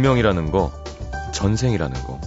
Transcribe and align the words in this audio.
운명이라는 0.00 0.50
거, 0.50 0.72
전생이라는 1.32 2.02
거. 2.04 2.18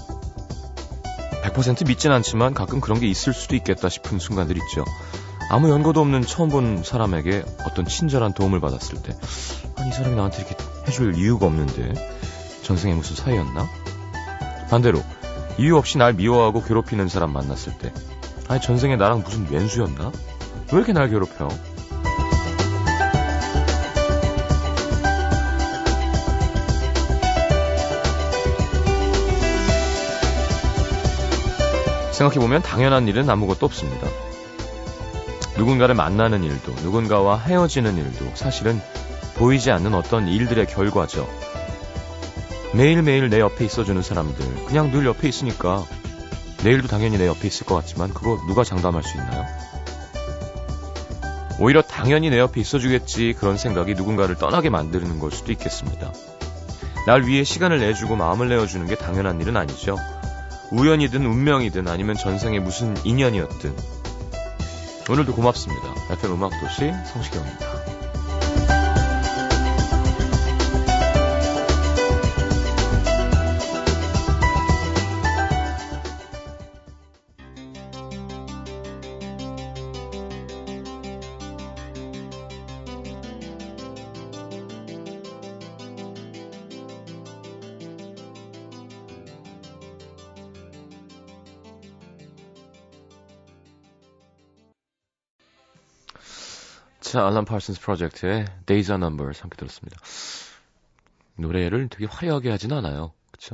100% 1.44 1.88
믿진 1.88 2.12
않지만 2.12 2.54
가끔 2.54 2.80
그런 2.80 3.00
게 3.00 3.08
있을 3.08 3.34
수도 3.34 3.56
있겠다 3.56 3.90
싶은 3.90 4.20
순간들 4.20 4.56
있죠. 4.58 4.86
아무 5.50 5.70
연고도 5.70 6.00
없는 6.00 6.22
처음 6.22 6.50
본 6.50 6.84
사람에게 6.84 7.44
어떤 7.66 7.86
친절한 7.86 8.34
도움을 8.34 8.62
받았을 8.62 9.02
때, 9.02 9.16
아니, 9.76 9.90
이 9.90 9.92
사람이 9.92 10.16
나한테 10.16 10.38
이렇게 10.40 10.56
해줄 10.88 11.18
이유가 11.18 11.48
없는데, 11.48 11.94
전생에 12.62 12.94
무슨 12.94 13.16
사이였나? 13.16 13.68
반대로, 14.70 15.02
이유 15.58 15.76
없이 15.78 15.98
날 15.98 16.14
미워하고 16.14 16.64
괴롭히는 16.64 17.08
사람 17.08 17.34
만났을 17.34 17.78
때, 17.80 17.92
아니, 18.48 18.62
전생에 18.62 18.96
나랑 18.96 19.24
무슨 19.24 19.48
왼수였나? 19.50 20.12
왜 20.72 20.78
이렇게 20.78 20.94
날 20.94 21.10
괴롭혀? 21.10 21.50
생각해보면 32.14 32.62
당연한 32.62 33.08
일은 33.08 33.30
아무것도 33.30 33.66
없습니다. 33.66 34.08
누군가를 35.58 35.96
만나는 35.96 36.44
일도, 36.44 36.72
누군가와 36.84 37.40
헤어지는 37.40 37.98
일도 37.98 38.32
사실은 38.36 38.80
보이지 39.36 39.72
않는 39.72 39.94
어떤 39.94 40.28
일들의 40.28 40.68
결과죠. 40.68 41.28
매일매일 42.74 43.30
내 43.30 43.40
옆에 43.40 43.66
있어주는 43.66 44.02
사람들, 44.02 44.66
그냥 44.66 44.92
늘 44.92 45.06
옆에 45.06 45.28
있으니까 45.28 45.84
내일도 46.64 46.88
당연히 46.88 47.18
내 47.18 47.28
옆에 47.28 47.48
있을 47.48 47.66
것 47.66 47.76
같지만 47.76 48.14
그거 48.14 48.40
누가 48.48 48.64
장담할 48.64 49.04
수 49.04 49.18
있나요? 49.18 49.46
오히려 51.60 51.82
당연히 51.82 52.30
내 52.30 52.40
옆에 52.40 52.62
있어주겠지 52.62 53.36
그런 53.38 53.58
생각이 53.58 53.94
누군가를 53.94 54.36
떠나게 54.36 54.70
만드는 54.70 55.20
걸 55.20 55.32
수도 55.32 55.52
있겠습니다. 55.52 56.12
날 57.06 57.24
위해 57.28 57.44
시간을 57.44 57.80
내주고 57.80 58.16
마음을 58.16 58.50
내어주는 58.50 58.88
게 58.88 58.96
당연한 58.96 59.40
일은 59.42 59.58
아니죠. 59.58 59.98
우연이든 60.74 61.24
운명이든 61.24 61.88
아니면 61.88 62.16
전생에 62.16 62.60
무슨 62.60 62.96
인연이었든 63.06 63.76
오늘도 65.08 65.36
고맙습니다. 65.36 65.94
FM 66.10 66.34
음악도시 66.34 66.92
성시경입니다. 67.14 67.83
자, 97.14 97.28
알람 97.28 97.46
파슨스 97.46 97.80
프로젝트의 97.80 98.48
Days 98.66 98.92
are 98.92 99.00
Numbers 99.00 99.40
함께 99.44 99.56
들었습니다. 99.56 100.02
노래를 101.36 101.88
되게 101.88 102.08
화려하게 102.08 102.50
하진 102.50 102.74
않아요. 102.74 103.14
그쵸? 103.30 103.54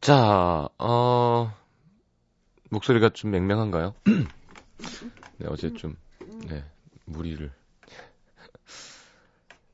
자, 0.00 0.68
어, 0.78 1.52
목소리가 2.70 3.08
좀 3.08 3.32
맹맹한가요? 3.32 3.96
네, 5.38 5.46
어제 5.48 5.72
좀, 5.72 5.96
네, 6.46 6.62
무리를. 7.04 7.52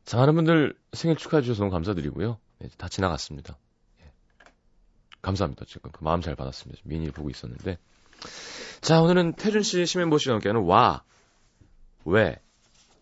자, 0.06 0.16
많은 0.16 0.34
분들 0.34 0.74
생일 0.94 1.18
축하해 1.18 1.42
주셔서 1.42 1.60
너무 1.60 1.72
감사드리고요. 1.72 2.38
네, 2.60 2.68
다 2.78 2.88
지나갔습니다. 2.88 3.58
예. 4.00 4.10
감사합니다. 5.20 5.66
지금 5.66 5.90
그 5.90 6.02
마음 6.02 6.22
잘 6.22 6.36
받았습니다. 6.36 6.80
미니 6.86 7.10
보고 7.10 7.28
있었는데. 7.28 7.76
자, 8.80 9.02
오늘은 9.02 9.34
태준 9.34 9.62
씨, 9.62 9.84
심현보 9.84 10.16
씨와 10.16 10.36
함께하는 10.36 10.62
와, 10.62 11.04
왜? 12.04 12.36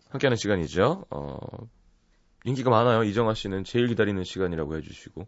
함께하는 0.09 0.35
시간이죠. 0.37 1.05
어, 1.09 1.37
인기가 2.43 2.69
많아요. 2.69 3.03
이정아 3.03 3.33
씨는 3.33 3.63
제일 3.63 3.87
기다리는 3.87 4.23
시간이라고 4.23 4.75
해주시고. 4.77 5.27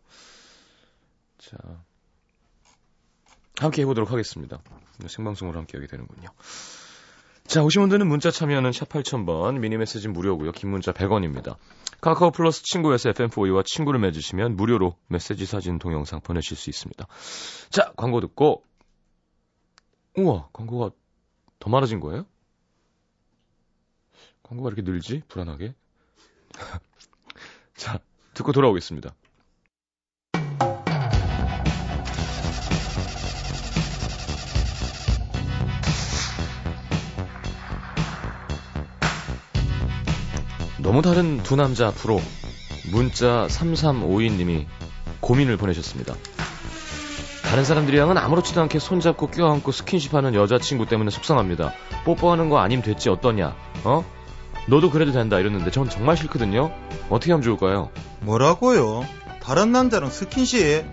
자, 1.38 1.58
함께 3.58 3.82
해보도록 3.84 4.12
하겠습니다. 4.12 4.62
생방송으로 5.08 5.58
함께 5.58 5.78
하게 5.78 5.88
되는군요. 5.88 6.30
자, 7.46 7.62
오신 7.62 7.82
분들은 7.82 8.08
문자 8.08 8.32
참여하는 8.32 8.72
샵 8.72 8.90
8000번, 8.90 9.60
미니 9.60 9.78
메시지 9.78 10.08
무료고요. 10.08 10.54
긴 10.54 10.70
문자 10.72 10.92
100원입니다. 10.92 11.58
카카오 12.02 12.32
플러스 12.32 12.64
친구에서 12.64 13.12
FM4E와 13.12 13.66
친구를 13.66 14.00
맺으시면 14.00 14.56
무료로 14.56 14.96
메시지 15.08 15.46
사진 15.46 15.78
동영상 15.78 16.22
보내실 16.22 16.58
수 16.58 16.70
있습니다. 16.70 17.06
자, 17.70 17.94
광고 17.96 18.22
듣고 18.22 18.64
우와, 20.18 20.50
광고가 20.54 20.92
더 21.60 21.70
많아진 21.70 22.00
거예요? 22.00 22.26
광고가 24.44 24.70
이렇게 24.70 24.82
늘지? 24.82 25.24
불안하게. 25.28 25.74
자, 27.76 28.00
듣고 28.34 28.52
돌아오겠습니다. 28.52 29.16
너무 40.82 41.02
다른 41.02 41.42
두 41.42 41.56
남자 41.56 41.88
앞으로 41.88 42.20
문자 42.92 43.48
3352님이 43.48 44.68
고민을 45.22 45.56
보내셨습니다. 45.56 46.14
다른 47.44 47.64
사람들이랑은 47.64 48.18
아무렇지도 48.18 48.62
않게 48.62 48.80
손잡고 48.80 49.28
껴안고 49.28 49.72
스킨십하는 49.72 50.36
여자친구 50.36 50.86
때문에 50.88 51.10
속상합니다. 51.10 51.72
뽀뽀하는 52.04 52.50
거 52.50 52.60
아님 52.60 52.82
됐지 52.82 53.10
어떠냐? 53.10 53.56
어? 53.86 54.04
너도 54.68 54.90
그래도 54.90 55.12
된다 55.12 55.40
이랬는데 55.40 55.72
전 55.72 55.90
정말 55.90 56.16
싫거든요. 56.18 56.72
어떻게 57.10 57.32
하면 57.32 57.44
좋을까요? 57.44 57.90
뭐라고요? 58.22 59.06
다른 59.42 59.72
남자랑 59.72 60.10
스킨십? 60.10 60.86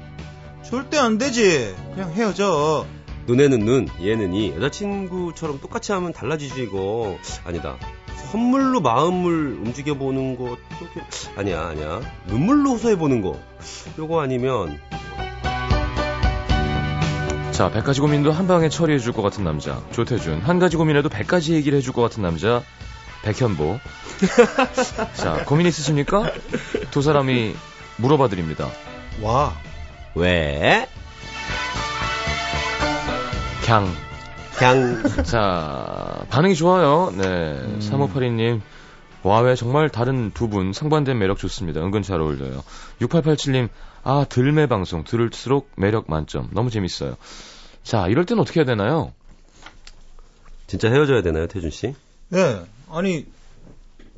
절대 0.62 0.98
안 0.98 1.18
되지. 1.18 1.74
그냥 1.94 2.12
헤어져. 2.12 2.86
눈에는 3.26 3.60
눈, 3.60 3.88
얘는 4.02 4.34
이. 4.34 4.52
여자친구처럼 4.56 5.60
똑같이 5.60 5.92
하면 5.92 6.12
달라지지 6.12 6.62
이거. 6.62 7.16
아니다. 7.44 7.76
선물로 8.30 8.80
마음을 8.80 9.58
움직여보는 9.64 10.36
것도 10.36 10.58
아니야 11.36 11.66
아니야. 11.68 12.00
눈물로 12.26 12.72
호소해보는 12.72 13.22
거. 13.22 13.38
요거 13.98 14.20
아니면 14.20 14.78
자, 17.52 17.70
100가지 17.70 18.00
고민도 18.00 18.32
한 18.32 18.46
방에 18.48 18.68
처리해줄 18.68 19.12
것 19.12 19.20
같은 19.22 19.44
남자, 19.44 19.82
조태준. 19.90 20.40
한 20.40 20.58
가지 20.58 20.76
고민해도 20.76 21.08
100가지 21.10 21.52
얘기를 21.52 21.76
해줄 21.76 21.92
것 21.92 22.00
같은 22.00 22.22
남자, 22.22 22.62
백현보. 23.22 23.78
자, 25.14 25.44
고민 25.44 25.66
있으십니까? 25.66 26.32
두 26.90 27.02
사람이 27.02 27.54
물어봐 27.98 28.28
드립니다. 28.28 28.68
와. 29.20 29.54
왜? 30.14 30.86
강. 33.66 33.86
강. 34.56 35.02
자, 35.24 36.24
반응이 36.30 36.54
좋아요. 36.54 37.12
네. 37.16 37.24
음. 37.24 37.78
3582님. 37.80 38.60
와, 39.22 39.40
왜 39.40 39.54
정말 39.54 39.90
다른 39.90 40.30
두 40.32 40.48
분 40.48 40.72
상반된 40.72 41.18
매력 41.18 41.38
좋습니다. 41.38 41.80
은근 41.80 42.02
잘 42.02 42.20
어울려요. 42.20 42.62
6887님. 43.02 43.68
아, 44.02 44.24
들매 44.28 44.66
방송. 44.66 45.04
들을수록 45.04 45.70
매력 45.76 46.06
만점. 46.08 46.48
너무 46.52 46.70
재밌어요. 46.70 47.16
자, 47.82 48.08
이럴 48.08 48.24
땐 48.24 48.38
어떻게 48.38 48.60
해야 48.60 48.64
되나요? 48.64 49.12
진짜 50.66 50.88
헤어져야 50.88 51.22
되나요, 51.22 51.46
태준 51.48 51.70
씨? 51.70 51.94
네. 52.28 52.62
아니, 52.92 53.26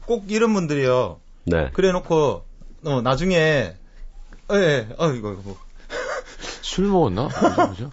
꼭 0.06 0.30
이런 0.30 0.52
분들이요. 0.54 1.20
네. 1.44 1.70
그래 1.72 1.92
놓고, 1.92 2.44
어, 2.84 3.00
나중에, 3.02 3.36
예, 3.36 4.56
예, 4.56 4.88
어, 4.98 5.08
이거, 5.10 5.32
이거 5.32 5.42
뭐. 5.44 5.56
술 6.62 6.86
먹었나? 6.86 7.28
거죠? 7.28 7.90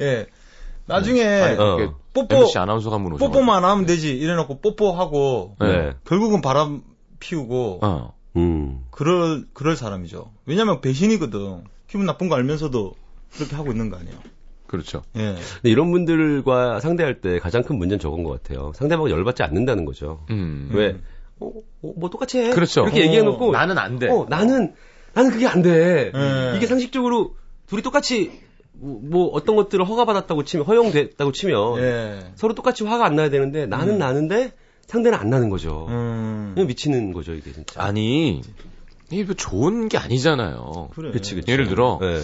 예. 0.00 0.26
나중에, 0.86 1.24
아니, 1.24 1.56
어. 1.58 1.94
뽀뽀, 2.12 2.50
아나운서가 2.56 2.96
한분. 2.96 3.16
뽀뽀만 3.16 3.64
하면 3.64 3.86
되지. 3.86 4.16
이래 4.16 4.34
놓고 4.34 4.60
뽀뽀하고, 4.60 5.56
네. 5.60 5.92
결국은 6.04 6.40
바람 6.40 6.82
피우고, 7.20 7.80
어. 7.82 8.14
음. 8.36 8.84
그럴, 8.90 9.46
그럴 9.52 9.76
사람이죠. 9.76 10.32
왜냐면 10.46 10.80
배신이거든. 10.80 11.64
기분 11.86 12.06
나쁜 12.06 12.28
거 12.28 12.36
알면서도 12.36 12.94
그렇게 13.34 13.56
하고 13.56 13.70
있는 13.70 13.90
거 13.90 13.96
아니에요. 13.96 14.16
그렇죠. 14.70 15.02
예. 15.16 15.34
근데 15.54 15.68
이런 15.68 15.90
분들과 15.90 16.78
상대할 16.78 17.20
때 17.20 17.40
가장 17.40 17.64
큰 17.64 17.76
문제는 17.76 17.98
저건 17.98 18.22
것 18.22 18.40
같아요. 18.40 18.70
상대방이 18.76 19.10
열받지 19.10 19.42
않는다는 19.42 19.84
거죠. 19.84 20.24
음. 20.30 20.70
왜? 20.72 20.96
어, 21.40 21.50
어, 21.82 21.92
뭐 21.96 22.08
똑같이 22.08 22.38
해. 22.38 22.50
그렇죠. 22.50 22.82
이렇게 22.82 23.00
어, 23.00 23.04
얘기해놓고 23.06 23.50
나는 23.50 23.78
안 23.78 23.98
돼. 23.98 24.08
어, 24.08 24.26
나는 24.28 24.74
나는 25.12 25.32
그게 25.32 25.48
안 25.48 25.62
돼. 25.62 26.12
네. 26.14 26.52
이게 26.56 26.66
상식적으로 26.66 27.34
둘이 27.66 27.82
똑같이 27.82 28.30
뭐, 28.70 29.00
뭐 29.02 29.26
어떤 29.32 29.56
것들을 29.56 29.84
허가받았다고 29.84 30.44
치면 30.44 30.66
허용됐다고 30.66 31.32
치면 31.32 31.78
예. 31.78 32.18
서로 32.36 32.54
똑같이 32.54 32.84
화가 32.84 33.04
안 33.04 33.16
나야 33.16 33.28
되는데 33.28 33.66
나는 33.66 33.94
음. 33.94 33.98
나는데 33.98 34.52
상대는 34.86 35.18
안 35.18 35.30
나는 35.30 35.50
거죠. 35.50 35.86
음. 35.88 36.52
그냥 36.54 36.68
미치는 36.68 37.12
거죠 37.12 37.34
이게 37.34 37.52
진짜. 37.52 37.82
아니, 37.82 38.40
이게 39.10 39.24
뭐 39.24 39.34
좋은 39.34 39.88
게 39.88 39.98
아니잖아요. 39.98 40.90
그래. 40.94 41.10
그치, 41.10 41.34
그치. 41.34 41.50
예를 41.50 41.66
들어 41.66 41.98
네. 42.00 42.20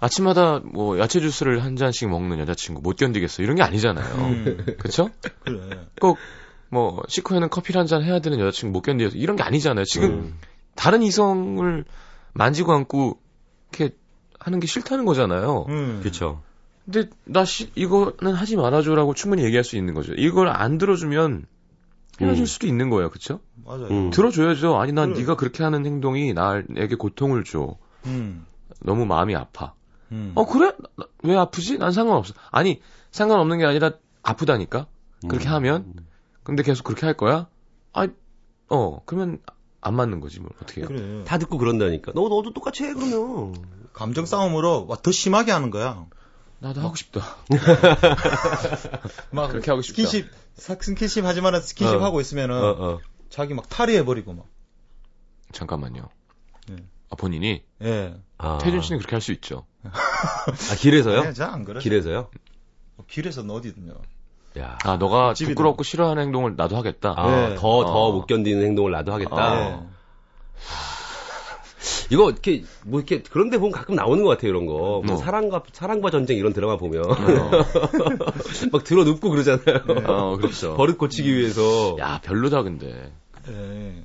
아침마다 0.00 0.60
뭐 0.64 0.98
야채 0.98 1.20
주스를 1.20 1.62
한 1.64 1.76
잔씩 1.76 2.08
먹는 2.08 2.38
여자친구 2.38 2.80
못 2.82 2.96
견디겠어 2.96 3.42
이런 3.42 3.56
게 3.56 3.62
아니잖아요. 3.62 4.14
음, 4.14 4.66
그렇죠? 4.78 5.10
그래. 5.44 5.80
꼭뭐 6.00 7.02
식후 7.08 7.34
에는 7.34 7.48
커피를 7.50 7.80
한잔 7.80 8.02
해야 8.02 8.20
되는 8.20 8.38
여자친구 8.38 8.72
못 8.72 8.82
견디겠어 8.82 9.16
이런 9.16 9.36
게 9.36 9.42
아니잖아요. 9.42 9.84
지금 9.84 10.10
음. 10.10 10.38
다른 10.76 11.02
이성을 11.02 11.84
만지고 12.32 12.72
안고 12.72 13.18
이렇게 13.72 13.96
하는 14.38 14.60
게 14.60 14.66
싫다는 14.66 15.04
거잖아요. 15.04 15.66
음. 15.68 16.00
그쵸. 16.02 16.42
근데 16.84 17.10
나 17.24 17.44
시, 17.44 17.70
이거는 17.74 18.32
하지 18.34 18.56
말아줘라고 18.56 19.14
충분히 19.14 19.42
얘기할 19.44 19.64
수 19.64 19.76
있는 19.76 19.94
거죠. 19.94 20.14
이걸 20.14 20.48
안 20.48 20.78
들어주면 20.78 21.44
헤어질 22.20 22.42
음. 22.42 22.46
수도 22.46 22.66
있는 22.66 22.88
거예요, 22.88 23.10
그렇죠? 23.10 23.40
맞아요. 23.64 23.88
음. 23.90 24.10
들어줘야죠. 24.10 24.76
아니 24.76 24.92
난 24.92 25.10
그래. 25.10 25.20
네가 25.20 25.36
그렇게 25.36 25.64
하는 25.64 25.84
행동이 25.84 26.32
나에게 26.32 26.94
고통을 26.96 27.44
줘. 27.44 27.76
음. 28.06 28.46
너무 28.80 29.04
마음이 29.06 29.34
아파. 29.34 29.74
음. 30.12 30.32
어 30.34 30.46
그래? 30.46 30.72
나- 30.96 31.06
왜 31.22 31.36
아프지? 31.36 31.78
난 31.78 31.92
상관없어. 31.92 32.34
아니 32.50 32.80
상관없는 33.10 33.58
게 33.58 33.64
아니라 33.66 33.92
아프다니까. 34.22 34.86
그렇게 35.28 35.48
음. 35.48 35.52
하면 35.54 35.94
근데 36.42 36.62
계속 36.62 36.84
그렇게 36.84 37.04
할 37.06 37.16
거야? 37.16 37.48
아, 37.92 38.06
어 38.68 39.02
그러면 39.04 39.40
안 39.80 39.94
맞는 39.94 40.20
거지 40.20 40.40
뭐 40.40 40.50
어떻게 40.62 40.80
해요? 40.80 40.88
그래. 40.88 41.24
다 41.24 41.38
듣고 41.38 41.58
그런다니까. 41.58 42.12
너, 42.14 42.28
너도 42.28 42.52
똑같이 42.52 42.84
해, 42.84 42.92
그러면. 42.94 43.54
감정 43.92 44.26
싸움으로 44.26 44.86
와, 44.88 44.96
더 44.96 45.10
심하게 45.12 45.52
하는 45.52 45.70
거야. 45.70 46.06
나도 46.60 46.80
하고 46.80 46.94
싶다. 46.96 47.20
막 49.30 49.48
그렇게 49.48 49.70
하고 49.70 49.82
싶다. 49.82 50.02
스킨십, 50.02 50.30
사- 50.54 50.76
스킨십 50.80 51.24
하지만 51.24 51.60
스킨십 51.60 51.96
어. 51.96 52.04
하고 52.04 52.20
있으면은 52.20 52.56
어, 52.56 52.66
어. 52.94 53.00
자기 53.28 53.54
막 53.54 53.68
탈의해 53.68 54.04
버리고 54.04 54.32
막. 54.34 54.46
잠깐만요. 55.52 56.08
네. 56.68 56.76
아, 57.10 57.16
본인이 57.16 57.62
예. 57.82 58.14
아. 58.38 58.58
태준 58.58 58.82
씨는 58.82 58.98
그렇게 58.98 59.14
할 59.16 59.20
수 59.22 59.32
있죠. 59.32 59.66
아, 59.84 60.74
길에서요? 60.78 61.22
네, 61.22 61.32
저안 61.32 61.64
그래. 61.64 61.80
길에서요? 61.80 62.28
길에서는 63.06 63.50
어디든요. 63.50 63.94
야. 64.58 64.78
아 64.84 64.96
너가 64.96 65.34
집이든. 65.34 65.54
부끄럽고 65.54 65.84
싫어하는 65.84 66.22
행동을 66.24 66.54
나도 66.56 66.76
하겠다. 66.76 67.14
아, 67.16 67.48
네. 67.50 67.54
더, 67.54 67.84
더 67.84 68.06
어. 68.06 68.12
못 68.12 68.26
견디는 68.26 68.64
행동을 68.64 68.90
나도 68.90 69.12
하겠다. 69.12 69.36
아. 69.36 69.60
예. 69.60 69.78
이거 72.10 72.30
이렇게 72.30 72.64
뭐 72.84 73.00
이렇게 73.00 73.22
그런 73.22 73.50
데 73.50 73.58
보면 73.58 73.70
가끔 73.72 73.94
나오는 73.94 74.22
것 74.24 74.30
같아요 74.30 74.50
이런 74.50 74.66
거. 74.66 75.02
뭐 75.04 75.14
어. 75.14 75.16
사랑과 75.16 75.62
사랑과 75.72 76.10
전쟁 76.10 76.38
이런 76.38 76.52
드라마 76.52 76.76
보면 76.76 77.04
어, 77.04 77.14
막 78.72 78.84
들어 78.84 79.04
눕고 79.04 79.30
그러잖아요. 79.30 79.84
어, 80.06 80.36
그렇죠. 80.38 80.74
버릇 80.74 80.98
고치기 80.98 81.34
위해서. 81.36 81.96
야 82.00 82.20
별로다 82.24 82.62
근데. 82.62 83.12
예. 83.48 84.04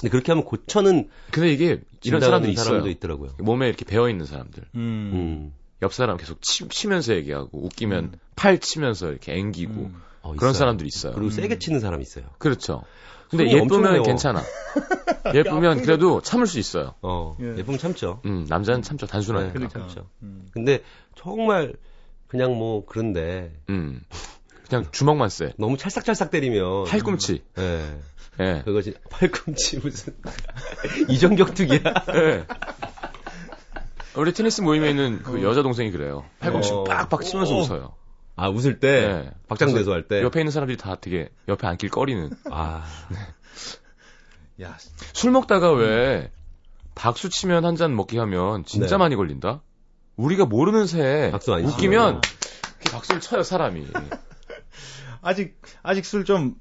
근데 0.00 0.10
그렇게 0.10 0.32
하면 0.32 0.44
고쳐는 0.44 1.08
근데 1.30 1.52
이게 1.52 1.80
이런 2.06 2.20
사람들이 2.20 2.52
있어요. 2.52 2.64
사람도 2.64 2.88
있더라고요. 2.90 3.32
몸에 3.38 3.68
이렇게 3.68 3.84
배어 3.84 4.08
있는 4.08 4.26
사람들. 4.26 4.62
음. 4.74 4.80
음. 4.80 5.52
옆 5.82 5.92
사람 5.92 6.16
계속 6.16 6.40
치, 6.40 6.66
치면서 6.68 7.14
얘기하고 7.14 7.64
웃기면 7.64 8.04
음. 8.04 8.12
팔 8.34 8.58
치면서 8.58 9.10
이렇게 9.10 9.34
앵기고 9.34 9.72
음. 9.72 10.02
어, 10.22 10.34
그런. 10.36 10.54
사람들이 10.54 10.88
있어요. 10.88 11.12
그리고 11.12 11.28
음. 11.28 11.30
세게 11.30 11.58
치는 11.58 11.80
사람 11.80 12.00
있어요. 12.00 12.24
그렇죠. 12.38 12.82
근데 13.28 13.50
예쁘면. 13.50 14.02
괜찮아. 14.02 14.42
예쁘면 15.34 15.82
그래도 15.82 16.20
참을 16.20 16.46
수 16.46 16.58
있어요. 16.58 16.94
어, 17.02 17.36
예. 17.40 17.58
예쁘면 17.58 17.78
참죠. 17.78 18.20
음, 18.24 18.46
남자는 18.48 18.82
참죠. 18.82 19.06
단순하니까. 19.06 19.52
네. 19.52 19.58
그러니까. 19.58 19.80
참죠. 19.80 20.08
음. 20.22 20.48
근데 20.52 20.82
정말 21.16 21.74
그냥 22.28 22.56
뭐 22.56 22.84
그런데 22.86 23.52
음. 23.68 24.00
그냥 24.68 24.86
주먹만 24.90 25.28
쎄. 25.28 25.52
너무 25.58 25.76
찰싹찰싹 25.76 26.30
때리면 26.30 26.84
팔꿈치. 26.86 27.42
예. 27.58 27.98
예. 28.40 28.62
그것이 28.64 28.94
팔꿈치 29.10 29.78
무슨 29.78 30.14
이정격투기야. 31.08 31.80
예. 32.14 32.46
우리 34.16 34.32
테니스 34.32 34.62
모임에 34.62 34.90
있는 34.90 35.22
그 35.22 35.42
여자 35.42 35.62
동생이 35.62 35.90
그래요. 35.90 36.24
팔꿈치 36.40 36.72
어. 36.72 36.84
빡빡 36.84 37.22
치면서 37.22 37.54
어. 37.54 37.60
웃어요. 37.60 37.94
아 38.34 38.48
웃을 38.48 38.80
때 38.80 39.06
네. 39.08 39.30
박장대소 39.48 39.92
할 39.92 40.08
때. 40.08 40.22
옆에 40.22 40.40
있는 40.40 40.50
사람들이 40.52 40.76
다 40.76 40.96
되게 41.00 41.30
옆에 41.48 41.66
앉길 41.66 41.90
꺼리는. 41.90 42.30
아 42.50 42.84
야, 44.62 44.76
술 45.12 45.30
먹다가 45.32 45.72
왜 45.72 46.30
박수 46.94 47.28
치면 47.28 47.64
한 47.66 47.76
잔 47.76 47.94
먹기 47.94 48.16
하면 48.18 48.64
진짜 48.64 48.96
네. 48.96 48.96
많이 48.96 49.16
걸린다? 49.16 49.62
우리가 50.16 50.46
모르는 50.46 50.86
안 51.54 51.64
웃기면 51.66 52.22
박수를 52.90 53.20
쳐요 53.20 53.42
사람이. 53.42 53.86
아직 55.20 55.60
아직 55.82 56.04
술 56.06 56.24
좀 56.24 56.54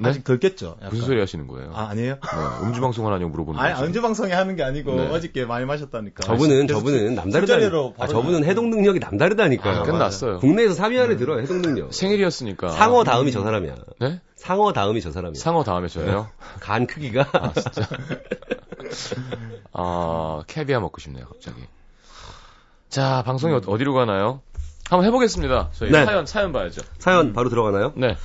네? 0.00 0.08
아직 0.10 0.24
덜 0.24 0.38
깼죠. 0.38 0.76
약간. 0.78 0.90
무슨 0.90 1.06
소리 1.06 1.20
하시는 1.20 1.46
거예요? 1.46 1.72
아, 1.74 1.88
아니에요? 1.90 2.14
네, 2.14 2.66
음주 2.66 2.80
방송을 2.80 3.12
하냐고 3.12 3.30
물어보는 3.30 3.60
아니, 3.60 3.72
거죠. 3.74 3.84
언제 3.86 4.00
방송에 4.00 4.32
하는 4.32 4.56
게 4.56 4.62
아니고 4.62 4.94
네. 4.94 5.08
어저께 5.08 5.44
많이 5.44 5.64
마셨다니까. 5.66 6.22
저분은 6.22 6.66
저분은 6.68 6.98
술- 6.98 7.14
남다르다. 7.14 7.54
아, 7.98 8.06
저분은. 8.06 8.44
해동 8.44 8.70
능력이 8.70 8.98
남다르다니까요. 9.00 9.80
아, 9.80 9.82
끝났어요. 9.82 10.38
국내에서 10.38 10.80
3위 10.82 10.98
안에 11.00 11.16
들어요 11.16 11.40
해동 11.40 11.62
능력. 11.62 11.92
생일이었으니까. 11.92 12.68
상어 12.68 13.04
다음이 13.04 13.32
저 13.32 13.42
사람이야. 13.42 13.74
네? 14.00 14.20
상어 14.36 14.72
다음이 14.72 15.00
저 15.00 15.10
사람이야. 15.10 15.40
상어 15.40 15.64
다음에 15.64 15.88
저예요. 15.88 16.28
간 16.60 16.86
크기가 16.86 17.28
아 17.32 17.52
진짜. 17.52 17.88
아 19.72 20.42
캐비아 20.46 20.80
먹고 20.80 21.00
싶네요 21.00 21.26
갑자기. 21.26 21.56
자 22.88 23.22
방송이 23.26 23.54
어- 23.54 23.60
어디로 23.66 23.92
가나요? 23.94 24.40
한번 24.88 25.06
해보겠습니다. 25.06 25.70
저희 25.74 25.90
네. 25.90 26.04
사연 26.06 26.24
사연 26.26 26.52
봐야죠. 26.52 26.80
사연 26.98 27.32
바로 27.34 27.50
들어가나요? 27.50 27.92
네. 27.96 28.16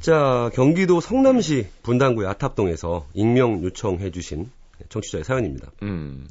자, 0.00 0.50
경기도 0.54 1.02
성남시 1.02 1.66
분당구의 1.82 2.26
아탑동에서 2.28 3.06
익명 3.12 3.62
요청해 3.62 4.10
주신 4.10 4.50
청취자의 4.88 5.24
사연입니다. 5.24 5.70
음. 5.82 6.26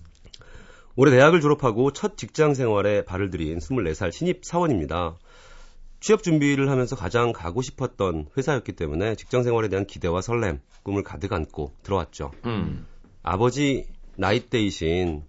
올해 0.95 1.11
대학을 1.11 1.39
졸업하고 1.39 1.93
첫 1.93 2.17
직장 2.17 2.55
생활에 2.55 3.05
발을 3.05 3.29
들인 3.29 3.59
24살 3.59 4.11
신입 4.11 4.43
사원입니다. 4.43 5.17
취업 5.99 6.23
준비를 6.23 6.71
하면서 6.71 6.95
가장 6.95 7.31
가고 7.31 7.61
싶었던 7.61 8.29
회사였기 8.35 8.71
때문에 8.71 9.13
직장 9.15 9.43
생활에 9.43 9.67
대한 9.67 9.85
기대와 9.85 10.21
설렘, 10.21 10.61
꿈을 10.81 11.03
가득 11.03 11.31
안고 11.31 11.71
들어왔죠. 11.83 12.31
음. 12.45 12.87
아버지 13.21 13.85
나이대이신 14.15 15.21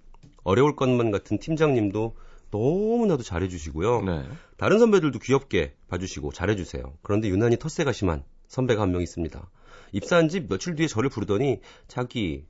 어려울 0.45 0.77
것만 0.77 1.11
같은 1.11 1.39
팀장님도 1.39 2.15
너무나도 2.51 3.23
잘해주시고요. 3.23 4.03
네. 4.03 4.25
다른 4.57 4.79
선배들도 4.79 5.19
귀엽게 5.21 5.75
봐주시고 5.89 6.33
잘해주세요. 6.33 6.83
그런데 7.03 7.29
유난히 7.29 7.57
텃세가 7.57 7.93
심한 7.93 8.25
선배가 8.49 8.83
한 8.83 8.91
명 8.93 9.03
있습니다. 9.03 9.49
입사한 9.93 10.29
지 10.29 10.47
며칠 10.47 10.75
뒤에 10.75 10.87
저를 10.87 11.11
부르더니 11.11 11.61
자기 11.89 12.45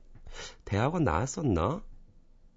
대학원 0.65 1.03
나왔었나? 1.03 1.81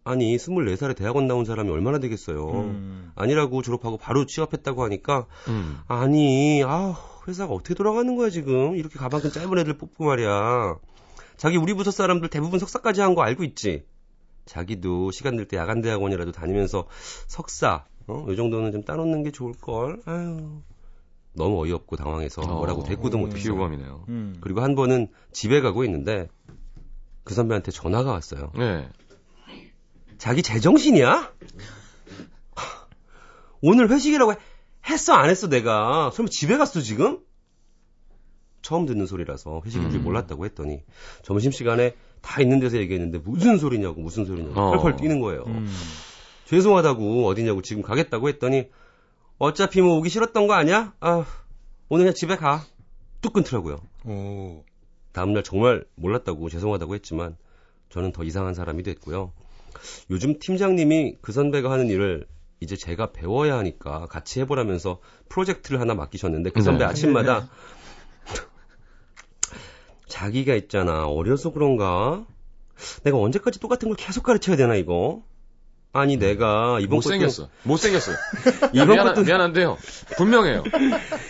아니 0.06 0.36
24살에 0.36 0.94
대학원 0.96 1.26
나온 1.26 1.44
사람이 1.46 1.70
얼마나 1.70 1.98
되겠어요. 1.98 2.50
음. 2.50 3.12
아니라고 3.14 3.62
졸업하고 3.62 3.96
바로 3.96 4.26
취업했다고 4.26 4.84
하니까 4.84 5.26
음. 5.48 5.78
아니 5.88 6.62
아 6.64 6.94
회사가 7.26 7.54
어떻게 7.54 7.74
돌아가는 7.74 8.14
거야 8.16 8.28
지금 8.28 8.76
이렇게 8.76 8.98
가방 8.98 9.22
끈 9.22 9.30
짧은 9.30 9.58
애들 9.58 9.78
뽑고 9.78 10.04
말이야. 10.04 10.76
자기 11.38 11.56
우리 11.56 11.72
부서 11.74 11.90
사람들 11.90 12.28
대부분 12.28 12.58
석사까지 12.58 13.00
한 13.00 13.14
거 13.14 13.22
알고 13.22 13.44
있지? 13.44 13.84
자기도 14.46 15.10
시간 15.10 15.36
될 15.36 15.46
때 15.48 15.56
야간 15.56 15.80
대학원이라도 15.80 16.32
다니면서 16.32 16.86
석사 17.26 17.84
어? 18.06 18.26
이 18.28 18.36
정도는 18.36 18.72
좀 18.72 18.82
따놓는 18.84 19.22
게 19.22 19.30
좋을 19.30 19.54
걸. 19.54 20.00
아유. 20.04 20.60
너무 21.36 21.62
어이없고 21.64 21.96
당황해서 21.96 22.42
뭐라고 22.42 22.82
어, 22.82 22.84
대꾸도 22.84 23.18
못했어요. 23.18 23.42
비호감이네요. 23.42 24.04
음. 24.08 24.36
그리고 24.40 24.60
한 24.60 24.74
번은 24.74 25.08
집에 25.32 25.60
가고 25.60 25.84
있는데 25.84 26.28
그 27.24 27.34
선배한테 27.34 27.70
전화가 27.72 28.12
왔어요. 28.12 28.52
네. 28.56 28.88
자기 30.18 30.42
제정신이야? 30.42 31.32
오늘 33.62 33.90
회식이라고 33.90 34.32
해- 34.32 34.36
했어 34.88 35.14
안 35.14 35.30
했어 35.30 35.48
내가 35.48 36.10
설마 36.12 36.28
집에 36.30 36.56
갔어 36.58 36.80
지금? 36.80 37.20
처음 38.62 38.86
듣는 38.86 39.06
소리라서 39.06 39.62
회식인 39.64 39.90
줄 39.90 40.00
음. 40.00 40.04
몰랐다고 40.04 40.44
했더니 40.44 40.82
점심시간에 41.22 41.94
다 42.24 42.40
있는 42.40 42.58
데서 42.58 42.78
얘기했는데 42.78 43.18
무슨 43.18 43.58
소리냐고 43.58 44.00
무슨 44.00 44.24
소리냐고 44.24 44.58
어. 44.58 44.70
펄펄 44.72 44.96
뛰는 44.96 45.20
거예요. 45.20 45.44
음. 45.46 45.70
죄송하다고 46.46 47.26
어디냐고 47.26 47.62
지금 47.62 47.82
가겠다고 47.82 48.28
했더니 48.28 48.68
어차피 49.38 49.82
뭐 49.82 49.98
오기 49.98 50.08
싫었던 50.08 50.46
거 50.46 50.54
아니야? 50.54 50.94
아 51.00 51.24
오늘 51.88 52.04
그냥 52.04 52.14
집에 52.14 52.36
가. 52.36 52.64
뚝 53.20 53.32
끊더라고요. 53.32 53.80
오. 54.06 54.64
다음날 55.12 55.42
정말 55.42 55.84
몰랐다고 55.94 56.48
죄송하다고 56.48 56.94
했지만 56.96 57.36
저는 57.90 58.12
더 58.12 58.24
이상한 58.24 58.54
사람이 58.54 58.82
됐고요. 58.82 59.32
요즘 60.10 60.38
팀장님이 60.38 61.16
그 61.20 61.32
선배가 61.32 61.70
하는 61.70 61.88
일을 61.88 62.26
이제 62.60 62.76
제가 62.76 63.12
배워야 63.12 63.56
하니까 63.58 64.06
같이 64.06 64.40
해보라면서 64.40 64.98
프로젝트를 65.28 65.80
하나 65.80 65.94
맡기셨는데 65.94 66.50
그 66.50 66.62
선배 66.62 66.84
네. 66.84 66.90
아침마다 66.90 67.48
자기가 70.08 70.54
있잖아 70.54 71.06
어려서 71.06 71.50
그런가? 71.52 72.24
내가 73.04 73.18
언제까지 73.18 73.60
똑같은 73.60 73.88
걸 73.88 73.96
계속 73.96 74.22
가르쳐야 74.22 74.56
되나 74.56 74.74
이거? 74.74 75.22
아니 75.96 76.16
내가 76.16 76.78
이번 76.80 76.98
것도 76.98 77.10
못생겼어. 77.10 77.48
못생겼어. 77.62 78.12
야, 78.12 78.16
이번 78.74 78.88
미안, 78.88 79.06
것도 79.06 79.22
미안한데요. 79.22 79.78
분명해요. 80.16 80.64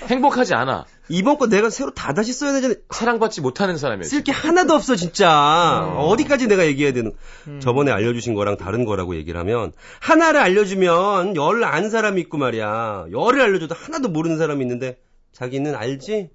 행복하지 0.09 0.55
않아. 0.55 0.87
이번 1.11 1.37
거 1.37 1.49
내가 1.49 1.69
새로 1.69 1.93
다 1.93 2.15
다시 2.15 2.33
써야 2.33 2.55
되잖아. 2.55 2.75
사랑받지 2.89 3.43
못하는 3.43 3.77
사람이에요. 3.77 4.05
쓸게 4.09 4.33
하나도 4.33 4.73
없어 4.73 4.97
진짜. 4.97 5.83
어. 5.85 6.07
어디까지 6.07 6.47
내가 6.47 6.65
얘기해야 6.65 6.95
되는? 6.95 7.13
음. 7.47 7.61
저번에 7.61 7.93
알려주신 7.93 8.33
거랑 8.33 8.57
다른 8.57 8.87
거라고 8.87 9.17
얘기를 9.17 9.39
하면 9.39 9.73
하나를 10.01 10.41
알려주면 10.41 11.37
열을 11.37 11.63
아는 11.65 11.91
사람이 11.91 12.19
있고 12.23 12.39
말이야. 12.39 13.09
열을 13.13 13.43
알려줘도 13.43 13.75
하나도 13.75 14.09
모르는 14.09 14.39
사람이 14.39 14.63
있는데 14.63 14.99
자기는 15.33 15.75
알지? 15.75 16.31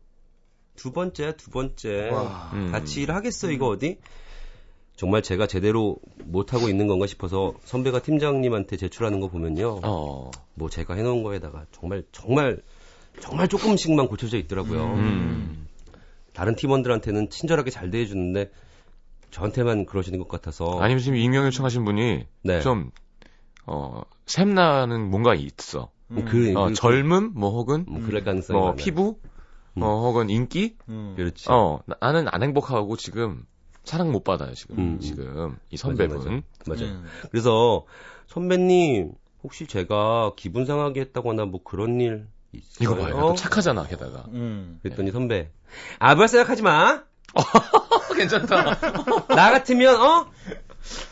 두 0.79 0.91
번째야 0.93 1.33
두 1.33 1.51
번째. 1.51 2.09
와. 2.09 2.51
음. 2.53 2.71
같이 2.71 3.01
일하겠어 3.01 3.51
이거 3.51 3.67
어디? 3.67 3.98
정말 4.95 5.21
제가 5.21 5.45
제대로 5.45 5.98
못하고 6.24 6.69
있는 6.69 6.88
건가 6.88 7.05
싶어서 7.05 7.53
선배가 7.65 8.00
팀장님한테 8.01 8.77
제출하는 8.77 9.19
거 9.19 9.27
보면요. 9.27 9.81
어. 9.83 10.31
뭐 10.53 10.69
제가 10.69 10.93
해놓은 10.95 11.24
거에다가 11.24 11.65
정말 11.74 12.03
정말 12.13 12.62
정말 13.19 13.50
조금씩만 13.50 14.07
고쳐져 14.07 14.38
있더라고요. 14.38 14.83
음. 14.95 15.67
다른 16.33 16.55
팀원들한테는 16.55 17.29
친절하게 17.29 17.71
잘 17.71 17.91
대해주는데 17.91 18.50
저한테만 19.31 19.86
그러시는 19.86 20.17
것 20.19 20.29
같아서 20.29 20.79
아니면 20.79 21.03
지금 21.03 21.17
익명 21.17 21.45
요청하신 21.45 21.83
분이 21.83 22.25
네. 22.43 22.62
좀, 22.62 22.91
어, 23.65 24.01
샘나는 24.25 25.09
뭔가 25.09 25.36
있어. 25.36 25.91
뭐 26.07 26.24
그, 26.25 26.53
어, 26.55 26.67
그- 26.67 26.74
젊음, 26.74 27.33
뭐 27.36 27.51
혹은, 27.51 27.86
뭐 27.88 28.01
그럴 28.01 28.24
가능성이 28.24 28.57
뭐 28.57 28.69
많아요. 28.69 28.83
피부, 28.83 29.17
음. 29.24 29.28
어, 29.83 30.01
혹은 30.05 30.29
인기? 30.29 30.75
음. 30.89 31.13
그렇지. 31.15 31.45
어, 31.50 31.79
나- 31.86 31.95
나는 32.01 32.27
안 32.31 32.43
행복하고 32.43 32.95
지금 32.98 33.45
사랑 33.83 34.12
못 34.12 34.24
받아요, 34.24 34.53
지금. 34.53 34.77
음. 34.77 35.00
지금. 35.00 35.57
이 35.71 35.75
맞아, 35.75 35.81
선배분. 35.81 36.43
맞아. 36.67 36.86
음. 36.86 37.05
그래서 37.31 37.86
선배님 38.27 39.13
혹시 39.43 39.67
제가 39.67 40.33
기분 40.36 40.65
상하게 40.65 41.01
했다거나 41.01 41.45
뭐 41.45 41.62
그런 41.63 42.00
일 42.01 42.27
있어요? 42.51 42.77
이거 42.81 42.95
봐요. 42.95 43.15
또 43.19 43.36
착하잖아, 43.36 43.88
게다가. 43.88 44.25
음. 44.29 44.79
그랬더니 44.83 45.12
선배 45.12 45.50
아부할 46.00 46.27
생각하지 46.27 46.62
마. 46.62 47.03
괜찮다. 48.15 48.79
나 49.29 49.51
같으면 49.51 49.95
어 50.01 50.31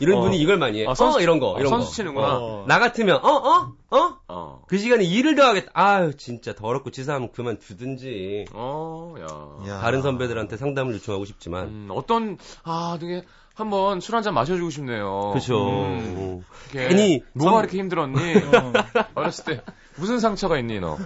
이런 0.00 0.18
어. 0.18 0.20
분이 0.22 0.38
이걸 0.38 0.58
많이 0.58 0.80
해. 0.82 0.86
아, 0.86 0.90
어, 0.90 0.94
선수- 0.94 1.20
이런 1.20 1.38
거 1.38 1.52
어, 1.52 1.58
이런 1.58 1.68
선수 1.70 1.88
거. 1.88 1.94
치는구나. 1.94 2.38
어. 2.38 2.64
나 2.68 2.78
같으면 2.78 3.16
어 3.22 3.28
어? 3.28 3.72
어? 3.90 4.16
어. 4.28 4.62
그 4.68 4.78
시간에 4.78 5.04
일을 5.04 5.34
더 5.34 5.42
하겠다. 5.44 5.70
아유 5.74 6.14
진짜 6.16 6.54
더럽고 6.54 6.90
치사하면 6.90 7.30
그만 7.32 7.58
두든지. 7.58 8.46
어, 8.52 9.14
야. 9.20 9.68
야. 9.74 9.80
다른 9.80 10.02
선배들한테 10.02 10.56
상담을 10.56 10.94
요청하고 10.94 11.24
싶지만. 11.24 11.64
음, 11.68 11.88
어떤, 11.90 12.38
아, 12.64 12.96
되게, 13.00 13.24
한번 13.54 13.98
술 14.00 14.14
한잔 14.14 14.34
마셔주고 14.34 14.70
싶네요. 14.70 15.30
그렇죠. 15.32 15.80
음, 15.82 16.44
괜히 16.70 17.22
뭐가 17.32 17.52
선- 17.56 17.60
이렇게 17.64 17.78
힘들었니? 17.78 18.16
어 19.16 19.20
렸을 19.22 19.44
때 19.46 19.62
무슨 19.96 20.20
상처가 20.20 20.58
있니 20.60 20.78
너? 20.78 20.96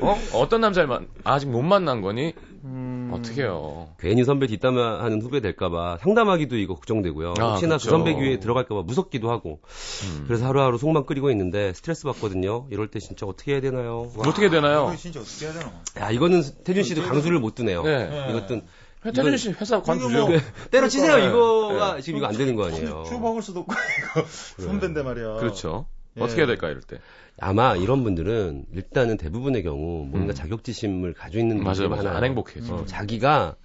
어? 0.00 0.18
어떤 0.32 0.62
남자를 0.62 0.88
만 0.88 1.06
아직 1.24 1.50
못 1.50 1.60
만난 1.60 2.00
거니? 2.00 2.32
음. 2.64 2.87
어떻게요? 3.12 3.88
괜히 3.98 4.24
선배 4.24 4.46
뒷담화하는 4.46 5.22
후배 5.22 5.40
될까봐 5.40 5.98
상담하기도 6.00 6.56
이거 6.56 6.74
걱정되고요. 6.74 7.34
아, 7.38 7.50
혹시나 7.52 7.76
그 7.76 7.82
그렇죠. 7.84 7.90
선배 7.90 8.14
귀에 8.14 8.38
들어갈까봐 8.40 8.82
무섭기도 8.82 9.30
하고. 9.30 9.60
음. 10.04 10.24
그래서 10.26 10.46
하루하루 10.46 10.78
속만 10.78 11.06
끓이고 11.06 11.30
있는데 11.30 11.72
스트레스 11.74 12.04
받거든요. 12.04 12.66
이럴 12.70 12.88
때 12.88 12.98
진짜 13.00 13.26
어떻게 13.26 13.52
해야 13.52 13.60
되나요? 13.60 14.10
와, 14.16 14.28
어떻게 14.28 14.48
되나요? 14.50 14.86
이거 14.88 14.96
진짜 14.96 15.20
어떻게 15.20 15.46
해야 15.46 15.54
되나? 15.54 15.72
야 16.00 16.10
이거는 16.10 16.42
태준 16.64 16.82
씨도 16.84 17.02
강수를 17.02 17.38
못 17.40 17.54
두네요. 17.54 17.82
네. 17.82 18.26
이것도 18.30 18.60
태준 19.02 19.36
씨 19.36 19.50
회사 19.52 19.80
관두죠. 19.80 20.28
뭐- 20.28 20.38
때려치세요. 20.70 21.12
그러니까, 21.12 21.28
이거가 21.30 22.00
지금 22.00 22.18
이거 22.18 22.26
안 22.26 22.36
되는 22.36 22.56
거 22.56 22.66
아니에요. 22.66 23.04
쭉 23.08 23.20
박을 23.22 23.42
수도 23.42 23.60
없고 23.60 23.72
이거 24.12 24.26
선배인데 24.62 25.02
말이야. 25.02 25.36
그렇죠. 25.36 25.86
예. 26.16 26.22
어떻게 26.22 26.40
해야 26.40 26.46
될까 26.46 26.68
이럴 26.68 26.80
때? 26.82 26.98
아마 27.40 27.76
이런 27.76 28.02
분들은 28.02 28.66
일단은 28.72 29.16
대부분의 29.16 29.62
경우 29.62 30.04
뭔가 30.06 30.32
음. 30.32 30.34
자격지심을 30.34 31.14
가지고 31.14 31.40
있는 31.42 31.62
맞아요. 31.62 31.88
많아요. 31.88 32.16
안 32.16 32.24
행복해. 32.24 32.60
음. 32.60 32.86
자기가 32.86 33.56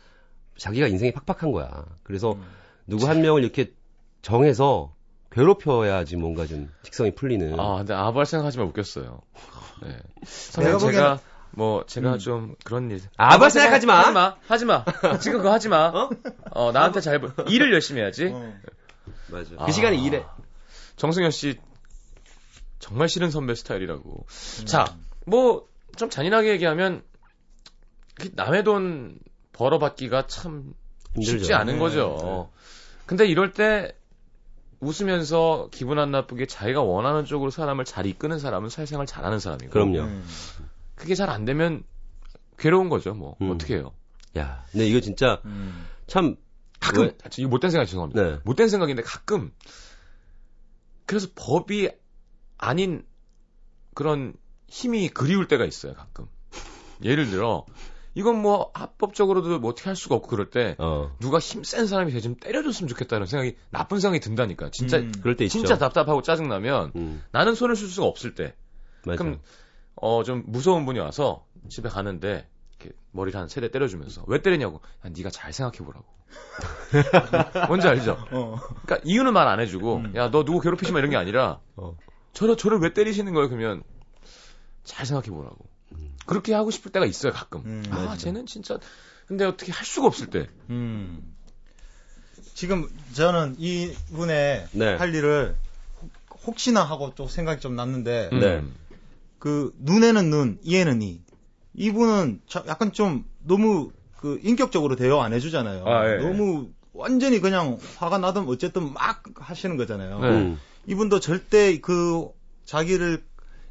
자기가 0.57 0.87
인생이 0.87 1.11
팍팍한 1.13 1.51
거야. 1.51 1.85
그래서 2.03 2.33
음. 2.33 2.43
누구 2.85 3.07
한 3.07 3.21
명을 3.21 3.43
이렇게 3.43 3.73
정해서 4.21 4.93
괴롭혀야지 5.31 6.15
뭔가 6.17 6.45
좀 6.45 6.69
직성이 6.83 7.15
풀리는. 7.15 7.59
아, 7.59 7.77
근데 7.77 7.93
아부할 7.95 8.25
생각하지만 8.27 8.67
웃겼어요. 8.67 9.21
네. 9.81 9.97
선생님 10.23 10.77
보기에는- 10.77 10.91
제가 10.93 11.19
뭐 11.55 11.85
제가 11.87 12.13
음. 12.13 12.17
좀 12.19 12.55
그런 12.63 12.91
일 12.91 13.01
아부할 13.17 13.49
생각하지 13.49 13.87
마. 13.87 13.99
하지 14.01 14.11
마. 14.13 14.35
하지 14.47 14.65
마. 14.65 14.85
지금 15.19 15.39
그거 15.39 15.51
하지 15.51 15.69
마. 15.69 15.87
어? 15.93 16.09
어, 16.51 16.71
나한테 16.71 17.01
잘 17.01 17.19
보- 17.19 17.43
일을 17.49 17.73
열심히 17.73 18.01
해야지. 18.01 18.29
어. 18.31 18.53
맞아. 19.31 19.49
아. 19.57 19.65
그 19.65 19.71
시간에 19.71 19.97
일해. 19.97 20.23
정승현 20.95 21.31
씨 21.31 21.57
정말 22.83 23.07
싫은 23.09 23.31
선배 23.31 23.55
스타일이라고. 23.55 24.25
음. 24.61 24.65
자, 24.65 24.97
뭐 25.25 25.73
좀 25.97 26.09
잔인하게 26.09 26.49
얘기하면 26.51 27.03
그 28.15 28.31
남의 28.33 28.63
돈 28.63 29.19
벌어받기가 29.53 30.27
참 30.27 30.73
힘들죠. 31.15 31.37
쉽지 31.39 31.53
않은 31.53 31.73
네, 31.73 31.79
거죠. 31.79 32.49
근데 33.05 33.27
이럴 33.27 33.53
때 33.53 33.95
웃으면서 34.79 35.69
기분 35.71 35.99
안 35.99 36.11
나쁘게 36.11 36.47
자기가 36.47 36.81
원하는 36.81 37.25
쪽으로 37.25 37.51
사람을 37.51 37.85
잘 37.85 38.05
이끄는 38.05 38.39
사람은 38.39 38.69
사회생활 38.69 39.05
잘하는 39.05 39.39
사람이고 39.39 39.71
그럼요. 39.71 39.99
음. 40.01 40.25
그게 40.95 41.15
잘 41.15 41.29
안 41.29 41.45
되면 41.45 41.83
괴로운 42.57 42.89
거죠. 42.89 43.13
뭐 43.13 43.35
음. 43.41 43.51
어떻게 43.51 43.75
해요? 43.75 43.93
야, 44.37 44.65
근데 44.71 44.87
이거 44.87 44.99
진짜 44.99 45.41
음. 45.45 45.85
참 46.07 46.35
가끔 46.79 47.03
왜? 47.03 47.17
아, 47.23 47.29
이거 47.37 47.49
못된 47.49 47.69
생각 47.69 47.85
죄송합니다. 47.85 48.21
네. 48.21 48.39
못된 48.43 48.67
생각인데 48.67 49.03
가끔 49.03 49.53
그래서 51.05 51.27
법이 51.35 51.91
아닌 52.57 53.05
그런 53.93 54.33
힘이 54.67 55.09
그리울 55.09 55.47
때가 55.47 55.65
있어요. 55.65 55.93
가끔 55.93 56.25
예를 57.03 57.29
들어 57.29 57.65
이건 58.15 58.41
뭐 58.41 58.71
합법적으로도 58.73 59.59
뭐 59.59 59.71
어떻게 59.71 59.89
할 59.89 59.95
수가 59.95 60.15
없고 60.15 60.27
그럴 60.27 60.49
때 60.49 60.75
어 60.77 61.11
누가 61.19 61.39
힘 61.39 61.63
센 61.63 61.87
사람이 61.87 62.11
대좀 62.11 62.35
때려줬으면 62.35 62.87
좋겠다는 62.87 63.25
생각이 63.27 63.55
나쁜 63.71 63.99
생각이 63.99 64.19
든다니까. 64.19 64.69
진짜 64.71 64.97
음. 64.97 65.11
그럴 65.21 65.35
때 65.35 65.45
있죠. 65.45 65.59
진짜 65.59 65.77
답답하고 65.77 66.21
짜증 66.21 66.47
나면 66.47 66.91
음, 66.95 67.23
나는 67.31 67.55
손을 67.55 67.75
쓸 67.75 67.87
수가 67.87 68.07
없을 68.07 68.35
때 68.35 68.55
맞아. 69.05 69.17
그럼 69.23 69.39
어 69.95 70.23
좀 70.23 70.43
무서운 70.47 70.85
분이 70.85 70.99
와서 70.99 71.45
집에 71.69 71.89
가는데 71.89 72.47
이렇게 72.79 72.95
머리를 73.11 73.39
한 73.39 73.47
세 73.47 73.61
대 73.61 73.69
때려주면서 73.71 74.23
왜 74.27 74.41
때리냐고 74.41 74.81
야, 75.05 75.09
네가 75.09 75.29
잘 75.29 75.51
생각해 75.53 75.79
보라고 75.79 76.05
뭔지 77.67 77.87
알죠? 77.87 78.17
어. 78.31 78.59
그러니까 78.85 78.99
이유는 79.03 79.33
말 79.33 79.47
안 79.47 79.59
해주고 79.59 79.95
음. 79.97 80.13
야너 80.15 80.43
누구 80.45 80.59
괴롭히지 80.61 80.91
마 80.91 80.99
이런 80.99 81.11
게 81.11 81.17
아니라 81.17 81.59
어. 81.75 81.95
저를 82.33 82.57
저를 82.57 82.79
왜 82.79 82.93
때리시는 82.93 83.33
거예요 83.33 83.49
그러면 83.49 83.83
잘 84.83 85.05
생각해 85.05 85.29
보라고 85.29 85.57
그렇게 86.25 86.53
하고 86.53 86.71
싶을 86.71 86.91
때가 86.91 87.05
있어요 87.05 87.31
가끔 87.33 87.61
음, 87.65 87.83
아 87.91 87.95
맞아. 88.05 88.17
쟤는 88.17 88.45
진짜 88.45 88.77
근데 89.27 89.45
어떻게 89.45 89.71
할 89.71 89.85
수가 89.85 90.07
없을 90.07 90.29
때 90.29 90.47
음. 90.69 91.35
지금 92.53 92.87
저는 93.13 93.55
이 93.57 93.93
분의 94.13 94.67
네. 94.73 94.95
할 94.95 95.13
일을 95.15 95.55
혹- 96.01 96.11
혹시나 96.47 96.83
하고 96.83 97.13
또 97.15 97.27
생각이 97.27 97.61
좀 97.61 97.75
났는데 97.75 98.29
음. 98.33 98.39
네. 98.39 98.63
그 99.39 99.73
눈에는 99.79 100.29
눈, 100.29 100.59
이에는 100.63 101.01
이. 101.01 101.21
이분은 101.73 102.41
자- 102.47 102.63
약간 102.67 102.93
좀 102.93 103.25
너무 103.43 103.91
그 104.17 104.39
인격적으로 104.43 104.95
대여 104.95 105.19
안 105.19 105.33
해주잖아요. 105.33 105.85
아, 105.85 106.09
예. 106.13 106.17
너무 106.17 106.69
완전히 106.93 107.39
그냥 107.41 107.77
화가 107.97 108.19
나든 108.19 108.47
어쨌든 108.47 108.93
막 108.93 109.23
하시는 109.35 109.75
거잖아요. 109.75 110.19
네. 110.19 110.57
음. 110.85 110.91
이분도 110.91 111.19
절대 111.19 111.79
그 111.79 112.27
자기를 112.65 113.23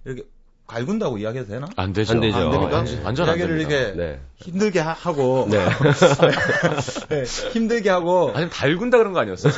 이렇게 0.04 0.24
갈군다고 0.66 1.18
이야기해도 1.18 1.50
되나? 1.50 1.66
안 1.76 1.92
되죠 1.92 2.14
안 2.14 2.20
되죠. 2.20 2.36
안 2.36 2.50
됩니까? 2.50 2.76
완전, 2.76 3.04
완전 3.04 3.28
안 3.28 3.36
이야기를 3.36 3.58
됩니다. 3.58 3.78
이렇게 3.78 3.96
네. 3.96 4.20
힘들게 4.36 4.80
하, 4.80 5.12
고 5.12 5.46
네. 5.50 5.58
네, 7.10 7.24
힘들게 7.24 7.90
하고 7.90 8.30
아니면 8.30 8.48
달군다 8.50 8.96
그런 8.96 9.12
거 9.12 9.20
아니었어요? 9.20 9.52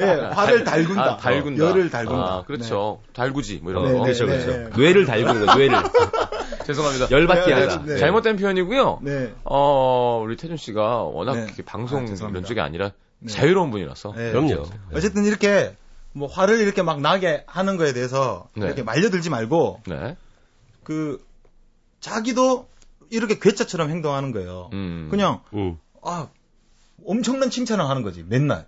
예, 0.00 0.04
화를 0.04 0.64
달 0.64 0.84
군다. 0.84 1.02
아, 1.02 1.16
달군다. 1.16 1.64
열을 1.64 1.88
달군다. 1.90 2.22
아, 2.22 2.44
그렇죠. 2.44 3.00
달구지, 3.14 3.60
뭐 3.62 3.72
이런 3.72 3.84
네, 3.84 3.92
거. 3.92 3.98
네, 3.98 4.02
그렇죠, 4.02 4.26
네, 4.26 4.44
그렇죠. 4.44 4.58
네. 4.58 4.76
뇌를 4.76 5.06
달구는 5.06 5.46
거, 5.46 5.54
뇌를. 5.54 5.82
네, 5.82 5.88
죄송합니다. 6.66 7.10
열받게 7.10 7.54
네. 7.54 7.84
네. 7.86 7.96
잘못된 7.96 8.36
표현이고요. 8.36 9.00
네. 9.02 9.32
어, 9.44 10.20
우리 10.22 10.36
태준 10.36 10.58
씨가 10.58 11.04
워낙 11.04 11.34
네. 11.34 11.62
방송 11.64 12.04
아. 12.04 12.28
이런 12.28 12.44
쪽이 12.44 12.60
아니라 12.60 12.92
네. 13.18 13.32
자유로운 13.32 13.70
분이라서. 13.70 14.12
네. 14.14 14.30
그럼요. 14.32 14.66
어쨌든 14.92 15.24
이렇게 15.24 15.74
뭐 16.12 16.28
화를 16.28 16.60
이렇게 16.60 16.82
막 16.82 17.00
나게 17.00 17.44
하는 17.46 17.76
거에 17.76 17.92
대해서 17.92 18.48
네. 18.56 18.66
이렇게 18.66 18.82
말려들지 18.82 19.30
말고 19.30 19.82
네. 19.86 20.16
그 20.82 21.24
자기도 22.00 22.68
이렇게 23.10 23.38
괴짜처럼 23.38 23.90
행동하는 23.90 24.32
거예요. 24.32 24.70
음. 24.72 25.08
그냥 25.10 25.42
음. 25.54 25.78
아 26.02 26.28
엄청난 27.06 27.50
칭찬을 27.50 27.84
하는 27.84 28.02
거지 28.02 28.24
맨날. 28.26 28.66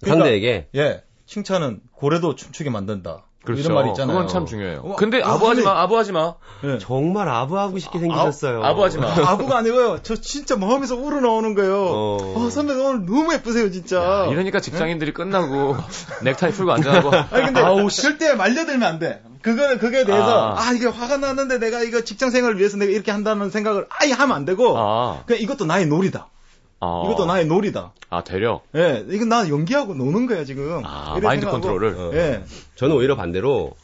그러니까 0.00 0.24
상대에게. 0.24 0.68
예 0.74 1.02
칭찬은 1.26 1.80
고래도 1.92 2.34
춤추게 2.34 2.70
만든다. 2.70 3.24
그렇죠. 3.44 3.62
이런 3.62 3.74
말이 3.74 3.88
있잖아요. 3.90 4.16
그건 4.16 4.28
참 4.28 4.46
중요해요. 4.46 4.80
어, 4.84 4.96
근데 4.96 5.20
어, 5.22 5.32
아부하지 5.32 5.62
마, 5.62 5.82
아부하지 5.82 6.12
마. 6.12 6.34
예. 6.64 6.78
정말 6.78 7.28
아부하고 7.28 7.78
싶게 7.78 7.98
생기셨어요. 7.98 8.64
아 8.64 8.74
부하지 8.74 8.98
마. 8.98 9.08
아부가 9.28 9.58
아니고요. 9.58 9.98
저 10.02 10.16
진짜 10.16 10.56
마음에서 10.56 10.96
우러나오는 10.96 11.54
거예요. 11.54 11.76
어. 11.84 12.34
어, 12.36 12.50
선배 12.50 12.72
오늘 12.74 13.04
너무 13.04 13.32
예쁘세요, 13.34 13.70
진짜. 13.70 14.02
야, 14.02 14.26
이러니까 14.30 14.60
직장인들이 14.60 15.12
끝나고 15.12 15.76
넥타이 16.24 16.52
풀고 16.52 16.72
앉아하고 16.72 17.10
아니 17.12 17.44
근데 17.44 17.60
아우 17.60 17.88
씨. 17.90 18.02
절대 18.02 18.34
말려들면 18.34 18.82
안 18.82 18.98
돼. 18.98 19.22
그거는 19.42 19.78
그거에 19.78 20.04
대해서 20.04 20.54
아. 20.54 20.68
아. 20.68 20.72
이게 20.72 20.86
화가 20.86 21.18
났는데 21.18 21.58
내가 21.58 21.82
이거 21.82 22.00
직장 22.00 22.30
생활을 22.30 22.58
위해서 22.58 22.78
내가 22.78 22.90
이렇게 22.90 23.10
한다는 23.10 23.50
생각을 23.50 23.86
아예 23.90 24.12
하면 24.12 24.34
안 24.34 24.46
되고 24.46 24.74
아, 24.78 25.22
그냥 25.26 25.42
이것도 25.42 25.66
나의 25.66 25.86
놀이다. 25.86 26.28
아. 26.84 27.02
이것도 27.06 27.26
나의 27.26 27.46
놀이다. 27.46 27.92
아 28.10 28.22
되려. 28.24 28.60
예, 28.76 29.04
이건 29.08 29.28
나 29.28 29.48
연기하고 29.48 29.94
노는 29.94 30.26
거야 30.26 30.44
지금. 30.44 30.82
아, 30.84 31.18
마인드 31.22 31.46
생각하고. 31.46 31.60
컨트롤을. 31.62 31.94
어. 31.96 32.10
예. 32.14 32.44
저는 32.76 32.94
오히려 32.96 33.16
반대로 33.16 33.74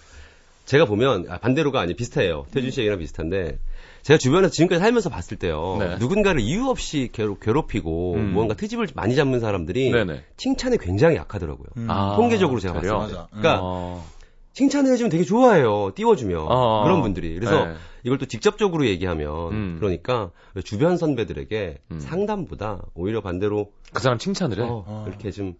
제가 0.67 0.85
보면 0.85 1.27
아, 1.29 1.39
반대로가 1.39 1.81
아니 1.81 1.95
비슷해요. 1.95 2.47
태준 2.53 2.71
씨 2.71 2.81
얘기랑 2.81 2.99
비슷한데 2.99 3.59
제가 4.03 4.19
주변에서 4.19 4.53
지금까지 4.53 4.81
살면서 4.81 5.11
봤을 5.11 5.37
때요. 5.37 5.77
네. 5.81 5.97
누군가를 5.99 6.41
이유 6.41 6.69
없이 6.69 7.11
괴롭, 7.13 7.41
괴롭히고 7.41 8.15
음. 8.15 8.33
뭔가 8.33 8.55
트집을 8.55 8.89
많이 8.95 9.15
잡는 9.17 9.41
사람들이 9.41 9.91
네네. 9.91 10.23
칭찬에 10.37 10.77
굉장히 10.81 11.17
약하더라고요. 11.17 11.67
음. 11.77 11.87
아, 11.91 12.15
통계적으로 12.17 12.61
제가 12.61 12.81
되려? 12.81 12.99
봤을 12.99 13.15
때. 13.15 13.19
맞아. 13.19 13.29
그러니까 13.31 13.59
어. 13.63 14.05
칭찬을 14.53 14.91
해주면 14.93 15.11
되게 15.11 15.25
좋아해요. 15.25 15.93
띄워주면 15.95 16.47
어. 16.49 16.83
그런 16.85 17.03
분들이. 17.03 17.35
그래서 17.35 17.67
네. 17.67 17.75
이걸 18.03 18.19
또 18.19 18.27
직접적으로 18.27 18.87
얘기하면 18.87 19.53
음. 19.53 19.77
그러니까 19.79 20.31
주변 20.65 20.97
선배들에게 20.97 21.79
음. 21.93 22.01
상담보다 22.01 22.83
오히려 22.95 23.21
반대로 23.21 23.71
그 23.93 24.03
사람 24.03 24.19
칭찬을 24.19 24.59
해. 24.59 24.63
어, 24.63 24.85
어. 24.87 25.05
이렇게 25.09 25.31
좀 25.31 25.55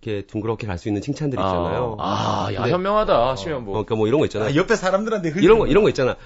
이렇게 0.00 0.26
둥그렇게 0.26 0.66
갈 0.68 0.78
수 0.78 0.88
있는 0.88 1.02
칭찬들 1.02 1.38
있잖아요. 1.38 1.96
아, 1.98 2.48
야 2.52 2.58
근데- 2.62 2.72
현명하다. 2.72 3.30
어, 3.30 3.34
심연보. 3.36 3.72
그러니까 3.72 3.96
뭐 3.96 4.06
이런 4.06 4.20
거 4.20 4.26
있잖아 4.26 4.44
요. 4.46 4.48
아, 4.50 4.54
옆에 4.54 4.76
사람들한테 4.76 5.32
이런 5.40 5.58
거 5.58 5.66
이런 5.66 5.82
거 5.82 5.88
있잖아. 5.88 6.16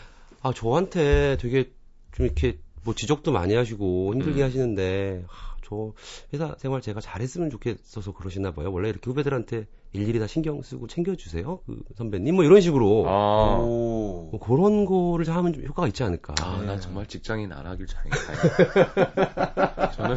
아 0.43 0.53
저한테 0.53 1.39
되게 1.41 1.71
좀 2.13 2.27
이렇게 2.27 2.59
뭐 2.85 2.95
지적도 2.95 3.33
많이 3.33 3.55
하시고 3.55 4.13
힘들게 4.15 4.43
음. 4.43 4.47
하시는데 4.47 5.25
아, 5.29 5.57
저 5.65 5.93
회사 6.35 6.55
생활 6.59 6.83
제가 6.83 7.01
잘했으면 7.01 7.49
좋겠어서 7.49 8.13
그러시나 8.13 8.51
봐요. 8.53 8.71
원래 8.71 8.91
이렇게 8.91 9.09
후배들한테 9.09 9.67
일일이 9.95 10.19
다 10.19 10.27
신경 10.27 10.63
쓰고 10.63 10.87
챙겨주세요, 10.87 11.61
그 11.67 11.79
선배님. 11.97 12.35
뭐 12.35 12.45
이런 12.45 12.61
식으로 12.63 13.05
아. 13.09 13.59
오. 13.61 14.29
뭐 14.31 14.41
그런 14.41 14.87
거를 14.87 15.25
좀 15.27 15.37
하면 15.37 15.53
좀 15.53 15.65
효과가 15.65 15.87
있지 15.89 16.03
않을까. 16.03 16.35
아, 16.41 16.59
네. 16.61 16.67
난 16.67 16.81
정말 16.81 17.07
직장인 17.07 17.53
안 17.53 17.67
하길 17.67 17.87
다행이다. 17.87 19.91
저는 19.93 20.17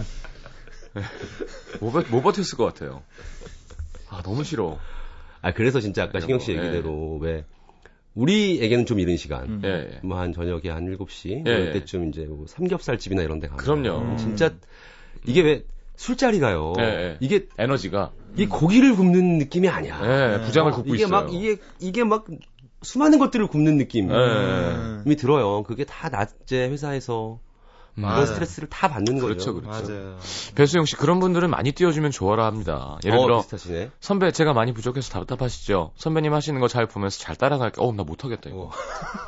네, 0.93 1.01
못, 1.81 1.91
버- 1.91 2.03
못 2.09 2.21
버텼을 2.21 2.57
것 2.57 2.63
같아요. 2.65 3.03
아, 4.09 4.21
너무 4.23 4.45
싫어. 4.45 4.77
아 5.41 5.53
그래서 5.53 5.81
진짜 5.81 6.03
아까 6.03 6.21
신경 6.21 6.39
씨 6.39 6.53
네. 6.53 6.59
얘기대로 6.59 7.17
왜 7.17 7.43
우리에게는 8.13 8.85
좀 8.85 8.99
이른 8.99 9.17
시간. 9.17 9.43
음. 9.45 9.61
예, 9.65 9.95
예. 9.95 9.99
뭐 10.03 10.17
한 10.17 10.31
저녁에 10.31 10.69
한 10.69 10.85
7시 10.85 11.45
예, 11.45 11.51
이럴 11.51 11.67
예. 11.67 11.71
때쯤 11.73 12.07
이제 12.09 12.25
뭐 12.25 12.45
삼겹살 12.47 12.97
집이나 12.97 13.23
이런 13.23 13.39
데 13.41 13.47
가면 13.49 13.61
그럼요. 13.63 13.97
음. 14.11 14.17
진짜 14.17 14.53
이게 15.25 15.41
왜 15.41 15.65
술자리가요. 15.97 16.73
예, 16.79 16.83
예. 16.83 17.17
이게 17.19 17.47
에너지가. 17.57 18.13
이 18.37 18.45
고기를 18.47 18.95
굽는 18.95 19.37
느낌이 19.39 19.67
아니야. 19.69 19.99
예, 20.03 20.41
부장을 20.45 20.71
굽고 20.71 20.95
이게 20.95 21.03
있어요. 21.05 21.11
막 21.11 21.33
이게 21.33 21.57
이게 21.79 22.03
막 22.03 22.25
수많은 22.81 23.17
것들을 23.19 23.47
굽는 23.47 23.77
느낌이 23.77 24.13
예. 24.13 25.15
들어요. 25.15 25.63
그게 25.63 25.85
다 25.85 26.09
낮에 26.09 26.69
회사에서 26.69 27.39
음. 27.97 28.01
그런 28.01 28.09
맞아요. 28.11 28.25
스트레스를 28.25 28.67
다 28.69 28.89
받는 28.89 29.15
거죠. 29.19 29.27
그렇죠, 29.27 29.53
그렇죠. 29.53 30.17
배수영 30.55 30.83
씨 30.85 30.97
그런 30.97 31.21
분들은 31.21 31.49
많이 31.49 31.71
띄워주면 31.71 32.11
좋아라 32.11 32.45
합니다. 32.45 32.97
예를 33.05 33.17
어, 33.17 33.21
들어 33.23 33.37
비슷하시네. 33.41 33.91
선배 34.01 34.31
제가 34.31 34.51
많이 34.53 34.73
부족해서 34.73 35.09
답답하시죠. 35.13 35.91
선배님 35.95 36.33
하시는 36.33 36.59
거 36.59 36.67
잘 36.67 36.87
보면서 36.87 37.19
잘 37.19 37.37
따라갈게. 37.37 37.81
어, 37.81 37.93
나 37.93 38.03
못하겠다 38.03 38.49
이거. 38.49 38.69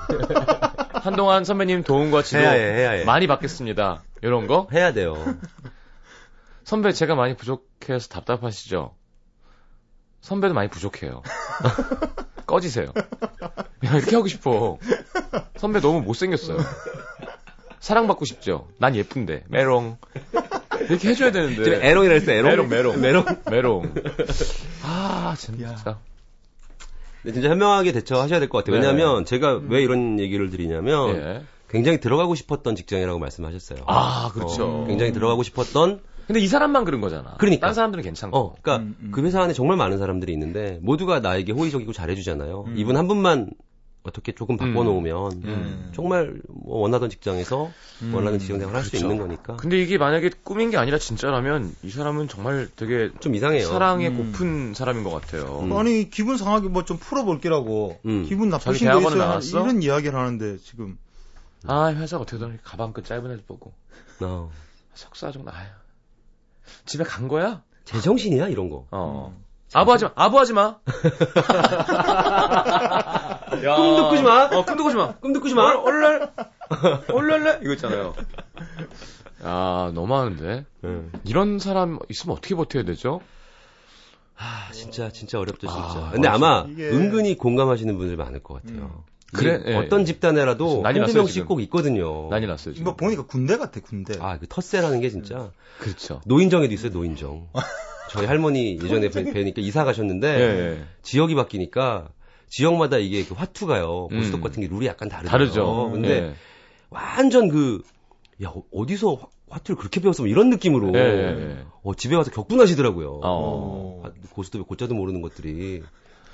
한동안 1.01 1.45
선배님 1.45 1.83
도움과 1.83 2.23
지도 2.23 2.39
해야 2.39 2.51
해, 2.51 2.59
해야 2.59 2.89
해. 2.91 3.05
많이 3.05 3.27
받겠습니다. 3.27 4.01
이런 4.21 4.47
거. 4.47 4.67
해야 4.73 4.91
돼요. 4.93 5.15
선배 6.67 6.91
제가 6.91 7.15
많이 7.15 7.33
부족해서 7.37 8.09
답답하시죠. 8.09 8.93
선배도 10.19 10.53
많이 10.53 10.69
부족해요. 10.69 11.23
꺼지세요. 12.45 12.91
야, 13.85 13.95
이렇게 13.95 14.17
하고 14.17 14.27
싶어. 14.27 14.77
선배 15.55 15.79
너무 15.79 16.01
못생겼어요. 16.01 16.57
사랑받고 17.79 18.25
싶죠. 18.25 18.67
난 18.79 18.97
예쁜데 18.97 19.45
메롱 19.47 19.95
이렇게 20.89 21.07
해줘야 21.07 21.31
지금 21.31 21.55
되는데. 21.55 21.87
에롱이라 21.87 22.13
했어. 22.15 22.31
에롱. 22.33 22.49
메롱 22.67 22.67
메롱 22.69 23.01
메롱. 23.01 23.25
메롱. 23.49 23.93
아 24.83 25.35
진짜. 25.37 25.99
근데 27.23 27.33
진짜 27.33 27.49
현명하게 27.49 27.93
대처하셔야 27.93 28.41
될 28.41 28.49
것 28.49 28.57
같아요. 28.65 28.81
네. 28.81 28.85
왜냐하면 28.87 29.23
제가 29.23 29.61
왜 29.69 29.81
이런 29.81 30.19
얘기를 30.19 30.49
드리냐면 30.49 31.15
예. 31.15 31.43
굉장히 31.69 32.01
들어가고 32.01 32.35
싶었던 32.35 32.75
직장이라고 32.75 33.19
말씀하셨어요. 33.19 33.83
아 33.87 34.31
그렇죠. 34.33 34.81
어, 34.83 34.85
굉장히 34.87 35.13
들어가고 35.13 35.43
싶었던 35.43 36.01
근데 36.27 36.39
이 36.41 36.47
사람만 36.47 36.83
그런 36.85 37.01
거잖아. 37.01 37.35
그러니까. 37.37 37.67
딴 37.67 37.73
사람들은 37.73 38.03
괜찮고. 38.03 38.37
어, 38.37 38.55
그러니까 38.61 38.83
음, 38.83 38.95
음. 39.01 39.11
그 39.11 39.23
회사 39.25 39.41
안에 39.41 39.53
정말 39.53 39.77
많은 39.77 39.97
사람들이 39.97 40.31
있는데 40.33 40.79
모두가 40.81 41.19
나에게 41.21 41.53
호의적이고 41.53 41.93
잘해주잖아요. 41.93 42.65
음. 42.67 42.77
이분 42.77 42.97
한 42.97 43.07
분만 43.07 43.49
어떻게 44.03 44.33
조금 44.33 44.55
바꿔놓으면 44.55 45.31
음. 45.43 45.91
정말 45.93 46.39
뭐 46.47 46.79
원하던 46.79 47.09
직장에서 47.09 47.69
음. 48.03 48.13
원하는 48.13 48.39
직장 48.39 48.57
생활 48.59 48.75
할수 48.75 48.91
그렇죠. 48.91 49.05
있는 49.05 49.17
거니까 49.21 49.57
근데 49.57 49.81
이게 49.81 49.97
만약에 49.97 50.29
꿈인 50.43 50.69
게 50.69 50.77
아니라 50.77 50.97
진짜라면 50.97 51.75
이 51.83 51.89
사람은 51.89 52.29
정말 52.29 52.69
되게 52.77 53.11
좀 53.19 53.35
이상해요. 53.35 53.65
사랑에 53.67 54.07
음. 54.07 54.31
고픈 54.31 54.73
사람인 54.73 55.03
것 55.03 55.09
같아요. 55.09 55.59
음. 55.59 55.73
아니 55.73 56.09
기분 56.09 56.37
상하게 56.37 56.69
뭐 56.69 56.83
좀 56.83 56.97
풀어볼게라고 56.97 57.99
음. 58.05 58.23
기분 58.29 58.49
자기 58.49 58.63
나쁘신 58.85 58.91
거 58.91 58.99
있어요 59.01 59.15
나왔어? 59.15 59.61
이런 59.61 59.81
이야기를 59.83 60.17
하는데 60.17 60.57
지금 60.59 60.97
아 61.65 61.87
회사 61.93 62.17
어떻게든 62.17 62.59
가방끈 62.63 63.03
짧은 63.03 63.25
애들 63.31 63.43
보고 63.45 63.73
어. 64.21 64.49
석사 64.93 65.31
정도 65.33 65.51
아유 65.51 65.67
집에 66.85 67.03
간 67.03 67.27
거야? 67.27 67.61
제정신이야 67.85 68.47
이런 68.47 68.69
거. 68.69 68.85
어. 68.91 69.35
아부하지 69.73 70.05
마. 70.05 70.11
아부하지 70.15 70.53
마. 70.53 70.77
야. 73.63 73.75
꿈도 73.75 74.09
꾸지 74.09 74.23
마. 74.23 74.45
어, 74.45 74.65
꿈도 74.65 74.83
꾸지 74.83 74.95
마. 74.95 75.13
꿈도 75.15 75.39
꾸지 75.41 75.55
마. 75.55 75.73
얼랄. 75.75 76.31
얼랄래? 77.13 77.59
이거 77.63 77.73
있잖아요. 77.73 78.13
야, 79.43 79.91
너무하는데. 79.93 80.65
응. 80.85 81.11
이런 81.23 81.59
사람 81.59 81.99
있으면 82.09 82.37
어떻게 82.37 82.55
버텨야 82.55 82.83
되죠? 82.83 83.21
아 84.39 84.69
진짜 84.71 85.09
진짜 85.09 85.39
어렵죠 85.39 85.67
진짜. 85.67 85.81
아, 85.81 86.09
근데 86.11 86.27
아마 86.27 86.65
이게- 86.69 86.89
은근히 86.89 87.35
공감하시는 87.35 87.97
분들 87.97 88.17
많을 88.17 88.43
것 88.43 88.61
같아요. 88.61 88.83
음. 88.83 88.91
그래, 89.33 89.59
이게 89.61 89.71
예. 89.71 89.75
어떤 89.75 90.05
집단에라도 90.05 90.81
난리 90.83 90.99
한두 90.99 91.15
명씩. 91.15 91.45
꼭 91.47 91.61
있거든요. 91.63 92.29
난리 92.29 92.47
났어요, 92.47 92.73
지금. 92.73 92.85
뭐 92.85 92.95
보니까 92.95 93.25
군대 93.25 93.57
같아 93.57 93.79
군대 93.81 94.13
아, 94.19 94.37
그 94.39 94.47
텃세라는 94.47 95.01
게 95.01 95.09
진짜 95.09 95.51
그렇죠. 95.79 96.21
노인정에도 96.25 96.73
있어요, 96.73 96.91
노인정. 96.91 97.47
저희 98.09 98.25
할머니 98.25 98.79
예전에 98.81 99.09
뵈- 99.09 99.25
뵈니까 99.33 99.61
이사 99.61 99.83
가셨는데 99.83 100.27
예, 100.27 100.41
예. 100.79 100.83
지역이 101.01 101.35
바뀌니까 101.35 102.07
지역마다 102.49 102.97
이게 102.99 103.25
그 103.25 103.33
화투가요. 103.33 104.07
음. 104.11 104.17
고스톱 104.17 104.41
같은 104.41 104.61
게 104.61 104.69
룰이 104.69 104.85
약간 104.87 105.09
다르죠. 105.09 105.29
다르죠. 105.29 105.89
근데 105.91 106.09
예. 106.09 106.33
완전 106.89 107.49
그, 107.49 107.81
야, 108.41 108.47
어- 108.47 108.63
어디서 108.73 109.13
화- 109.15 109.27
화투를 109.49 109.77
그렇게 109.77 109.99
배웠어? 109.99 110.23
뭐 110.23 110.29
이런 110.29 110.49
느낌으로. 110.49 110.93
예, 110.97 110.99
예, 110.99 111.41
예. 111.41 111.65
어, 111.83 111.93
집에 111.95 112.15
와서 112.15 112.31
격분하시더라고요. 112.31 113.19
어. 113.23 114.03
아, 114.05 114.11
고스톱에 114.31 114.63
고자도 114.63 114.93
모르는 114.95 115.21
것들이 115.21 115.83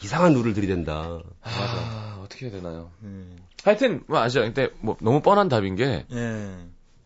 이상한 0.04 0.34
룰을 0.34 0.54
들이댄다. 0.54 1.20
아, 1.42 2.13
어떻게 2.34 2.48
해야 2.48 2.56
되나요? 2.56 2.90
음. 3.04 3.38
하여튼, 3.64 4.04
뭐 4.08 4.20
아시죠? 4.20 4.42
근데 4.42 4.70
뭐 4.82 4.98
너무 5.02 5.22
뻔한 5.22 5.48
답인 5.50 5.76
게 5.76 6.06
예. 6.12 6.56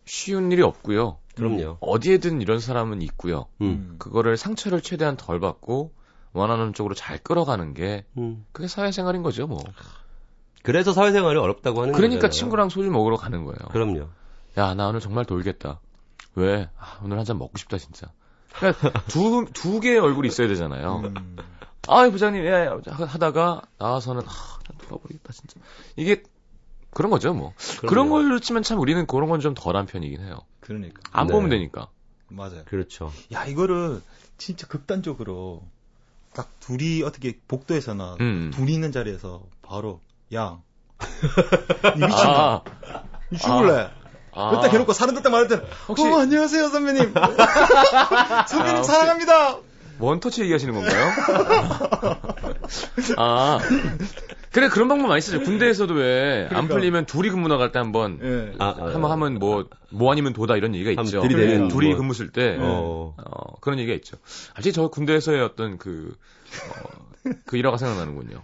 쉬운 0.06 0.50
일이 0.50 0.62
없고요. 0.62 1.18
그럼요. 1.36 1.76
어디에든 1.80 2.40
이런 2.40 2.58
사람은 2.58 3.02
있고요. 3.02 3.46
음. 3.60 3.96
그거를 3.98 4.36
상처를 4.36 4.80
최대한 4.80 5.16
덜 5.16 5.38
받고 5.38 5.92
원하는 6.32 6.72
쪽으로 6.72 6.94
잘 6.94 7.18
끌어가는 7.18 7.74
게 7.74 8.04
음. 8.16 8.44
그게 8.52 8.66
사회생활인 8.68 9.22
거죠, 9.22 9.46
뭐. 9.46 9.62
그래서 10.62 10.92
사회생활이 10.92 11.38
어렵다고 11.38 11.82
하는 11.82 11.92
그러니까 11.92 12.22
거잖아요. 12.22 12.32
친구랑 12.32 12.68
소주 12.70 12.90
먹으러 12.90 13.16
가는 13.16 13.44
거예요. 13.44 13.58
그럼요. 13.70 14.08
야, 14.56 14.74
나 14.74 14.88
오늘 14.88 15.00
정말 15.00 15.24
돌겠다. 15.24 15.80
왜? 16.34 16.68
아, 16.78 16.98
오늘 17.04 17.18
한 17.18 17.24
잔 17.24 17.38
먹고 17.38 17.56
싶다, 17.58 17.78
진짜. 17.78 18.08
그러니까 18.54 18.90
두, 19.06 19.46
두 19.52 19.78
개의 19.80 19.98
얼굴이 19.98 20.26
있어야 20.28 20.48
되잖아요. 20.48 21.02
음. 21.04 21.36
아이, 21.88 22.10
부장님, 22.10 22.42
예, 22.44 22.48
예, 22.48 22.68
하다가 23.04 23.62
나와서는, 23.78 24.22
아, 24.22 24.58
난 24.68 24.78
돌아버리겠다, 24.78 25.32
진짜. 25.32 25.58
이게, 25.96 26.22
그런 26.90 27.10
거죠, 27.10 27.32
뭐. 27.34 27.52
그런. 27.86 28.08
걸로 28.10 28.38
치면 28.40 28.62
참 28.62 28.78
우리는 28.80 29.06
그런 29.06 29.28
건 29.28 29.40
좀 29.40 29.54
덜한 29.54 29.86
편이긴 29.86 30.20
해요. 30.20 30.40
그러니까 30.60 31.00
안 31.12 31.26
네. 31.26 31.32
보면 31.32 31.50
되니까. 31.50 31.88
맞아요 32.30 32.62
그렇죠. 32.66 33.10
야 33.32 33.46
이거를 33.46 34.02
진짜 34.36 34.66
극단적으로 34.66 35.62
딱 36.34 36.48
둘이 36.60 37.02
어떻게 37.02 37.38
복도에서나 37.48 38.16
음. 38.20 38.50
둘이 38.54 38.74
있는 38.74 38.92
자리에서 38.92 39.44
바로 39.62 40.00
야니 40.32 40.58
미친다 41.96 42.16
아, 42.56 42.62
니 43.32 43.38
죽을래 43.38 43.90
아. 44.34 44.50
그때 44.50 44.68
해놓고 44.74 44.92
사람 44.92 45.14
듣다 45.14 45.30
말할 45.30 45.48
때 45.48 45.56
혹시- 45.88 46.04
어, 46.06 46.18
안녕하세요 46.20 46.68
선배님 46.68 47.14
선배님 48.46 48.76
혹시- 48.76 48.90
사랑합니다 48.90 49.56
원터치 49.98 50.42
얘기하시는 50.42 50.72
건가요? 50.74 51.10
아. 53.18 53.58
그래, 54.52 54.68
그런 54.68 54.88
방법 54.88 55.08
많이 55.08 55.20
쓰죠. 55.20 55.40
군대에서도 55.42 55.92
왜, 55.94 56.42
안 56.44 56.48
그러니까. 56.48 56.74
풀리면 56.74 57.06
둘이 57.06 57.28
근무 57.30 57.48
나갈 57.48 57.70
때 57.70 57.78
한 57.78 57.92
번, 57.92 58.18
예. 58.22 58.52
아, 58.58 58.74
아, 58.78 58.92
한번 58.94 59.10
하면 59.10 59.34
뭐, 59.38 59.68
뭐 59.90 60.10
아니면 60.10 60.32
도다 60.32 60.56
이런 60.56 60.74
얘기가 60.74 60.90
한번 60.90 61.04
있죠. 61.06 61.20
들이대는 61.20 61.68
둘이 61.68 61.88
뭐. 61.88 61.96
근무 61.98 62.14
쓸 62.14 62.30
때, 62.30 62.56
어. 62.58 63.14
어, 63.16 63.60
그런 63.60 63.78
얘기가 63.78 63.94
있죠. 63.96 64.16
아직 64.54 64.72
저 64.72 64.88
군대에서의 64.88 65.42
어떤 65.42 65.76
그, 65.78 66.16
어, 66.72 67.30
그 67.44 67.56
일화가 67.56 67.76
생각나는군요. 67.76 68.42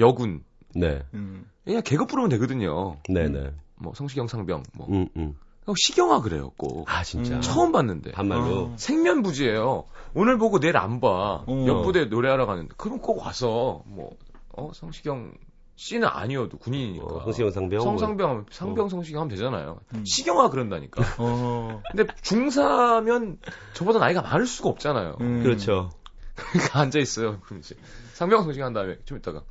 여군. 0.00 0.42
네. 0.74 1.02
음. 1.14 1.44
그냥 1.64 1.82
개그 1.82 2.06
부르면 2.06 2.30
되거든요. 2.30 2.96
네네. 3.08 3.52
뭐, 3.76 3.92
성시경 3.94 4.26
상병, 4.28 4.62
뭐. 4.74 4.88
음, 4.90 5.08
음. 5.16 5.34
형 5.68 5.74
시경아 5.76 6.22
그래요, 6.22 6.50
꼭. 6.56 6.90
아, 6.90 7.04
진짜. 7.04 7.34
음. 7.36 7.40
처음 7.42 7.72
봤는데. 7.72 8.12
반말로. 8.12 8.64
어. 8.64 8.74
생면부지예요. 8.78 9.84
오늘 10.14 10.38
보고 10.38 10.60
내일 10.60 10.78
안 10.78 10.98
봐. 10.98 11.44
어. 11.46 11.66
옆부대 11.66 12.06
노래하러 12.06 12.46
가는데. 12.46 12.72
그럼 12.78 13.00
꼭 13.00 13.18
와서, 13.18 13.82
뭐, 13.84 14.16
어, 14.56 14.70
성시경 14.72 15.34
씨는 15.76 16.08
아니어도 16.08 16.56
군인이니까. 16.56 17.04
어, 17.04 17.20
성시경 17.24 17.50
상병. 17.50 17.82
성상병 17.82 18.30
하면, 18.30 18.46
상병 18.50 18.88
성시경 18.88 19.20
하면 19.20 19.28
되잖아요. 19.28 19.80
음. 19.94 20.04
시경아 20.06 20.48
그런다니까. 20.48 21.02
어. 21.20 21.82
근데 21.90 22.10
중사면 22.22 23.38
저보다 23.74 23.98
나이가 23.98 24.22
많을 24.22 24.46
수가 24.46 24.70
없잖아요. 24.70 25.18
음. 25.20 25.42
그렇죠. 25.42 25.90
그러니까 26.34 26.80
앉아있어요. 26.80 27.40
그럼 27.40 27.58
이제 27.58 27.74
상병 28.14 28.42
성시경 28.44 28.64
한 28.68 28.72
다음에 28.72 28.96
좀 29.04 29.18
이따가. 29.18 29.42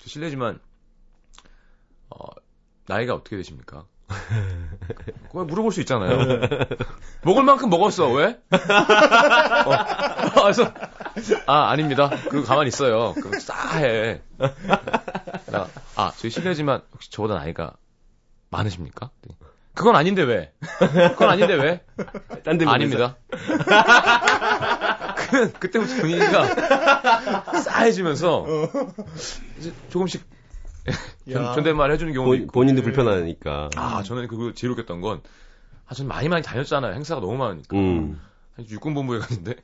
저 0.00 0.08
실례지만, 0.08 0.60
어, 2.10 2.26
나이가 2.86 3.14
어떻게 3.14 3.36
되십니까? 3.36 3.86
그거 5.28 5.44
물어볼 5.44 5.72
수 5.72 5.80
있잖아요. 5.80 6.40
먹을 7.22 7.42
만큼 7.42 7.70
먹었어. 7.70 8.10
왜? 8.12 8.38
어. 8.50 10.42
그래서 10.42 10.72
아 11.46 11.70
아닙니다. 11.70 12.10
그 12.30 12.42
가만 12.44 12.64
히 12.64 12.68
있어요. 12.68 13.14
그럼 13.14 13.38
싸해. 13.40 14.20
나, 15.46 15.68
아 15.96 16.12
저희 16.16 16.30
실례지만 16.30 16.82
혹시 16.92 17.10
저보다 17.10 17.34
나이가 17.34 17.74
많으십니까? 18.50 19.10
그건 19.74 19.96
아닌데 19.96 20.22
왜? 20.22 20.52
그건 20.78 21.28
아닌데 21.30 21.54
왜? 21.54 21.84
딴 22.44 22.58
데 22.58 22.66
아닙니다. 22.66 23.16
그, 25.16 25.52
그때부터 25.52 25.94
분위기가 25.96 26.44
싸해지면서 27.60 28.46
이제 29.58 29.72
조금씩 29.90 30.20
야. 30.20 30.33
존댓말 31.54 31.90
해주는 31.92 32.12
경우도 32.12 32.30
본, 32.30 32.42
있고. 32.42 32.52
본인도 32.52 32.82
불편하니까. 32.82 33.70
아, 33.76 34.02
저는 34.02 34.28
그거 34.28 34.52
제일 34.52 34.72
웃겼던 34.72 35.00
건, 35.00 35.22
아, 35.86 35.94
저는 35.94 36.08
많이 36.08 36.28
많이 36.28 36.42
다녔잖아요. 36.42 36.94
행사가 36.94 37.20
너무 37.20 37.36
많으니까. 37.36 37.76
음. 37.76 38.20
한 38.54 38.66
육군본부에 38.68 39.18
갔는데, 39.20 39.56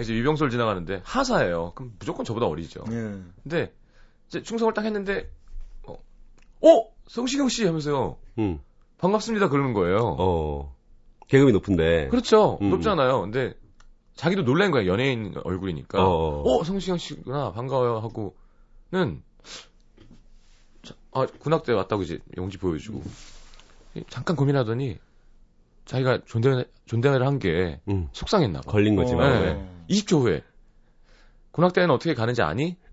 이제 0.00 0.12
위병소를 0.14 0.50
지나가는데, 0.50 1.02
하사예요. 1.04 1.72
그럼 1.74 1.92
무조건 1.98 2.24
저보다 2.24 2.46
어리죠. 2.46 2.84
예. 2.90 3.18
근데, 3.42 3.72
이제 4.28 4.42
충성을 4.42 4.72
딱 4.74 4.84
했는데, 4.84 5.30
어, 5.86 5.94
어! 6.62 6.84
성시경 7.06 7.48
씨! 7.48 7.64
하면서요. 7.64 8.16
음. 8.38 8.58
반갑습니다. 8.98 9.48
그러는 9.48 9.72
거예요. 9.74 10.16
어. 10.18 10.74
계급이 11.28 11.52
높은데. 11.52 12.08
그렇죠. 12.08 12.58
음. 12.62 12.70
높잖아요. 12.70 13.20
근데, 13.22 13.54
자기도 14.14 14.44
놀란 14.44 14.70
거야. 14.70 14.86
연예인 14.86 15.34
얼굴이니까. 15.44 16.02
어. 16.04 16.42
어, 16.42 16.64
성시경 16.64 16.96
씨구나. 16.96 17.52
반가워요. 17.52 17.98
하고는, 17.98 18.32
자, 18.92 19.25
아, 21.16 21.26
군악대 21.38 21.72
왔다고 21.72 22.02
이제 22.02 22.18
용지 22.36 22.58
보여주고. 22.58 23.02
잠깐 24.10 24.36
고민하더니, 24.36 24.98
자기가 25.86 26.18
존대, 26.26 26.64
존대를 26.86 27.26
한게 27.26 27.80
음. 27.88 28.08
속상했나 28.12 28.60
봐. 28.60 28.70
걸린 28.70 28.96
거지, 28.96 29.14
뭐. 29.14 29.24
어. 29.24 29.28
네. 29.28 29.68
20초 29.88 30.20
후에. 30.22 30.42
군악대는 31.52 31.90
어떻게 31.90 32.12
가는지 32.14 32.42
아니? 32.42 32.76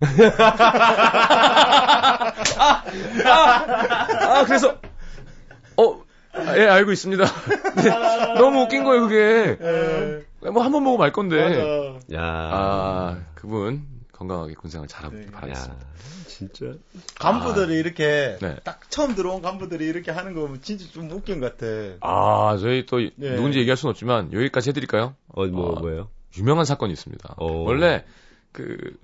아, 3.26 4.44
그래서, 4.46 4.78
어, 5.76 6.02
아, 6.32 6.56
예, 6.56 6.66
알고 6.66 6.92
있습니다. 6.92 7.24
네, 7.76 8.34
너무 8.38 8.62
웃긴 8.62 8.84
거예요, 8.84 9.02
그게. 9.08 9.58
뭐 10.50 10.62
한 10.62 10.72
번 10.72 10.84
보고 10.84 10.96
말 10.98 11.12
건데. 11.12 11.96
야. 12.14 12.20
아, 12.22 13.18
그분 13.34 13.82
건강하게 14.14 14.54
군생활 14.54 14.88
잘하길 14.88 15.26
네. 15.26 15.30
바라겠습니다. 15.30 15.84
야. 15.86 15.90
진짜. 16.26 16.72
간부들이 17.16 17.74
이렇게 17.74 18.38
네. 18.40 18.56
딱 18.64 18.90
처음 18.90 19.14
들어온 19.14 19.42
간부들이 19.42 19.84
이렇게 19.84 20.10
하는 20.10 20.34
거 20.34 20.42
보면 20.42 20.62
진짜 20.62 20.86
좀 20.90 21.10
웃긴 21.10 21.40
것 21.40 21.56
같아. 21.56 21.66
아, 22.00 22.56
저희 22.58 22.86
또 22.86 22.98
네. 22.98 23.36
누군지 23.36 23.58
얘기할 23.58 23.76
수는 23.76 23.90
없지만 23.90 24.32
여기까지 24.32 24.70
해드릴까요? 24.70 25.14
어, 25.28 25.46
뭐, 25.46 25.76
아. 25.76 25.80
뭐예요? 25.80 26.08
유명한 26.36 26.64
사건이 26.64 26.92
있습니다. 26.92 27.34
어. 27.38 27.46
원래 27.46 28.04
그 28.52 28.96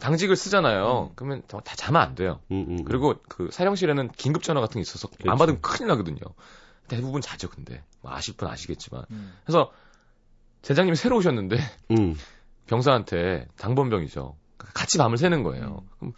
당직을 0.00 0.36
쓰잖아요. 0.36 1.12
그러면 1.14 1.42
다 1.46 1.60
자면 1.76 2.02
안 2.02 2.14
돼요. 2.14 2.40
음, 2.50 2.66
음. 2.68 2.84
그리고 2.84 3.14
그 3.28 3.48
사령실에는 3.50 4.10
긴급 4.12 4.42
전화 4.42 4.60
같은 4.60 4.74
게 4.74 4.80
있어서 4.80 5.08
안 5.08 5.16
그렇죠. 5.18 5.38
받으면 5.38 5.60
큰일 5.60 5.88
나거든요. 5.88 6.20
대부분 6.88 7.20
자죠, 7.20 7.48
근데. 7.48 7.82
뭐 8.02 8.12
아실 8.12 8.36
분 8.36 8.48
아시겠지만. 8.48 9.04
음. 9.10 9.32
그래서 9.44 9.72
대장님이 10.62 10.96
새로 10.96 11.16
오셨는데 11.16 11.58
음. 11.92 12.16
병사한테 12.66 13.46
당번병이죠. 13.56 14.36
같이 14.58 14.98
밤을 14.98 15.16
새는 15.18 15.42
거예요. 15.42 15.82
음. 15.84 15.88
그럼 15.98 16.12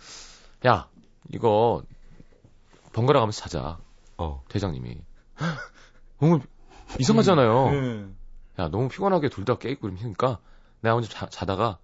야 0.67 0.89
이거 1.33 1.83
번갈아 2.93 3.21
가면서 3.21 3.41
자자. 3.41 3.79
어. 4.19 4.43
대장님이 4.49 4.99
너무 6.21 6.41
이상하잖아요. 6.99 7.67
음. 7.69 8.17
야 8.59 8.69
너무 8.69 8.89
피곤하게 8.89 9.29
둘 9.29 9.45
다 9.45 9.57
깨있고 9.59 9.89
이러니까 9.89 10.39
내가 10.81 10.95
먼저 10.95 11.09
자, 11.09 11.27
자다가 11.27 11.79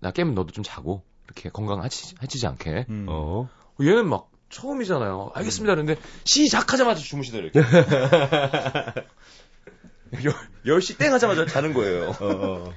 나 0.00 0.10
깨면 0.10 0.34
너도 0.34 0.52
좀 0.52 0.62
자고 0.64 1.02
이렇게 1.26 1.48
건강 1.50 1.82
해치지, 1.84 2.16
해치지 2.22 2.46
않게. 2.46 2.86
음. 2.88 3.06
어. 3.08 3.48
얘는 3.80 4.08
막 4.08 4.30
처음이잖아요. 4.50 5.30
알겠습니다. 5.34 5.72
그런데 5.74 5.96
시작하자마자 6.24 7.00
주무시다 7.00 7.38
이렇게. 7.38 7.60
10시 10.66 10.98
땡 10.98 11.12
하자마자 11.12 11.46
자는 11.46 11.72
거예요. 11.72 12.10
어, 12.10 12.16
어. 12.20 12.72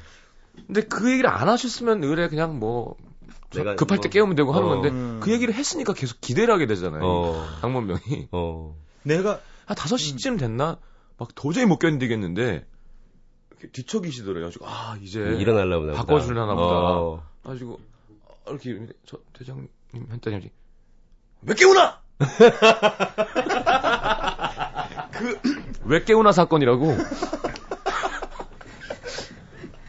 근데 0.67 0.81
그 0.81 1.11
얘기를 1.11 1.29
안 1.29 1.49
하셨으면 1.49 2.03
의뢰 2.03 2.29
그냥 2.29 2.59
뭐 2.59 2.95
내가 3.53 3.75
급할 3.75 3.99
때 3.99 4.08
뭐- 4.08 4.12
깨우면 4.12 4.36
되고 4.36 4.51
하는 4.53 4.67
어. 4.67 4.69
건데 4.71 4.89
음. 4.89 5.19
그 5.21 5.31
얘기를 5.31 5.53
했으니까 5.53 5.93
계속 5.93 6.19
기대를 6.21 6.53
하게 6.53 6.65
되잖아요. 6.67 7.01
어. 7.03 7.45
당번병이. 7.62 8.29
어. 8.31 8.75
내가 9.03 9.39
한 9.65 9.75
5시쯤 9.77 10.39
됐나? 10.39 10.77
막 11.17 11.29
도저히 11.36 11.65
못 11.65 11.79
견디겠는데 11.79 12.65
이렇게 13.51 13.67
뒤척이시더래요. 13.71 14.45
가지고 14.45 14.67
아, 14.67 14.97
이제 15.01 15.19
일어나려고 15.19 15.86
보다. 15.86 15.97
바꿔 15.97 16.19
주려나 16.19 16.53
보다. 16.55 16.67
어. 16.67 17.23
가지고 17.43 17.79
어, 18.25 18.36
이렇게 18.51 18.77
저 19.05 19.17
대장님 19.34 19.67
했더니 20.12 20.49
왜 21.43 21.55
깨우나? 21.55 22.01
그 25.12 25.39
왜 25.88 26.03
깨우나 26.03 26.31
사건이라고. 26.31 26.97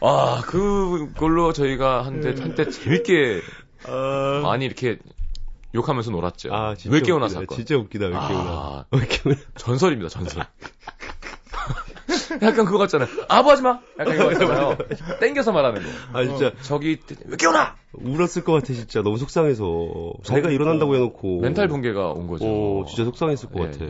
아, 0.01 0.41
그걸로 0.45 1.53
저희가 1.53 2.05
한때 2.05 2.35
한때 2.39 2.69
재밌게 2.69 3.41
어, 3.87 4.41
많이 4.43 4.65
이렇게 4.65 4.97
욕하면서 5.75 6.11
놀았죠. 6.11 6.53
아, 6.53 6.75
진짜. 6.75 6.93
왜 6.95 7.01
깨우나 7.01 7.25
웃기다. 7.25 7.41
사건. 7.41 7.55
진짜 7.57 7.75
웃기다, 7.77 8.05
왜 8.05 8.11
깨우나. 8.11 8.25
아, 8.49 8.85
왜 8.91 8.99
깨우나. 9.07 9.39
전설입니다, 9.55 10.09
전설. 10.09 10.45
약간 12.41 12.65
그거 12.65 12.77
같잖아요. 12.79 13.07
아부하지 13.29 13.61
마! 13.63 13.79
약간 13.99 14.15
이거 14.15 14.27
같잖아요. 14.27 14.77
땡겨서 15.19 15.51
말하는 15.51 15.81
거. 15.81 15.89
아, 16.13 16.23
진짜. 16.25 16.51
저기, 16.61 16.99
왜 17.25 17.35
깨우나! 17.37 17.75
울었을 17.93 18.43
것 18.43 18.53
같아, 18.53 18.73
진짜. 18.73 19.01
너무 19.01 19.17
속상해서. 19.17 20.13
자기가 20.23 20.49
일어난다고 20.51 20.95
해놓고. 20.95 21.41
멘탈 21.41 21.67
붕괴가 21.67 22.11
온 22.11 22.27
거죠. 22.27 22.45
어, 22.45 22.85
진짜 22.87 23.03
속상했을 23.05 23.49
것 23.49 23.59
예. 23.61 23.71
같아. 23.71 23.85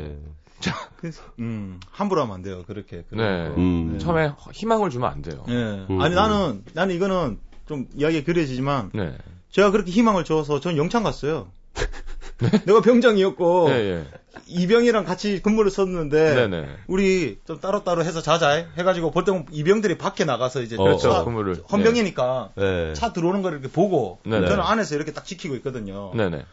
그래서, 0.98 1.22
음, 1.39 1.80
함부로 1.91 2.22
하면 2.22 2.36
안 2.36 2.41
돼요. 2.41 2.63
그렇게. 2.65 3.04
네. 3.12 3.50
거. 3.50 3.56
음. 3.58 4.00
처음에 4.00 4.32
희망을 4.54 4.89
주면 4.89 5.12
안 5.12 5.22
돼요. 5.22 5.43
예. 5.50 5.54
음, 5.54 6.02
아니 6.02 6.13
음. 6.13 6.15
나는 6.15 6.63
나는 6.74 6.96
이거는 6.96 7.39
좀 7.67 7.88
이야기가 7.96 8.26
그려지지만 8.26 8.91
네. 8.93 9.15
제가 9.52 9.72
그렇게 9.72 9.91
희망을 9.91 10.24
줘서 10.24 10.60
전 10.60 10.78
영창 10.78 11.04
갔어요. 11.04 11.52
내가 12.65 12.82
병장이었고 12.82 13.67
예, 13.72 13.74
예. 13.76 14.06
이병이랑 14.48 15.06
같이 15.06 15.41
근무를 15.41 15.72
썼는데 15.72 16.36
네네. 16.36 16.67
우리 16.88 17.39
좀 17.46 17.60
따로따로 17.60 18.04
해서 18.04 18.22
자자 18.22 18.50
해가지고 18.78 19.12
보통 19.12 19.46
이병들이 19.52 19.98
밖에 19.98 20.24
나가서 20.26 20.62
이제 20.62 20.78
그렇죠. 20.78 21.12
차- 21.12 21.24
근무를. 21.24 21.56
헌병이니까 21.72 22.52
네. 22.56 22.93
차 22.93 23.13
들어오는 23.13 23.41
걸 23.41 23.54
이렇게 23.54 23.67
보고 23.70 24.20
네네. 24.24 24.48
저는 24.48 24.63
안에서 24.63 24.96
이렇게 24.96 25.13
딱 25.13 25.26
지키고 25.26 25.56
있거든요. 25.58 26.12
네네. 26.15 26.46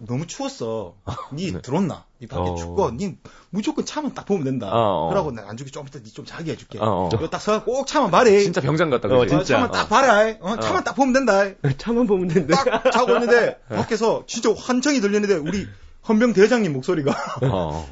너무 0.00 0.26
추웠어. 0.26 0.94
니 1.32 1.52
네. 1.52 1.60
들었나? 1.62 2.04
니 2.20 2.26
밖에 2.26 2.50
어. 2.50 2.54
춥고 2.54 2.90
니 2.92 3.16
무조건 3.50 3.84
차만 3.84 4.14
딱 4.14 4.26
보면 4.26 4.44
된다. 4.44 4.68
어, 4.70 5.06
어. 5.06 5.08
그러고 5.08 5.30
내가 5.30 5.48
안 5.48 5.56
죽기 5.56 5.70
좀 5.70 5.86
이따 5.86 5.98
니좀 5.98 6.24
자게 6.24 6.52
해줄게. 6.52 6.78
어, 6.78 6.84
어. 6.84 7.10
이거 7.12 7.28
딱 7.28 7.38
서서 7.38 7.64
꼭 7.64 7.86
차만 7.86 8.10
말해. 8.10 8.40
진짜 8.40 8.60
병장 8.60 8.90
같다, 8.90 9.08
어, 9.08 9.18
그지? 9.18 9.30
진짜. 9.30 9.54
차만 9.54 9.70
딱 9.70 9.88
봐라. 9.88 10.34
어, 10.40 10.58
차만 10.58 10.84
딱 10.84 10.94
보면 10.94 11.12
된다. 11.12 11.44
차만 11.78 12.06
보면 12.06 12.28
된대. 12.28 12.54
딱 12.54 12.90
자고 12.92 13.12
있는데 13.14 13.58
밖에서 13.68 14.24
진짜 14.26 14.52
환청이 14.56 15.00
들리는데 15.00 15.34
우리 15.36 15.66
헌병 16.08 16.32
대장님 16.32 16.72
목소리가 16.72 17.14
어. 17.42 17.88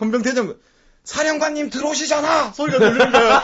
헌병 0.00 0.22
대장 0.22 0.56
사령관님 1.04 1.70
들어오시잖아 1.70 2.52
소리가 2.52 2.78
들리는 2.78 3.12
거야. 3.12 3.42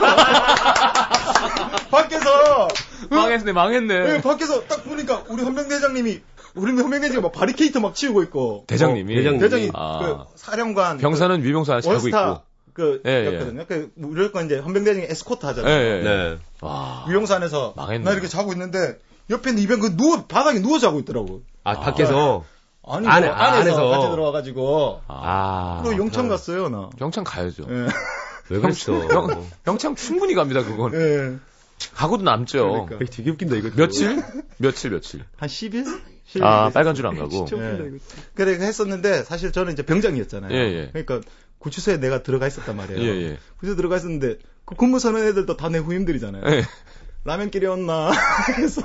밖에서 1.90 2.68
망했네, 3.10 3.52
망했네. 3.52 4.00
네, 4.04 4.20
밖에서 4.22 4.64
딱 4.64 4.84
보니까 4.84 5.24
우리 5.28 5.42
헌병 5.42 5.68
대장님이 5.68 6.20
우리 6.54 6.72
헌병대장이 6.72 7.20
막 7.20 7.32
바리케이터 7.32 7.80
막 7.80 7.94
치우고 7.94 8.22
있고 8.24 8.64
대장님이. 8.66 9.14
어, 9.14 9.16
대장님. 9.16 9.40
대장이 9.40 9.70
아. 9.74 9.98
그 9.98 10.36
사령관 10.36 10.98
병사는 10.98 11.42
위병사 11.42 11.72
하나 11.72 11.80
자고 11.80 12.08
있고. 12.08 12.40
그 12.72 13.00
예, 13.06 13.24
예. 13.24 13.34
였거든요. 13.34 13.64
그 13.68 13.92
무조건 13.94 14.46
이제 14.46 14.58
헌병대장이 14.58 15.06
에스코트 15.08 15.46
예, 15.46 15.48
하잖아요. 15.48 15.72
예. 15.72 16.02
네. 16.02 16.38
와. 16.60 17.04
위용사 17.08 17.36
안에서 17.36 17.72
망했네. 17.76 18.04
나 18.04 18.12
이렇게 18.12 18.26
자고 18.26 18.52
있는데 18.52 18.98
옆에 19.30 19.50
있는 19.50 19.62
이병 19.62 19.80
그 19.80 19.96
누워 19.96 20.24
바닥에 20.26 20.60
누워 20.60 20.78
자고 20.78 20.98
있더라고. 20.98 21.42
아, 21.62 21.78
밖에서. 21.78 22.44
아니 22.86 23.06
안에, 23.08 23.28
뭐 23.28 23.36
안에서, 23.36 23.60
안에서. 23.60 23.88
같이 23.88 24.10
들어와가지고 24.10 25.00
아. 25.08 25.82
또 25.84 25.96
영창 25.96 26.28
갔어요 26.28 26.68
나. 26.68 26.90
영창 27.00 27.24
가야죠. 27.24 27.64
예. 27.70 27.86
왜 28.50 28.60
그랬어? 28.60 28.92
영, 29.14 29.46
영창 29.66 29.94
충분히 29.94 30.34
갑니다, 30.34 30.62
그건. 30.62 30.92
예. 30.94 31.38
가고도 31.94 32.22
남죠. 32.24 32.86
그러니까. 32.86 32.98
되게, 32.98 33.10
되게 33.10 33.30
웃긴다, 33.30 33.56
이거. 33.56 33.70
며칠? 33.76 34.22
며칠, 34.58 34.90
며칠. 34.90 35.20
한 35.36 35.48
10일? 35.48 35.84
10일 36.26 36.42
아, 36.42 36.70
빨간 36.70 36.94
줄 36.94 37.06
안 37.06 37.16
가고. 37.16 37.46
예. 37.52 37.86
이거. 37.88 37.98
그래 38.34 38.52
했었는데 38.54 39.24
사실 39.24 39.52
저는 39.52 39.72
이제 39.74 39.82
병장이었잖아요. 39.82 40.52
예, 40.52 40.58
예. 40.72 40.88
그러니까 40.92 41.20
구치소에 41.58 41.98
내가 41.98 42.22
들어가 42.22 42.46
있었단 42.46 42.76
말이에요. 42.76 43.00
예, 43.02 43.22
예. 43.30 43.38
구치소 43.58 43.76
들어가 43.76 43.96
있었는데 43.96 44.38
그 44.64 44.74
근무 44.76 44.98
서는 44.98 45.26
애들도 45.28 45.56
다 45.56 45.68
내 45.68 45.78
후임들이잖아요. 45.78 46.42
예. 46.46 46.64
라면 47.24 47.50
끼리 47.50 47.66
왔나 47.66 48.10
그래서 48.54 48.82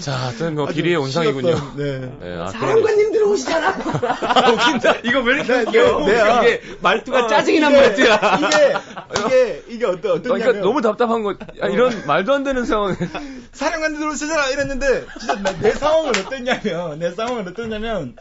자, 0.00 0.12
하여튼 0.12 0.54
뭐 0.56 0.64
아주 0.66 0.74
길이의 0.74 0.96
온상이군요. 0.96 1.74
네. 1.76 2.18
예, 2.22 2.34
아, 2.38 2.48
사령관님 2.48 3.12
들어오시잖아. 3.12 3.68
아, 4.22 4.50
웃긴다. 4.50 4.96
이거 5.04 5.20
왜 5.20 5.34
이렇게 5.36 5.52
네, 5.52 5.62
웃겨? 5.62 6.00
네, 6.06 6.12
네. 6.12 6.38
이게 6.38 6.62
말투가 6.82 7.24
어, 7.24 7.28
짜증이 7.28 7.60
난 7.60 7.72
이게- 7.72 7.80
말투야. 7.80 8.38
이게 8.38 9.24
이게 9.24 9.62
이게 9.68 9.86
어떤 9.86 10.12
어떠냐면 10.12 10.40
그러니까 10.42 10.60
너무 10.66 10.82
답답한 10.82 11.22
거, 11.22 11.30
야, 11.32 11.66
이런 11.68 12.06
말도 12.06 12.34
안 12.34 12.44
되는 12.44 12.64
상황에. 12.66 12.94
사령관들 13.52 13.98
들어오시잖아 14.00 14.48
이랬는데 14.50 15.06
진짜 15.18 15.34
나- 15.42 15.58
내 15.60 15.70
상황은 15.72 16.10
어땠냐면 16.10 16.98
내 16.98 17.10
상황은 17.12 17.48
어땠냐면 17.48 18.16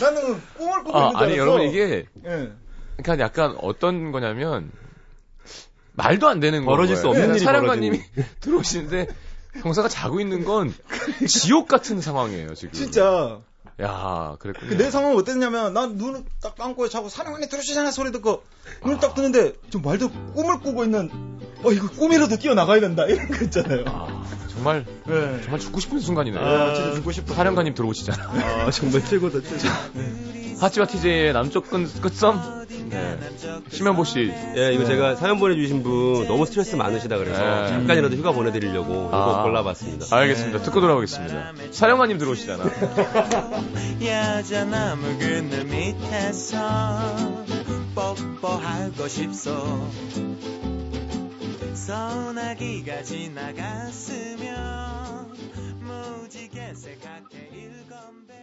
나는 0.00 0.40
꿈을 0.58 0.82
꾸고 0.84 0.98
아, 0.98 1.06
있는 1.06 1.18
줄 1.18 1.22
아니, 1.24 1.34
알았어. 1.34 1.38
여러분, 1.38 1.62
이게, 1.68 2.06
예. 2.26 2.52
그러니까 3.02 3.24
약간 3.24 3.56
어떤 3.60 4.10
거냐면, 4.12 4.70
말도 6.02 6.28
안 6.28 6.40
되는 6.40 6.64
거. 6.64 6.70
벌어질 6.70 6.96
수 6.96 7.08
없는 7.08 7.30
일이 7.30 7.38
사령관님이 7.40 8.00
들어오시는데, 8.40 9.08
병사가 9.62 9.88
자고 9.88 10.20
있는 10.20 10.44
건 10.44 10.72
지옥 11.26 11.68
같은 11.68 12.00
상황이에요, 12.00 12.54
지금. 12.54 12.72
진짜 12.72 13.40
야, 13.82 14.36
그랬군요. 14.38 14.70
그내 14.70 14.90
상황은 14.90 15.16
어땠냐면 15.16 15.72
난 15.72 15.96
눈을 15.96 16.22
딱 16.42 16.56
감고 16.56 16.88
자고 16.88 17.08
사령관이 17.08 17.48
들어오시잖아 17.48 17.90
소리 17.90 18.12
듣고 18.12 18.42
눈을 18.84 18.98
딱 19.00 19.14
뜨는데 19.14 19.54
좀 19.70 19.82
말도 19.82 20.10
꿈을 20.34 20.60
꾸고 20.60 20.84
있는 20.84 21.10
어 21.62 21.72
이거 21.72 21.88
꿈이라도 21.88 22.36
뛰어나가야 22.36 22.80
된다 22.80 23.04
이런 23.06 23.28
거 23.28 23.44
있잖아요. 23.44 23.84
아, 23.86 24.22
정말, 24.52 24.84
네. 25.06 25.40
정말 25.42 25.60
죽고 25.60 25.80
싶은 25.80 26.00
순간이네요. 26.00 26.40
아, 26.42 26.74
진짜 26.74 26.92
죽고 26.92 27.12
싶어. 27.12 27.34
사령관님 27.34 27.74
들어오시잖아. 27.74 28.66
아, 28.66 28.70
정말 28.70 29.04
최고다, 29.04 29.40
최고. 29.40 29.74
하치와 30.60 30.86
TJ의 30.86 31.32
남쪽 31.32 31.70
끝, 31.70 32.00
끝섬? 32.02 32.66
네. 32.90 33.18
심현보 33.70 34.04
씨. 34.04 34.30
예, 34.56 34.72
이거 34.74 34.84
제가 34.84 35.14
사연 35.16 35.38
보내주신 35.38 35.82
분 35.82 36.26
너무 36.26 36.44
스트레스 36.44 36.76
많으시다 36.76 37.16
그래서 37.16 37.42
네. 37.42 37.68
잠깐이라도 37.68 38.14
휴가 38.16 38.32
보내드리려고 38.32 39.06
이거 39.08 39.38
아. 39.38 39.42
골라봤습니다. 39.42 40.14
알겠습니다. 40.14 40.60
듣고 40.62 40.80
돌아오겠습니다. 40.82 41.52
사령관님 41.70 42.18
들어오시잖아. 42.18 42.64
야자나무 44.02 45.18
그늘 45.18 45.64
밑에서 45.64 46.56
뽀뽀하고 47.94 49.08
싶소 49.08 49.50
소나기가 51.74 53.02
지나갔으면 53.02 54.50
무지개 55.80 56.74
새카게 56.74 57.50
일건배 57.52 58.34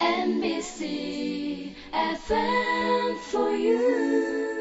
NBC 0.00 1.74
FM 1.92 3.16
for 3.30 3.50
you. 3.50 4.53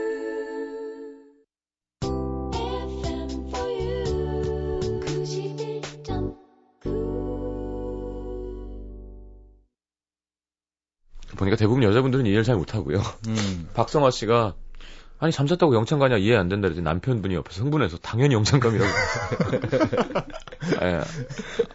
보니까 11.43 11.57
대부분 11.57 11.83
여자분들은 11.83 12.25
이해를 12.25 12.43
잘 12.43 12.55
못하고요. 12.55 13.01
음. 13.27 13.69
박성화 13.75 14.11
씨가 14.11 14.53
아니 15.19 15.31
잠 15.31 15.47
잤다고 15.47 15.73
영창 15.75 15.99
가냐 15.99 16.17
이해 16.17 16.35
안 16.35 16.49
된다 16.49 16.67
그랬더니 16.67 16.83
남편분이 16.83 17.33
옆에서 17.35 17.61
흥분해서 17.63 17.97
당연히 17.97 18.35
영창 18.35 18.59
감이라고. 18.59 18.91
예. 20.83 21.01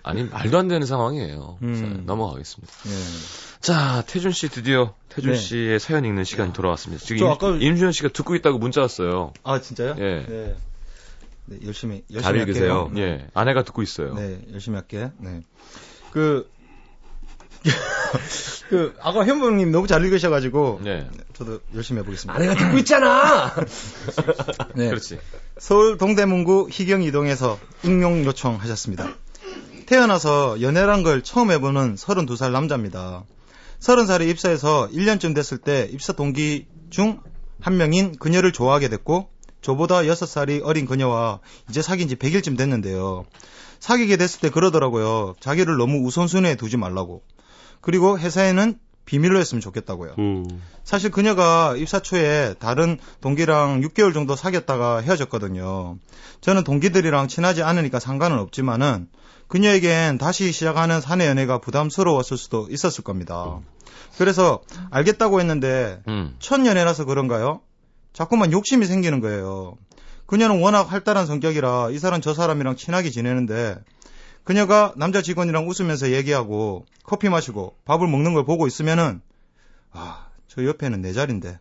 아니 0.02 0.24
말도 0.24 0.58
안 0.58 0.68
되는 0.68 0.86
상황이에요. 0.86 1.58
음. 1.62 1.74
자, 1.74 2.02
넘어가겠습니다. 2.04 2.72
예. 2.86 3.60
자 3.60 4.02
태준 4.06 4.32
씨 4.32 4.48
드디어 4.48 4.94
태준 5.08 5.32
네. 5.32 5.38
씨의 5.38 5.80
사연 5.80 6.04
읽는 6.04 6.24
시간이 6.24 6.52
돌아왔습니다. 6.52 7.02
지금 7.02 7.18
저 7.18 7.24
임, 7.26 7.30
아까- 7.30 7.48
임주현 7.58 7.92
씨가 7.92 8.08
듣고 8.10 8.34
있다고 8.34 8.58
문자 8.58 8.82
왔어요. 8.82 9.32
아 9.44 9.60
진짜요? 9.60 9.94
예. 9.98 10.26
네. 10.28 10.56
네, 11.46 11.58
열심히 11.64 12.04
열심히 12.12 12.22
잘 12.22 12.36
읽으세요. 12.36 12.88
할게요. 12.88 13.02
예, 13.02 13.26
아내가 13.32 13.62
듣고 13.62 13.80
있어요. 13.82 14.12
네, 14.14 14.38
열심히 14.52 14.76
할게. 14.76 15.10
네. 15.18 15.40
그, 16.12 16.50
그, 18.68 18.94
아까 19.00 19.24
현봉님 19.24 19.70
너무 19.70 19.86
잘 19.86 20.04
읽으셔가지고, 20.04 20.80
네. 20.84 21.08
저도 21.34 21.60
열심히 21.74 22.00
해보겠습니다. 22.00 22.34
아내가 22.34 22.54
듣고 22.54 22.78
있잖아! 22.78 23.54
네. 24.74 24.88
그렇지. 24.88 25.18
서울 25.58 25.98
동대문구 25.98 26.68
희경 26.70 27.02
이동에서 27.02 27.58
익명 27.84 28.24
요청하셨습니다. 28.24 29.08
태어나서 29.86 30.60
연애란 30.60 31.02
걸 31.02 31.22
처음 31.22 31.50
해보는 31.50 31.94
32살 31.94 32.52
남자입니다. 32.52 33.24
30살에 33.80 34.28
입사해서 34.28 34.88
1년쯤 34.92 35.34
됐을 35.34 35.58
때 35.58 35.88
입사 35.90 36.12
동기 36.12 36.66
중 36.90 37.20
한 37.60 37.76
명인 37.76 38.16
그녀를 38.16 38.52
좋아하게 38.52 38.88
됐고, 38.88 39.28
저보다 39.60 40.02
6살이 40.02 40.60
어린 40.62 40.86
그녀와 40.86 41.40
이제 41.68 41.82
사귄 41.82 42.08
지 42.08 42.16
100일쯤 42.16 42.56
됐는데요. 42.56 43.26
사귀게 43.80 44.16
됐을 44.16 44.40
때 44.40 44.50
그러더라고요. 44.50 45.34
자기를 45.40 45.76
너무 45.76 46.06
우선순위에 46.06 46.54
두지 46.56 46.76
말라고. 46.76 47.22
그리고 47.80 48.18
회사에는 48.18 48.78
비밀로 49.04 49.38
했으면 49.38 49.62
좋겠다고요. 49.62 50.16
음. 50.18 50.46
사실 50.84 51.10
그녀가 51.10 51.74
입사 51.76 51.98
초에 52.00 52.54
다른 52.58 52.98
동기랑 53.22 53.80
6개월 53.80 54.12
정도 54.12 54.36
사귀었다가 54.36 54.98
헤어졌거든요. 55.00 55.96
저는 56.42 56.64
동기들이랑 56.64 57.28
친하지 57.28 57.62
않으니까 57.62 58.00
상관은 58.00 58.38
없지만은 58.38 59.08
그녀에겐 59.48 60.18
다시 60.18 60.52
시작하는 60.52 61.00
사내 61.00 61.26
연애가 61.26 61.58
부담스러웠을 61.58 62.36
수도 62.36 62.68
있었을 62.70 63.02
겁니다. 63.02 63.60
그래서 64.18 64.60
알겠다고 64.90 65.40
했는데 65.40 66.02
음. 66.06 66.36
첫 66.38 66.64
연애라서 66.66 67.06
그런가요? 67.06 67.62
자꾸만 68.12 68.52
욕심이 68.52 68.84
생기는 68.84 69.20
거예요. 69.20 69.76
그녀는 70.26 70.60
워낙 70.60 70.82
활달한 70.82 71.24
성격이라 71.24 71.90
이 71.92 71.98
사람 71.98 72.20
저 72.20 72.34
사람이랑 72.34 72.76
친하게 72.76 73.08
지내는데 73.08 73.76
그녀가 74.48 74.94
남자 74.96 75.20
직원이랑 75.20 75.68
웃으면서 75.68 76.10
얘기하고 76.12 76.86
커피 77.02 77.28
마시고 77.28 77.76
밥을 77.84 78.08
먹는 78.08 78.32
걸 78.32 78.46
보고 78.46 78.66
있으면은 78.66 79.20
아, 79.92 80.28
저 80.46 80.64
옆에는 80.64 81.02
내 81.02 81.12
자리인데 81.12 81.58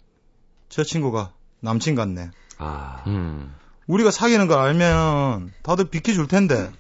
저 0.69 0.86
친구가 0.86 1.34
남친 1.60 1.95
같네. 1.95 2.32
아. 2.60 3.04
음. 3.08 3.54
우리가 3.88 4.10
사귀는 4.10 4.47
걸 4.47 4.60
알면 4.60 5.52
다들 5.63 5.89
비켜줄 5.89 6.30
텐데. 6.30 6.71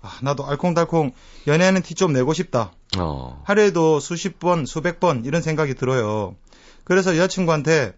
아, 0.00 0.16
나도 0.22 0.46
알콩달콩 0.46 1.10
연애하는 1.48 1.82
티 1.82 1.96
좀 1.96 2.12
내고 2.12 2.32
싶다. 2.32 2.70
어. 2.96 3.42
하루에도 3.44 3.98
수십 3.98 4.38
번, 4.38 4.64
수백 4.64 5.00
번 5.00 5.24
이런 5.24 5.42
생각이 5.42 5.74
들어요. 5.74 6.36
그래서 6.84 7.16
여자친구한테 7.16 7.96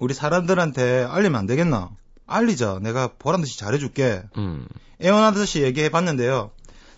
우리 0.00 0.12
사람들한테 0.12 1.04
알리면 1.08 1.38
안 1.38 1.46
되겠나? 1.46 1.90
알리자. 2.28 2.78
내가 2.82 3.08
보란 3.18 3.40
듯이 3.40 3.58
잘해줄게. 3.58 4.22
음. 4.36 4.66
애원하듯이 5.02 5.62
얘기해봤는데요. 5.62 6.50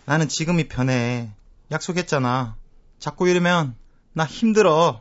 나는 0.05 0.29
지금이 0.29 0.69
편해. 0.69 1.31
약속했잖아. 1.71 2.57
자꾸 2.99 3.29
이러면 3.29 3.75
나 4.13 4.25
힘들어. 4.25 5.01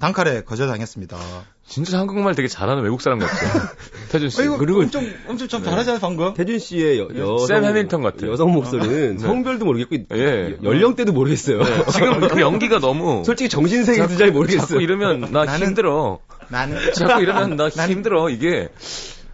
단칼에 0.00 0.42
거절당했습니다. 0.44 1.18
진짜 1.66 1.98
한국말 1.98 2.34
되게 2.36 2.46
잘하는 2.46 2.84
외국 2.84 3.02
사람 3.02 3.18
같죠. 3.18 3.32
태준 4.12 4.30
씨. 4.30 4.40
어, 4.46 4.56
그리고- 4.56 4.80
엄청 4.80 5.04
엄청 5.26 5.48
참 5.48 5.64
잘하잖아요 5.64 6.00
방금. 6.00 6.32
태준 6.34 6.60
씨의 6.60 6.98
여, 7.00 7.08
여성, 7.16 7.46
샘 7.48 7.64
해밀턴 7.64 8.02
같아. 8.02 8.26
여성 8.28 8.52
목소리는 8.52 9.18
성별도 9.18 9.64
모르겠고 9.64 10.16
예. 10.16 10.56
연령대도 10.62 11.12
모르겠어요. 11.12 11.60
지금 11.90 12.20
그 12.28 12.40
연기가 12.40 12.78
너무 12.78 13.24
솔직히 13.26 13.50
정신세계도 13.50 14.16
잘 14.16 14.30
모르겠어요. 14.30 14.66
자꾸 14.68 14.80
이러면 14.82 15.32
나 15.32 15.44
나는- 15.44 15.66
힘들어. 15.66 16.20
나는 16.48 16.78
자꾸 16.94 17.20
이러면 17.20 17.56
나 17.56 17.68
힘들어. 17.68 18.30
이게 18.30 18.68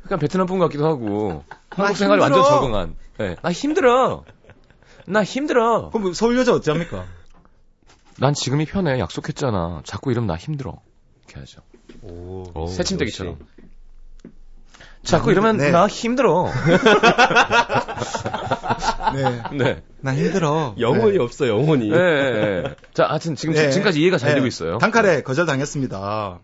약간 0.05 0.19
베트남 0.19 0.47
분 0.47 0.59
같기도 0.59 0.87
하고 0.87 1.45
한국 1.71 1.97
생활에 1.97 2.23
힘들어. 2.23 2.43
완전 2.43 2.61
적응한. 2.61 2.95
네. 3.19 3.37
나 3.43 3.53
힘들어. 3.53 4.25
나 5.07 5.25
힘들어. 5.25 5.91
그럼 5.91 6.03
뭐 6.03 6.13
서울 6.13 6.37
여자 6.39 6.53
어찌합니까? 6.53 7.05
난 8.19 8.35
지금이 8.35 8.67
편해. 8.67 8.99
약속했잖아. 8.99 9.83
자꾸 9.85 10.11
이러면 10.13 10.29
나 10.29 10.37
힘들어. 10.37 10.81
이렇게 11.25 11.41
하죠. 11.41 11.63
오, 12.03 12.45
어, 12.55 12.67
새침대기처럼. 12.67 13.39
자꾸 15.03 15.31
이러면 15.33 15.59
네. 15.59 15.71
나 15.71 15.87
힘들어. 15.87 16.51
네. 19.15 19.43
네. 19.53 19.83
나 20.01 20.15
힘들어. 20.15 20.75
영혼이 20.79 21.19
없어 21.19 21.47
영혼이. 21.47 21.91
네, 21.91 21.97
네, 21.99 22.63
네. 22.63 22.75
자, 22.95 23.05
하여튼 23.09 23.37
지금 23.37 23.55
네. 23.55 23.71
지금까지 23.71 24.01
이해가 24.01 24.17
잘 24.17 24.31
네. 24.31 24.37
되고 24.37 24.47
있어요. 24.47 24.79
단칼에 24.79 25.23
거절당했습니다. 25.23 26.41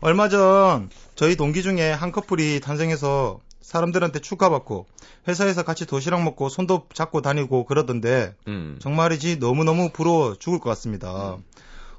얼마 0.00 0.28
전 0.28 0.90
저희 1.16 1.34
동기 1.36 1.62
중에 1.62 1.90
한 1.90 2.12
커플이 2.12 2.60
탄생해서 2.60 3.40
사람들한테 3.60 4.20
축하받고 4.20 4.86
회사에서 5.26 5.62
같이 5.62 5.86
도시락 5.86 6.22
먹고 6.22 6.48
손도 6.48 6.86
잡고 6.94 7.20
다니고 7.20 7.64
그러던데 7.66 8.34
음. 8.46 8.78
정말이지 8.80 9.36
너무너무 9.36 9.90
부러워 9.90 10.36
죽을 10.36 10.58
것 10.58 10.70
같습니다. 10.70 11.36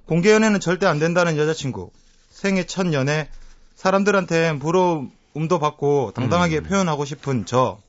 공개 0.05 0.31
연애는 0.31 0.59
절대 0.59 0.87
안 0.87 0.97
된다는 0.97 1.37
여자친구. 1.37 1.91
생애 2.29 2.65
첫 2.65 2.91
연애. 2.93 3.29
사람들한테 3.75 4.57
부러움도 4.57 5.59
받고 5.59 6.13
당당하게 6.15 6.59
음. 6.59 6.63
표현하고 6.63 7.05
싶은 7.05 7.45
저. 7.45 7.79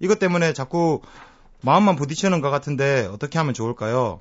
이것 0.00 0.18
때문에 0.18 0.52
자꾸 0.52 1.00
마음만 1.62 1.96
부딪히는 1.96 2.40
것 2.40 2.50
같은데 2.50 3.08
어떻게 3.10 3.38
하면 3.38 3.54
좋을까요? 3.54 4.20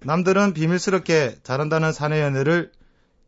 남들은 0.00 0.52
비밀스럽게 0.54 1.36
잘한다는 1.44 1.92
사내 1.92 2.20
연애를 2.20 2.72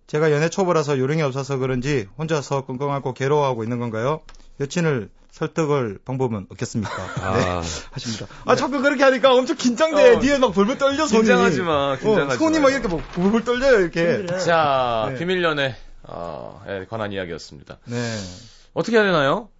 제가 0.07 0.31
연애 0.31 0.49
초보라서 0.49 0.99
요령이 0.99 1.23
없어서 1.23 1.59
그런지 1.59 2.07
혼자서 2.19 2.65
끙끙 2.67 2.93
앓고 2.93 3.15
괴로워하고 3.15 3.65
있는 3.65 3.79
건가요? 3.79 4.21
여친을 4.61 5.11
설득을 5.33 5.99
방법은 6.05 6.47
없겠습니까? 6.51 6.97
네. 6.97 7.23
아, 7.45 7.63
하십니다. 7.91 8.27
아, 8.47 8.57
자꾸 8.57 8.81
그렇게 8.81 9.03
하니까 9.03 9.35
엄청 9.35 9.57
긴장돼. 9.57 10.15
어. 10.15 10.21
뒤에 10.21 10.39
막 10.39 10.53
벌벌 10.55 10.79
떨려, 10.79 11.07
손이. 11.07 11.23
긴장하지 11.23 11.61
마, 11.63 11.97
긴장하지 11.99 12.35
어, 12.35 12.39
손이 12.39 12.59
마. 12.59 12.63
막 12.65 12.71
이렇게 12.71 12.89
막 12.89 13.13
벌벌 13.13 13.45
떨려요, 13.45 13.81
이렇게. 13.81 14.27
자, 14.39 15.09
네. 15.11 15.19
비밀 15.19 15.43
연애 15.43 15.75
어, 16.05 16.63
에 16.67 16.87
관한 16.87 17.13
이야기였습니다. 17.13 17.79
네. 17.85 17.97
어떻게 18.73 18.97
해야 18.97 19.05
되나요? 19.05 19.51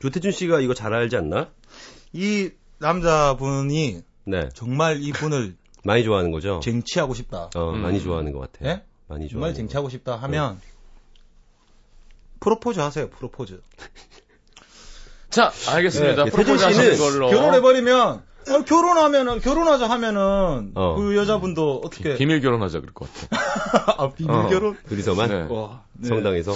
조태준 0.00 0.32
씨가 0.32 0.60
이거 0.60 0.72
잘 0.72 0.94
알지 0.94 1.16
않나? 1.16 1.50
이 2.12 2.50
남자분이 2.78 4.02
네. 4.24 4.48
정말 4.54 5.02
이분을 5.02 5.56
많이 5.84 6.04
좋아하는 6.04 6.30
거죠? 6.30 6.60
쟁취하고 6.62 7.12
싶다. 7.12 7.50
어, 7.56 7.70
음. 7.72 7.82
많이 7.82 8.00
좋아하는 8.00 8.32
것 8.32 8.38
같아요. 8.52 8.80
예? 9.12 9.18
많이 9.18 9.28
정말 9.28 9.48
좋아하는 9.50 9.54
쟁취하고 9.54 9.88
싶다 9.88 10.16
하면 10.16 10.58
프로포즈 12.40 12.80
하세요, 12.80 13.08
프로포즈. 13.10 13.60
자, 15.30 15.52
알겠습니다. 15.68 16.24
네, 16.24 16.30
프로포즈 16.30 16.52
태준 16.52 16.66
하시는 16.66 16.94
씨는 16.96 16.98
걸로. 17.10 17.30
결혼해버리면, 17.30 18.22
어, 18.48 18.62
결혼하면은, 18.66 19.40
결혼하자 19.40 19.88
하면은, 19.88 20.72
어. 20.74 20.96
그 20.96 21.16
여자분도 21.16 21.82
어떻게. 21.84 22.16
비 22.16 22.26
밀 22.26 22.40
결혼하자 22.40 22.80
그럴 22.80 22.92
것 22.92 23.08
같아. 23.30 23.94
아, 24.02 24.10
비밀 24.10 24.30
어. 24.34 24.48
결혼? 24.48 24.74
거. 24.74 24.80
둘이서만 24.88 25.28
네. 25.28 25.54
와. 25.54 25.84
네. 25.94 26.08
성당에서. 26.08 26.52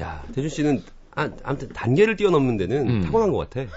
야, 0.00 0.22
태준 0.34 0.48
씨는 0.50 0.82
아, 1.14 1.28
아무튼 1.42 1.68
단계를 1.70 2.16
뛰어넘는 2.16 2.56
데는 2.56 2.88
음. 2.88 3.02
타고난 3.02 3.32
것 3.32 3.38
같아. 3.38 3.68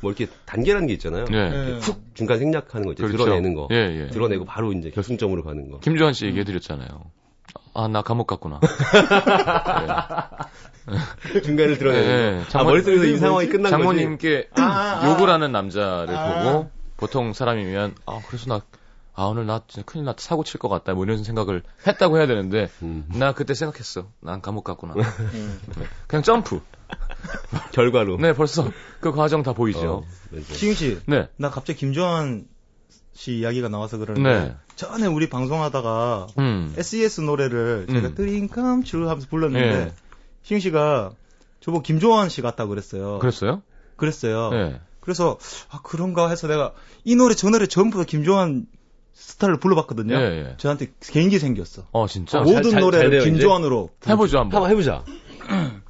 뭐 0.00 0.12
이렇게 0.12 0.30
단계라는 0.46 0.86
게 0.86 0.92
있잖아요. 0.94 1.24
네. 1.24 1.50
네. 1.50 1.78
훅 1.78 2.02
중간 2.14 2.38
생략하는 2.38 2.86
거 2.86 2.92
있죠. 2.92 3.04
그렇죠. 3.06 3.24
드러내는 3.24 3.54
거. 3.54 3.66
예, 3.72 3.76
예. 3.76 4.06
드러내고 4.08 4.44
바로 4.44 4.72
이제 4.72 4.90
결승점으로 4.90 5.42
가는 5.42 5.70
거. 5.70 5.80
김조한 5.80 6.12
씨 6.12 6.26
얘기해드렸잖아요. 6.26 6.88
아, 7.74 7.88
나 7.88 8.02
감옥 8.02 8.26
갔구나. 8.28 8.60
중간을 11.42 11.78
드러내는 11.78 12.06
네, 12.06 12.44
거. 12.44 12.58
아, 12.58 12.62
장모- 12.62 12.64
머릿속에서 12.66 13.04
이 13.04 13.16
상황이 13.18 13.48
끝난 13.48 13.70
거지. 13.72 13.72
장모님께 13.72 14.48
아, 14.56 14.62
아. 14.62 15.10
욕을 15.10 15.30
하는 15.30 15.50
남자를 15.52 16.14
아. 16.14 16.42
보고 16.42 16.70
보통 16.96 17.32
사람이면 17.32 17.94
아 18.06 18.20
그래서 18.28 18.46
나 18.48 18.60
아 19.16 19.26
오늘 19.26 19.46
나 19.46 19.62
진짜 19.68 19.84
큰일 19.86 20.04
났다 20.06 20.18
사고 20.20 20.42
칠 20.42 20.58
것 20.58 20.68
같다 20.68 20.92
뭐 20.94 21.04
이런 21.04 21.22
생각을 21.22 21.62
했다고 21.86 22.18
해야 22.18 22.26
되는데 22.26 22.68
음. 22.82 23.06
나 23.14 23.30
그때 23.32 23.54
생각했어 23.54 24.08
난 24.18 24.40
감옥 24.42 24.64
갔구나 24.64 24.94
음. 24.96 25.60
네. 25.78 25.86
그냥 26.08 26.24
점프 26.24 26.60
결과로. 27.70 28.16
네 28.16 28.32
벌써 28.32 28.68
그 28.98 29.12
과정 29.12 29.44
다 29.44 29.52
보이죠 29.52 29.78
어, 29.98 30.04
맞아요. 30.32 30.44
시경 30.54 30.74
씨, 30.74 30.98
네 31.06 31.28
나 31.36 31.48
갑자기 31.48 31.78
김조한 31.78 32.46
씨 33.14 33.38
이야기가 33.38 33.68
나와서 33.68 33.96
그러는데 33.98 34.48
네. 34.48 34.54
전에 34.76 35.06
우리 35.06 35.28
방송하다가 35.30 36.26
음. 36.38 36.74
SES 36.76 37.22
노래를 37.22 37.86
제가 37.88 38.08
음. 38.08 38.14
드림 38.14 38.48
컴츄 38.48 39.08
하면서 39.08 39.26
불렀는데 39.28 39.66
예. 39.68 39.92
시경 40.42 40.58
씨가 40.60 41.12
저보고 41.60 41.82
김조한 41.82 42.28
씨 42.28 42.42
같다 42.42 42.66
그랬어요. 42.66 43.18
그랬어요? 43.20 43.62
그랬어요. 43.96 44.50
네. 44.50 44.80
그래서 45.00 45.38
아 45.70 45.80
그런가 45.82 46.28
해서 46.28 46.48
내가 46.48 46.72
이 47.04 47.14
노래 47.14 47.34
저 47.34 47.48
노래 47.50 47.66
전부 47.66 47.98
다 47.98 48.04
김조한 48.04 48.66
스타일을 49.12 49.60
불러봤거든요. 49.60 50.14
예, 50.16 50.20
예. 50.50 50.54
저한테 50.58 50.92
개인기 51.00 51.38
생겼어. 51.38 51.84
어 51.92 52.08
진짜 52.08 52.40
뭐- 52.40 52.48
모든 52.52 52.62
잘- 52.64 52.70
잘 52.72 52.80
노래를 52.80 53.10
돼요, 53.10 53.20
이제? 53.20 53.30
김조한으로 53.30 53.90
해보죠 54.08 54.38
한번 54.40 54.62
한번 54.62 54.70
해보자. 54.72 55.04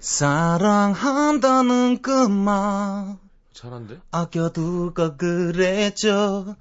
사랑한다는 0.00 2.02
그말 2.02 3.16
잘한데? 3.52 3.98
아껴둘 4.12 4.94
걸 4.94 5.16
그랬죠 5.16 6.56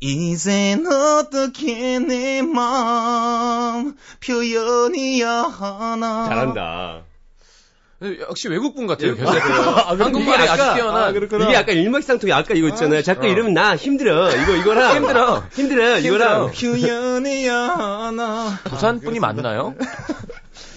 이젠 0.00 0.86
어떻게 0.86 1.98
내 1.98 2.42
마음 2.42 3.96
표현이야 4.26 5.30
하나 5.30 6.24
잘한다. 6.28 7.02
역시 8.28 8.48
외국분 8.48 8.88
같아요 8.88 9.12
예, 9.12 9.14
계속 9.14 9.28
아, 9.38 9.94
한국말이 9.96 10.48
아주 10.48 10.74
뛰어난 10.74 11.04
아. 11.04 11.10
이게 11.44 11.54
약간 11.54 11.76
일맥상통이 11.76 12.32
아까 12.32 12.52
이거 12.54 12.66
있잖아요. 12.68 13.00
자꾸 13.02 13.26
어. 13.26 13.28
이러면 13.30 13.54
나 13.54 13.76
힘들어. 13.76 14.28
이거 14.34 14.56
이거랑 14.56 14.96
힘들어. 14.96 15.44
힘들어. 15.52 15.98
이거랑 15.98 16.50
표현이야 16.50 17.54
하나 17.56 18.58
부산 18.64 18.98
분이 19.00 19.20
맞나요? 19.20 19.76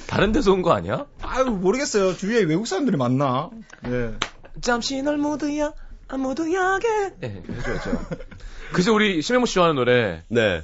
다른 0.06 0.32
데서 0.32 0.52
온 0.52 0.62
거 0.62 0.72
아니야? 0.74 1.08
아유 1.24 1.46
모르겠어요 1.46 2.16
주위에 2.16 2.42
외국 2.44 2.68
사람들이 2.68 2.96
많나 2.96 3.50
네. 3.82 4.12
잠시 4.62 5.02
널 5.02 5.18
모두야 5.18 5.74
아 6.08 6.18
모두야게 6.18 6.88
네, 7.20 7.44
해줘야죠 7.50 8.00
그래서 8.72 8.94
우리 8.94 9.22
심현무 9.22 9.46
씨 9.48 9.56
좋아하는 9.56 9.76
노래 9.76 10.24
네. 10.28 10.62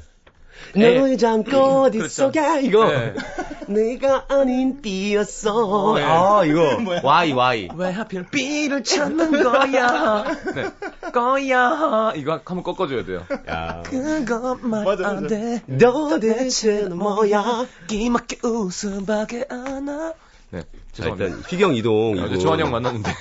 에. 0.75 0.99
너의 0.99 1.17
잠꽃 1.17 1.91
그렇죠. 1.91 2.07
속에 2.07 2.61
이거 2.61 2.87
네. 2.87 3.13
내가 3.67 4.25
아닌 4.27 4.81
삐였어. 4.81 5.93
네. 5.95 6.03
아 6.03 6.43
이거 6.45 6.77
와이 7.03 7.31
와이. 7.31 7.67
왜 7.75 7.89
하필 7.89 8.25
B를 8.27 8.83
찾는 8.83 9.43
거야 9.43 10.23
네. 10.53 11.11
거야 11.11 12.13
이거 12.15 12.33
한번 12.45 12.63
꺾어줘야 12.63 13.03
돼요 13.05 13.25
야. 13.49 13.81
그것만. 13.85 14.87
안돼 15.03 15.63
도대체는 15.79 16.97
뭐야? 16.97 17.65
기막게 17.87 18.39
웃음밖에 18.47 19.45
안아 19.49 20.13
네 20.51 20.61
자, 20.61 20.67
죄송합니다 20.93 21.25
일단 21.25 21.39
휘경 21.49 21.75
이동 21.75 22.13
어제 22.17 22.25
이분. 22.25 22.39
조한이 22.39 22.61
형 22.63 22.71
만났는데 22.71 23.09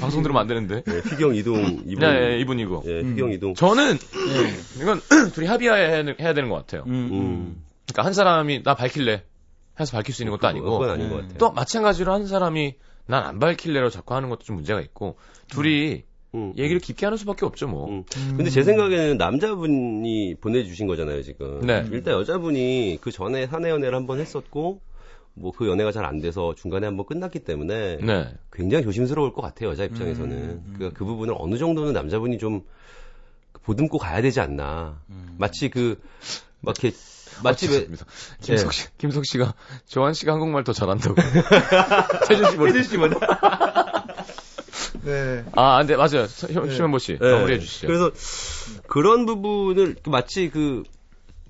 방송 0.00 0.22
들으면 0.22 0.40
안 0.40 0.46
되는데 0.46 0.82
네, 0.82 0.98
휘경 1.00 1.34
이동 1.34 1.82
이분. 1.86 1.98
네, 2.00 2.38
이분이고 2.40 2.82
예, 2.86 3.00
휘경 3.02 3.32
이동. 3.32 3.54
저는 3.54 3.96
이건 4.80 5.00
둘이 5.34 5.46
합의해야 5.46 6.04
해야 6.18 6.34
되는 6.34 6.48
것 6.48 6.56
같아요. 6.56 6.84
음. 6.86 7.62
그러니까 7.86 8.06
한 8.06 8.12
사람이 8.12 8.62
나 8.62 8.74
밝힐래 8.74 9.22
해서 9.78 9.92
밝힐 9.92 10.14
수 10.14 10.22
있는 10.22 10.32
것도 10.32 10.46
아니고 10.48 10.78
그건 10.78 10.90
아닌 10.94 11.10
것 11.10 11.16
같아요. 11.16 11.34
또 11.38 11.52
마찬가지로 11.52 12.12
한 12.12 12.26
사람이 12.26 12.74
난 13.06 13.24
안 13.26 13.38
밝힐래로 13.38 13.90
자꾸 13.90 14.14
하는 14.14 14.28
것도 14.30 14.44
좀 14.44 14.56
문제가 14.56 14.80
있고 14.80 15.16
둘이 15.48 16.04
음. 16.34 16.54
얘기를 16.56 16.80
깊게 16.80 17.04
하는 17.04 17.18
수밖에 17.18 17.44
없죠 17.44 17.68
뭐. 17.68 17.90
음. 17.90 18.04
근데 18.36 18.48
제 18.48 18.62
생각에는 18.62 19.18
남자분이 19.18 20.36
보내주신 20.40 20.86
거잖아요, 20.86 21.22
지금. 21.22 21.60
네. 21.66 21.84
일단 21.90 22.14
여자분이 22.14 22.98
그 23.02 23.10
전에 23.10 23.46
사내 23.48 23.68
연애를 23.68 23.94
한번 23.96 24.18
했었고, 24.18 24.80
뭐 25.34 25.52
그 25.52 25.68
연애가 25.68 25.92
잘 25.92 26.04
안 26.04 26.20
돼서 26.20 26.54
중간에 26.54 26.86
한번 26.86 27.06
끝났기 27.06 27.40
때문에 27.40 27.98
네. 28.02 28.34
굉장히 28.52 28.84
조심스러울 28.84 29.32
것 29.32 29.40
같아요, 29.42 29.70
여자 29.70 29.84
입장에서는. 29.84 30.62
그러니까 30.74 30.98
그 30.98 31.04
부분을 31.04 31.34
어느 31.38 31.56
정도는 31.58 31.92
남자분이 31.92 32.38
좀 32.38 32.62
보듬고 33.62 33.98
가야 33.98 34.20
되지 34.22 34.40
않나. 34.40 35.00
마치 35.38 35.70
그, 35.70 36.00
막 36.60 36.74
이렇게, 36.82 36.96
마치 37.42 37.66
왜, 37.66 37.72
죄송합니다. 37.72 38.06
김석 38.40 38.72
씨, 38.72 38.86
김석 38.98 39.26
씨가 39.26 39.54
조한 39.86 40.12
씨가 40.14 40.32
한국말 40.32 40.64
더 40.64 40.72
잘한다고. 40.72 41.14
태준 42.28 42.50
씨 42.50 42.56
모르. 42.56 42.72
태준 42.72 42.90
씨 42.90 42.96
모르. 42.98 43.14
네. 45.04 45.44
아, 45.52 45.76
안 45.78 45.86
돼. 45.86 45.96
맞아요. 45.96 46.26
현 46.50 46.68
네. 46.68 46.74
심현보 46.74 46.98
씨. 46.98 47.18
네. 47.18 47.32
마무리해 47.32 47.58
주시죠. 47.58 47.86
그래서 47.86 48.10
그런 48.86 49.26
부분을 49.26 49.96
그 50.02 50.10
마치 50.10 50.50
그 50.50 50.82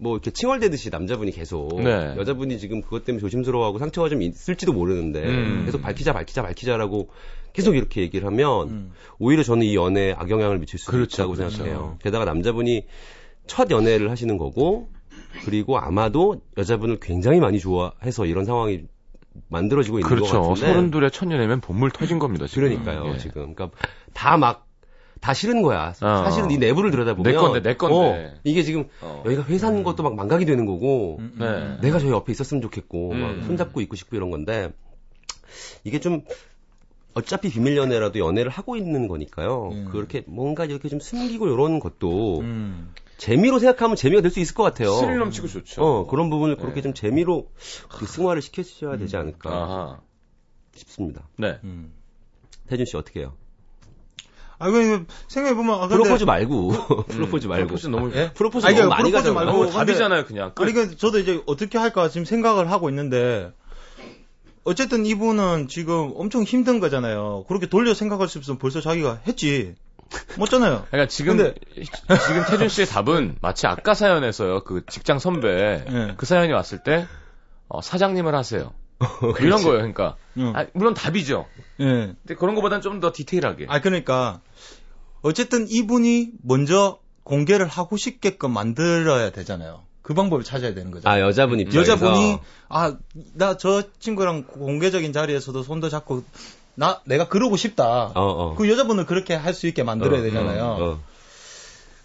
뭐 0.03 0.15
이렇게 0.15 0.33
칭얼대듯이 0.33 0.91
남자분이 0.91 1.31
계속 1.31 1.81
네. 1.81 2.15
여자분이 2.17 2.59
지금 2.59 2.83
그것 2.83 3.05
때문에 3.05 3.21
조심스러워하고 3.21 3.79
상처가 3.79 4.09
좀 4.09 4.21
있을지도 4.21 4.73
모르는데 4.73 5.23
음. 5.25 5.63
계속 5.65 5.81
밝히자 5.81 6.13
밝히자 6.13 6.43
밝히자라고 6.43 7.09
계속 7.53 7.77
이렇게 7.77 8.01
얘기를 8.01 8.27
하면 8.27 8.69
음. 8.69 8.91
오히려 9.21 9.45
저는 9.45 9.65
이 9.65 9.77
연애에 9.77 10.13
악영향을 10.19 10.59
미칠 10.59 10.79
수도 10.81 10.93
그렇죠, 10.93 11.23
있다고 11.23 11.35
그렇죠. 11.35 11.57
생각해요. 11.57 11.99
게다가 12.03 12.25
남자분이 12.25 12.87
첫 13.47 13.71
연애를 13.71 14.11
하시는 14.11 14.37
거고 14.39 14.89
그리고 15.45 15.79
아마도 15.79 16.41
여자분을 16.59 16.99
굉장히 17.01 17.39
많이 17.39 17.61
좋아해서 17.61 18.27
이런 18.27 18.45
상황이 18.45 18.83
만들어지고 19.49 19.99
있는 20.01 20.09
것 20.09 20.15
그렇죠. 20.17 20.43
같은데 20.43 20.61
서른둘의 20.73 21.11
천년이면 21.13 21.61
본물 21.61 21.91
터진 21.93 22.19
겁니다. 22.19 22.47
지금. 22.49 22.65
그러니까요, 22.69 23.13
예. 23.15 23.19
지금. 23.19 23.55
그러니까 23.55 23.71
다 24.13 24.37
막 24.37 24.67
다 25.23 25.33
싫은 25.35 25.63
거야. 25.63 25.91
어. 26.03 26.25
사실은 26.25 26.51
이 26.51 26.59
내부를 26.59 26.91
들여다보면 26.91 27.33
내 27.33 27.39
건데, 27.39 27.63
내 27.63 27.77
건데. 27.77 27.97
어, 27.97 28.41
이게 28.43 28.65
지금 28.65 28.89
어. 29.01 29.23
여기가 29.25 29.45
회사인 29.45 29.85
것도 29.85 30.03
막 30.03 30.17
망각이 30.17 30.45
되는 30.45 30.67
거고 30.67 31.19
음, 31.21 31.37
네. 31.39 31.47
음. 31.47 31.79
내가 31.81 32.01
저 32.01 32.09
옆에 32.09 32.33
있었으면 32.33 32.61
좋겠고 32.61 33.13
음. 33.13 33.21
막 33.21 33.47
손잡고 33.47 33.81
있고 33.83 33.95
싶고 33.95 34.17
이런 34.17 34.33
건데 34.33 34.73
이게 35.85 36.01
좀 36.01 36.23
어차피 37.15 37.51
비밀 37.51 37.77
연애라도 37.77 38.19
연애를 38.19 38.51
하고 38.51 38.75
있는 38.77 39.07
거니까요. 39.07 39.69
음. 39.73 39.89
그렇게 39.93 40.25
뭔가 40.27 40.65
이렇게 40.65 40.89
좀 40.89 40.99
숨기고 40.99 41.47
이런 41.47 41.79
것도 41.79 42.41
음. 42.41 42.93
재미로 43.17 43.61
생각하면 43.61 43.95
재미가 43.95 44.23
될 44.23 44.33
수 44.33 44.41
있을 44.41 44.57
것 44.57 44.65
같아요. 44.65 44.91
스릴 44.95 45.19
넘치고 45.19 45.47
좋죠. 45.47 45.83
어, 45.85 46.07
그런 46.09 46.31
부분을 46.31 46.57
그렇게 46.57 46.77
네. 46.77 46.83
좀 46.83 46.95
재미로 46.95 47.49
그 47.91 48.07
승화를 48.07 48.43
시켜주셔야 48.43 48.97
되지 48.97 49.17
않을까 49.17 49.51
아하. 49.51 50.01
싶습니다. 50.75 51.29
네. 51.39 51.61
음. 51.63 51.93
태준 52.67 52.87
씨 52.87 52.97
어떻게 52.97 53.21
해요? 53.21 53.35
아, 54.63 54.69
이거 54.69 55.05
생각해보면, 55.29 55.75
아, 55.75 55.81
근데- 55.89 55.97
프로포즈 56.03 56.25
말고 56.25 56.69
프로포즈 57.09 57.47
말고 57.47 57.67
프로포즈 57.67 57.87
너무 57.89 58.13
예? 58.15 58.33
프로포즈 58.33 58.67
아니, 58.67 58.77
너무 58.77 58.89
그러니까 58.89 58.97
많이 59.03 59.13
가잖아요. 59.13 59.35
말고 59.35 59.51
너무 59.53 59.65
근데- 59.65 59.79
답이잖아요, 59.79 60.25
그냥. 60.27 60.53
끝. 60.55 60.63
아니, 60.63 60.73
그 60.73 60.97
저도 60.97 61.19
이제 61.19 61.43
어떻게 61.47 61.79
할까 61.79 62.09
지금 62.09 62.25
생각을 62.25 62.71
하고 62.71 62.89
있는데, 62.89 63.53
어쨌든 64.65 65.05
이분은 65.07 65.69
지금 65.69 66.13
엄청 66.15 66.45
힘든 66.45 66.79
거잖아요. 66.79 67.45
그렇게 67.49 67.67
돌려 67.67 67.95
생각할 67.95 68.29
수 68.29 68.39
있으면 68.39 68.59
벌써 68.59 68.81
자기가 68.81 69.21
했지. 69.27 69.75
못잖아요. 70.37 70.85
그러니까 70.93 71.09
지금 71.09 71.37
근데- 71.39 71.55
지금 71.75 72.45
태준 72.49 72.69
씨의 72.69 72.87
답은 72.87 73.37
마치 73.41 73.67
아까 73.67 73.95
사연에서요. 73.95 74.63
그 74.65 74.83
직장 74.89 75.19
선배 75.19 75.49
예. 75.89 76.15
그 76.17 76.27
사연이 76.27 76.53
왔을 76.53 76.83
때 76.83 77.07
어, 77.69 77.81
사장님을 77.81 78.35
하세요. 78.35 78.73
이런 79.41 79.63
거예요. 79.63 79.79
그러니까 79.79 80.17
응. 80.39 80.53
아, 80.57 80.67
물론 80.75 80.95
답이죠. 80.95 81.47
예. 81.81 81.85
근데 81.85 82.35
그런 82.39 82.55
것보다는 82.55 82.83
좀 82.83 83.01
더 83.01 83.13
디테일하게. 83.13 83.67
아, 83.69 83.81
그러니까, 83.81 84.41
어쨌든 85.23 85.67
이분이 85.69 86.31
먼저 86.43 86.99
공개를 87.25 87.67
하고 87.67 87.97
싶게끔 87.97 88.53
만들어야 88.53 89.31
되잖아요. 89.31 89.83
그 90.03 90.15
방법을 90.15 90.43
찾아야 90.45 90.75
되는 90.75 90.91
거죠. 90.91 91.09
아 91.09 91.21
여자분 91.21 91.61
입장에서 91.61 91.93
여자분이, 91.93 92.39
아, 92.69 92.97
나 93.35 93.57
저 93.57 93.85
친구랑 94.01 94.45
공개적인 94.45 95.13
자리에서도 95.13 95.63
손도 95.63 95.89
잡고, 95.89 96.25
나, 96.75 97.01
내가 97.05 97.29
그러고 97.29 97.57
싶다. 97.57 98.07
어, 98.07 98.13
어. 98.15 98.55
그 98.57 98.69
여자분을 98.69 99.07
그렇게 99.07 99.35
할 99.35 99.55
수 99.55 99.67
있게 99.69 99.83
만들어야 99.85 100.21
어, 100.21 100.23
되잖아요. 100.23 100.65
어. 100.81 101.01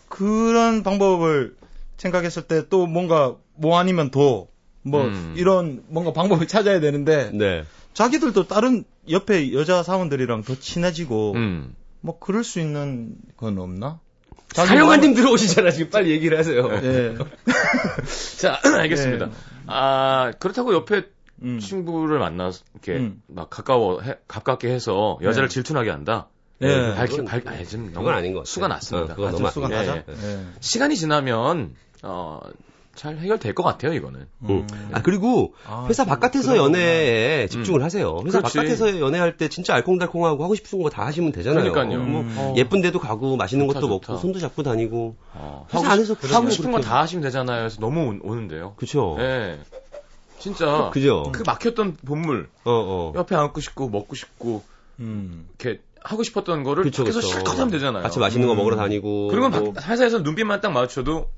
그런 0.09 0.83
방법을 0.83 1.55
생각했을 1.97 2.43
때 2.43 2.67
또 2.69 2.85
뭔가 2.85 3.35
뭐 3.55 3.79
아니면 3.79 4.11
도, 4.11 4.49
뭐 4.89 5.03
음. 5.05 5.33
이런 5.37 5.83
뭔가 5.87 6.13
방법을 6.13 6.47
찾아야 6.49 6.79
되는데 6.79 7.31
네. 7.33 7.63
자기들도 7.93 8.47
다른 8.47 8.83
옆에 9.09 9.53
여자 9.53 9.83
사원들이랑 9.83 10.43
더 10.43 10.55
친해지고 10.55 11.33
음. 11.33 11.75
뭐 12.01 12.19
그럴 12.19 12.43
수 12.43 12.59
있는 12.59 13.15
건 13.37 13.57
없나? 13.57 13.99
사령관님 14.53 15.13
들어오시잖아 15.13 15.71
지금 15.71 15.89
빨리 15.91 16.11
얘기를 16.11 16.37
하세요. 16.39 16.69
예. 16.83 17.15
자, 18.39 18.59
알겠습니다. 18.79 19.25
네. 19.27 19.31
아, 19.67 20.31
그렇다고 20.39 20.73
옆에 20.73 21.03
음. 21.43 21.59
친구를 21.59 22.17
만나서 22.19 22.63
이렇게 22.73 22.93
음. 22.93 23.21
막 23.27 23.49
가까워 23.49 24.01
해- 24.01 24.17
가깝게 24.27 24.69
해서 24.69 25.17
여자를 25.21 25.49
네. 25.49 25.53
질투나게 25.53 25.89
한다. 25.89 26.29
예. 26.61 26.93
밝히 26.95 27.17
그건- 27.17 27.25
밝 27.25 27.45
아, 27.47 27.63
좀 27.65 27.81
너무 27.93 28.05
그건 28.05 28.13
아닌 28.15 28.31
것 28.33 28.39
같아요. 28.39 28.45
수가 28.45 28.67
났습니다. 28.67 29.13
어, 29.13 29.15
그건 29.15 29.27
아, 29.29 29.31
너무 29.31 29.43
좀 29.43 29.51
수가 29.63 29.69
예, 29.71 29.75
나자. 29.75 29.95
예. 29.97 30.03
예. 30.23 30.45
시간이 30.59 30.95
지나면 30.95 31.75
어, 32.03 32.39
잘 32.97 33.17
해결될 33.17 33.53
것 33.55 33.63
같아요, 33.63 33.93
이거는. 33.93 34.27
음. 34.49 34.67
아 34.91 35.01
그리고 35.01 35.53
아, 35.65 35.85
회사 35.87 36.03
좀 36.03 36.09
바깥에서 36.09 36.51
그런 36.51 36.65
연애에 36.65 37.47
집중을 37.47 37.83
하세요. 37.83 38.19
회사 38.25 38.39
그렇지. 38.39 38.57
바깥에서 38.57 38.99
연애할 38.99 39.37
때 39.37 39.47
진짜 39.47 39.73
알콩달콩하고 39.75 40.43
하고 40.43 40.55
싶은 40.55 40.81
거 40.81 40.89
다 40.89 41.05
하시면 41.05 41.31
되잖아요. 41.31 41.71
그러니까요. 41.71 41.99
뭐 42.03 42.21
음. 42.21 42.35
어. 42.37 42.53
예쁜 42.57 42.81
데도 42.81 42.99
가고 42.99 43.37
맛있는 43.37 43.67
좋다, 43.67 43.79
것도 43.81 43.93
좋다. 43.99 44.11
먹고 44.13 44.21
손도 44.21 44.39
잡고 44.39 44.63
다니고 44.63 45.15
어, 45.33 45.67
회사 45.69 45.79
하고, 45.83 45.93
안에서 45.93 46.15
싶, 46.15 46.33
하고 46.33 46.49
싶은 46.49 46.71
건다 46.71 46.99
하시면 47.01 47.21
되잖아요. 47.23 47.59
그래서 47.59 47.79
너무 47.79 48.17
오, 48.23 48.35
는데요 48.35 48.73
그쵸. 48.77 49.15
예. 49.19 49.59
진짜 50.39 50.89
그죠. 50.93 51.23
그 51.31 51.43
막혔던 51.45 51.97
본물 52.05 52.49
어 52.63 52.71
어. 52.71 53.13
옆에 53.15 53.35
앉고 53.35 53.59
싶고 53.61 53.89
먹고 53.89 54.15
싶고 54.15 54.63
음. 54.99 55.47
이렇게 55.59 55.81
하고 56.03 56.23
싶었던 56.23 56.63
거를 56.63 56.83
그쵸, 56.83 57.03
밖에서 57.03 57.19
그쵸. 57.19 57.27
실컷 57.31 57.53
하면 57.53 57.69
되잖아요. 57.69 58.03
같이 58.03 58.19
맛있는 58.19 58.47
거 58.47 58.53
음. 58.53 58.57
먹으러 58.57 58.75
다니고. 58.75 59.27
그리고 59.29 59.49
뭐막 59.49 59.87
회사에서 59.89 60.19
눈빛만 60.19 60.61
딱 60.61 60.71
마주쳐도 60.71 61.29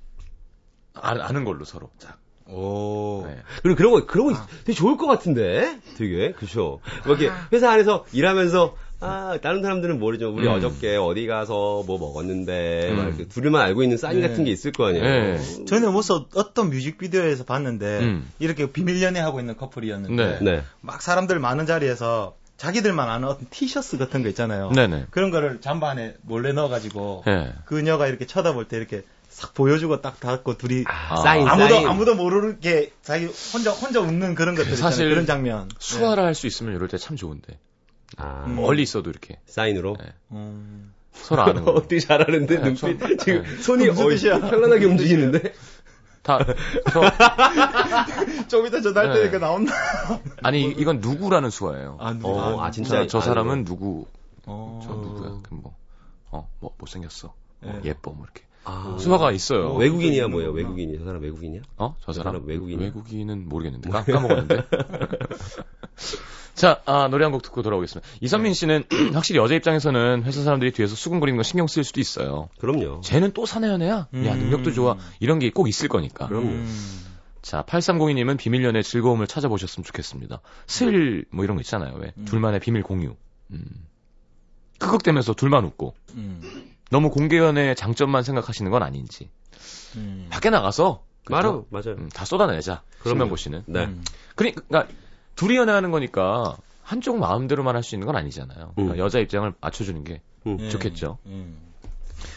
아, 1.02 1.16
아는 1.20 1.44
걸로 1.44 1.66
서로. 1.66 1.90
자, 1.98 2.18
오. 2.48 3.26
네. 3.28 3.38
그리고 3.62 3.76
그런 3.76 3.92
거 3.92 4.06
그런 4.06 4.34
거 4.34 4.40
되게 4.66 4.74
좋을 4.74 4.98
것 4.98 5.08
같은데. 5.08 5.80
되게 5.98 6.32
그죠. 6.32 6.80
막 7.06 7.20
이렇게 7.20 7.36
회사 7.54 7.72
안에서 7.72 8.06
일하면서 8.12 8.76
아 9.02 9.38
다른 9.42 9.62
사람들은 9.62 10.00
모르죠. 10.00 10.34
우리 10.34 10.48
음. 10.48 10.54
어저께 10.54 10.98
어디 10.98 11.26
가서 11.26 11.84
뭐 11.88 11.98
먹었는데 11.98 12.90
음. 12.92 12.98
막 12.98 13.08
이렇게 13.08 13.28
둘이만 13.28 13.62
알고 13.62 13.84
있는 13.84 13.98
사인 13.98 14.20
네. 14.20 14.28
같은 14.28 14.44
게 14.44 14.52
있을 14.52 14.72
거 14.72 14.88
아니에요. 14.88 15.04
네. 15.04 15.66
전에 15.66 15.88
무슨 15.88 16.26
어떤 16.36 16.70
뮤직비디오에서 16.70 17.46
봤는데 17.46 18.00
음. 18.00 18.30
이렇게 18.40 18.72
비밀 18.72 19.02
연애하고 19.02 19.40
있는 19.40 19.56
커플이었는데 19.56 20.40
네. 20.40 20.40
네. 20.42 20.64
막 20.82 21.02
사람들 21.02 21.40
많은 21.40 21.66
자리에서 21.66 22.36
자기들만 22.58 23.10
아는 23.10 23.30
어떤 23.30 23.48
티셔츠 23.50 23.98
같은 23.98 24.22
거 24.22 24.28
있잖아요. 24.30 24.72
네네. 24.72 25.06
그런 25.12 25.32
거를 25.32 25.62
잠바 25.62 25.92
안에 25.92 26.16
몰래 26.24 26.52
넣어가지고 26.52 27.24
네. 27.26 27.54
그녀가 27.64 28.08
이렇게 28.08 28.26
쳐다볼 28.26 28.68
때 28.68 28.76
이렇게 28.76 29.04
싹 29.40 29.54
보여주고 29.54 30.02
딱 30.02 30.20
닫고 30.20 30.58
둘이 30.58 30.84
아, 30.86 31.14
아, 31.14 31.16
사인 31.18 31.48
아무도 31.48 31.74
사인. 31.76 31.88
아무도 31.88 32.16
모르게 32.16 32.92
자기 33.02 33.26
혼자 33.54 33.72
혼자 33.72 34.02
웃는 34.02 34.36
그런 34.36 34.54
것들. 34.56 34.76
사실 34.76 35.08
그런 35.10 35.26
장면. 35.26 35.70
수화를 35.80 36.26
할수 36.26 36.46
있으면 36.46 36.76
이럴 36.76 36.90
때 36.90 36.98
참 36.98 37.16
좋은데. 37.16 37.58
아, 38.18 38.44
음. 38.48 38.58
멀리 38.58 38.84
있어도 38.84 39.10
이렇게 39.10 39.40
사인으로. 39.46 39.96
네. 39.98 40.06
네. 40.08 40.12
음. 40.34 40.94
서로 41.14 41.44
아는 41.44 41.64
거. 41.64 41.72
어떻게 41.72 42.00
잘하는데 42.00 42.54
네, 42.54 42.62
눈빛 42.62 42.80
손- 42.80 43.00
지금 43.18 43.44
네. 43.44 43.58
손이 43.62 43.88
무슨 43.88 44.06
어이, 44.08 44.16
뜻이야? 44.16 44.36
현란하게 44.40 44.86
움직이는데. 44.86 45.54
다, 46.22 46.38
저, 46.92 47.02
좀 48.50 48.68
이따 48.68 48.82
전화할 48.82 49.14
네. 49.14 49.20
때니까 49.22 49.40
나온다. 49.40 49.74
아니, 50.44 50.64
이- 50.64 50.76
이건 50.78 51.00
누구라는 51.00 51.50
수화예요. 51.50 51.98
아, 52.02 52.12
누구? 52.12 52.30
어, 52.38 52.62
아, 52.62 52.72
진짜 52.72 52.90
자, 53.02 53.08
저 53.08 53.22
사람은 53.22 53.64
누구, 53.64 54.06
어. 54.46 54.82
저 54.84 54.90
누구야. 54.96 55.40
그 55.44 55.54
뭐, 55.54 55.76
어, 56.30 56.50
뭐, 56.60 56.76
못생겼어. 56.78 57.34
뭐, 57.62 57.74
네. 57.74 57.80
예뻐, 57.86 58.12
뭐, 58.12 58.26
이렇게. 58.26 58.44
아, 58.70 58.98
수화가 59.00 59.32
있어요. 59.32 59.74
외국인이야 59.76 60.28
뭐예요? 60.28 60.52
외국인이. 60.52 60.98
저 61.00 61.06
사람 61.06 61.22
외국인이야? 61.22 61.62
어? 61.78 61.96
저 62.02 62.14
사람? 62.14 62.34
사람 62.34 62.48
외국인이야? 62.48 62.86
외국인은 62.86 63.48
모르겠는데. 63.50 63.90
까, 63.90 64.04
까먹었는데. 64.04 64.64
자, 66.56 66.82
아, 66.86 67.08
노래 67.08 67.24
한 67.24 67.32
곡 67.32 67.42
듣고 67.42 67.62
돌아오겠습니다. 67.62 68.08
이선민 68.22 68.54
씨는 68.54 68.84
확실히 69.14 69.40
여자 69.40 69.56
입장에서는 69.56 70.24
회사 70.24 70.42
사람들이 70.44 70.72
뒤에서 70.72 70.96
수근거리는 70.96 71.38
거 71.38 71.44
신경 71.44 71.68
쓸 71.68 71.84
수도 71.86 72.02
있어요. 72.02 72.50
그럼요. 72.60 73.00
쟤는 73.02 73.32
또 73.34 73.46
사내연애야? 73.46 73.94
야, 73.96 74.08
음. 74.14 74.22
능력도 74.22 74.74
좋아. 74.74 74.98
이런 75.20 75.40
게 75.40 75.50
꼭 75.52 75.70
있을 75.70 75.88
거니까. 75.88 76.28
그럼요. 76.28 76.48
음. 76.48 77.06
자, 77.42 77.64
8302님은 77.64 78.38
비밀 78.38 78.64
연애 78.66 78.82
즐거움을 78.82 79.26
찾아보셨으면 79.28 79.86
좋겠습니다. 79.86 80.42
슬, 80.68 81.24
뭐 81.32 81.46
이런 81.46 81.56
거 81.56 81.62
있잖아요. 81.62 81.96
왜? 81.98 82.12
음. 82.18 82.26
둘만의 82.26 82.60
비밀 82.60 82.84
공유. 82.84 83.16
음. 83.52 83.64
크극대면서 84.80 85.34
둘만 85.34 85.64
웃고. 85.66 85.94
음. 86.16 86.42
너무 86.90 87.10
공개 87.10 87.38
연애의 87.38 87.76
장점만 87.76 88.24
생각하시는 88.24 88.70
건 88.72 88.84
아닌지. 88.84 89.30
음. 89.96 90.28
밖에 90.30 90.50
나가서. 90.50 91.04
맞아, 91.30 91.62
맞아요. 91.70 91.96
음, 92.00 92.10
다 92.10 92.26
쏟아내자. 92.26 92.82
신명보 93.04 93.36
씨는. 93.36 93.64
네. 93.68 93.86
음. 93.86 94.04
그러니까 94.36 94.88
둘이 95.36 95.58
연애하는 95.58 95.92
거니까 95.92 96.58
한쪽 96.82 97.20
마음대로만 97.20 97.76
할 97.76 97.84
수 97.84 97.96
있는 97.96 98.08
건 98.08 98.16
아니잖아요. 98.16 98.72
그러니까 98.76 98.96
음. 98.96 99.00
여자 99.00 99.20
입장을 99.20 99.54
맞춰주는 99.62 100.04
게 100.04 100.22
음. 100.48 100.58
예. 100.60 100.70
좋겠죠. 100.70 101.20
음. 101.28 101.58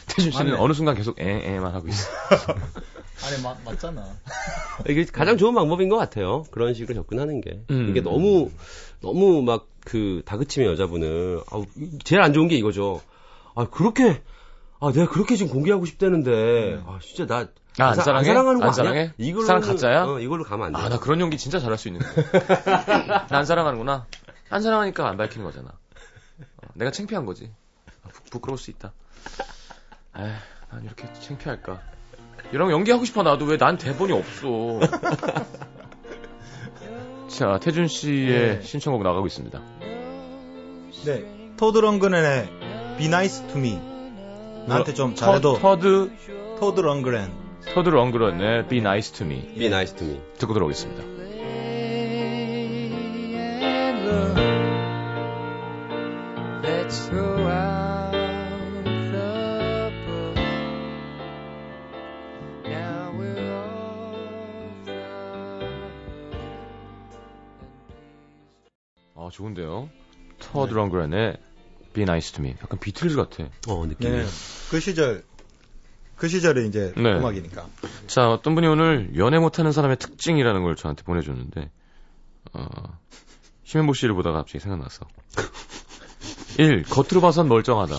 태준 0.09 0.31
씨는 0.31 0.47
맞네. 0.53 0.59
어느 0.63 0.73
순간 0.75 0.95
계속 0.95 1.19
에에만 1.19 1.75
하고 1.75 1.89
있어. 1.89 2.11
아니 3.25 3.43
맞 3.43 3.57
맞잖아. 3.65 4.05
이게 4.89 5.05
가장 5.07 5.39
좋은 5.39 5.55
방법인 5.55 5.89
것 5.89 5.97
같아요. 5.97 6.45
그런 6.51 6.75
식으로 6.75 6.95
접근하는 6.95 7.41
게. 7.41 7.63
음. 7.71 7.89
이게 7.89 8.01
너무, 8.03 8.51
너무 9.01 9.43
막 9.43 9.73
그 9.85 10.23
다그치면 10.25 10.71
여자분은, 10.71 11.41
아우, 11.51 11.67
제일 12.05 12.23
안 12.23 12.33
좋은 12.33 12.49
게 12.49 12.57
이거죠. 12.57 13.01
아, 13.55 13.67
그렇게, 13.69 14.23
아, 14.85 14.91
내가 14.93 15.09
그렇게 15.11 15.37
지금 15.37 15.53
공개하고 15.53 15.87
싶다는데, 15.87 16.83
아, 16.85 16.99
진짜 17.01 17.25
나, 17.27 17.47
아, 17.79 17.91
안 17.91 17.95
사- 17.95 18.03
사랑해? 18.03 18.25
사랑하는 18.27 18.59
거안 18.61 18.71
아니야? 18.71 18.73
사랑해? 18.73 19.13
이걸로 19.17 19.47
사랑 19.47 19.63
가짜야? 19.63 20.05
어, 20.07 20.19
이걸로 20.19 20.43
가면 20.45 20.67
안 20.67 20.73
돼. 20.73 20.79
아, 20.81 20.89
나 20.89 20.99
그런 20.99 21.21
연기 21.21 21.39
진짜 21.39 21.61
잘할 21.61 21.79
수 21.79 21.87
있는 21.89 22.01
거야. 22.01 23.27
나안 23.31 23.45
사랑하는구나. 23.47 24.07
안 24.51 24.61
사랑하니까 24.63 25.09
안 25.09 25.17
밝히는 25.17 25.45
거잖아. 25.47 25.69
어, 25.69 26.67
내가 26.75 26.91
창피한 26.91 27.25
거지. 27.27 27.53
아, 28.05 28.09
부, 28.09 28.23
부끄러울 28.31 28.59
수 28.59 28.71
있다. 28.73 28.93
에휴, 30.19 30.27
난 30.73 30.85
이렇게 30.85 31.05
창피할까. 31.21 31.81
이런 32.53 32.67
거 32.69 32.75
연기하고 32.75 33.05
싶어, 33.05 33.23
나도. 33.23 33.45
왜 33.47 33.57
난 33.57 33.79
대본이 33.79 34.13
없어. 34.13 34.81
자, 37.29 37.59
태준 37.63 37.87
씨의 37.89 38.59
네. 38.59 38.63
신청곡 38.63 39.03
나가고 39.05 39.27
있습니다. 39.27 39.59
네. 41.07 41.25
토드 41.57 41.79
런그렌의 41.79 42.49
Be 42.99 43.07
Nice 43.07 43.47
to 43.49 43.59
Me. 43.59 43.81
나한테 44.67 44.95
좀 44.95 45.13
어, 45.13 45.15
잘해도 45.15 45.59
터, 45.59 45.77
드 45.79 46.11
터드 46.59 46.81
런그렌 46.81 47.31
터드 47.75 47.89
런그렌의 47.89 48.63
네, 48.63 48.69
Be 48.69 48.79
Nice 48.79 49.13
to 49.15 49.27
Me 49.27 49.55
Be 49.55 49.67
Nice 49.67 49.97
to 49.97 50.07
Me 50.07 50.21
듣고 50.39 50.55
들어오겠습니다. 50.55 51.13
아 69.15 69.29
좋은데요. 69.31 69.89
터드 70.41 70.75
런그렌의 70.75 71.37
Be 71.93 72.03
Nice 72.03 72.35
to 72.35 72.45
Me. 72.45 72.55
약간 72.63 72.79
비틀즈 72.79 73.17
같아. 73.17 73.45
어, 73.69 73.87
느낌이. 73.87 74.11
네. 74.11 74.27
그 74.71 74.81
시절 74.81 75.25
그 76.17 76.29
시절의 76.29 76.69
이제 76.69 76.93
네. 76.97 77.15
음악이니까. 77.15 77.67
자, 78.07 78.31
어떤 78.31 78.55
분이 78.55 78.67
오늘 78.69 79.11
연애 79.17 79.39
못하는 79.39 79.73
사람의 79.73 79.97
특징이라는 79.99 80.63
걸 80.63 80.77
저한테 80.77 81.03
보내줬는데, 81.03 81.71
어, 82.53 82.67
심현보 83.65 83.93
씨를 83.95 84.15
보다가 84.15 84.39
갑자기 84.39 84.61
생각났어. 84.61 85.07
1. 86.59 86.85
겉으로 86.85 87.21
봐선 87.21 87.49
멀쩡하다. 87.49 87.97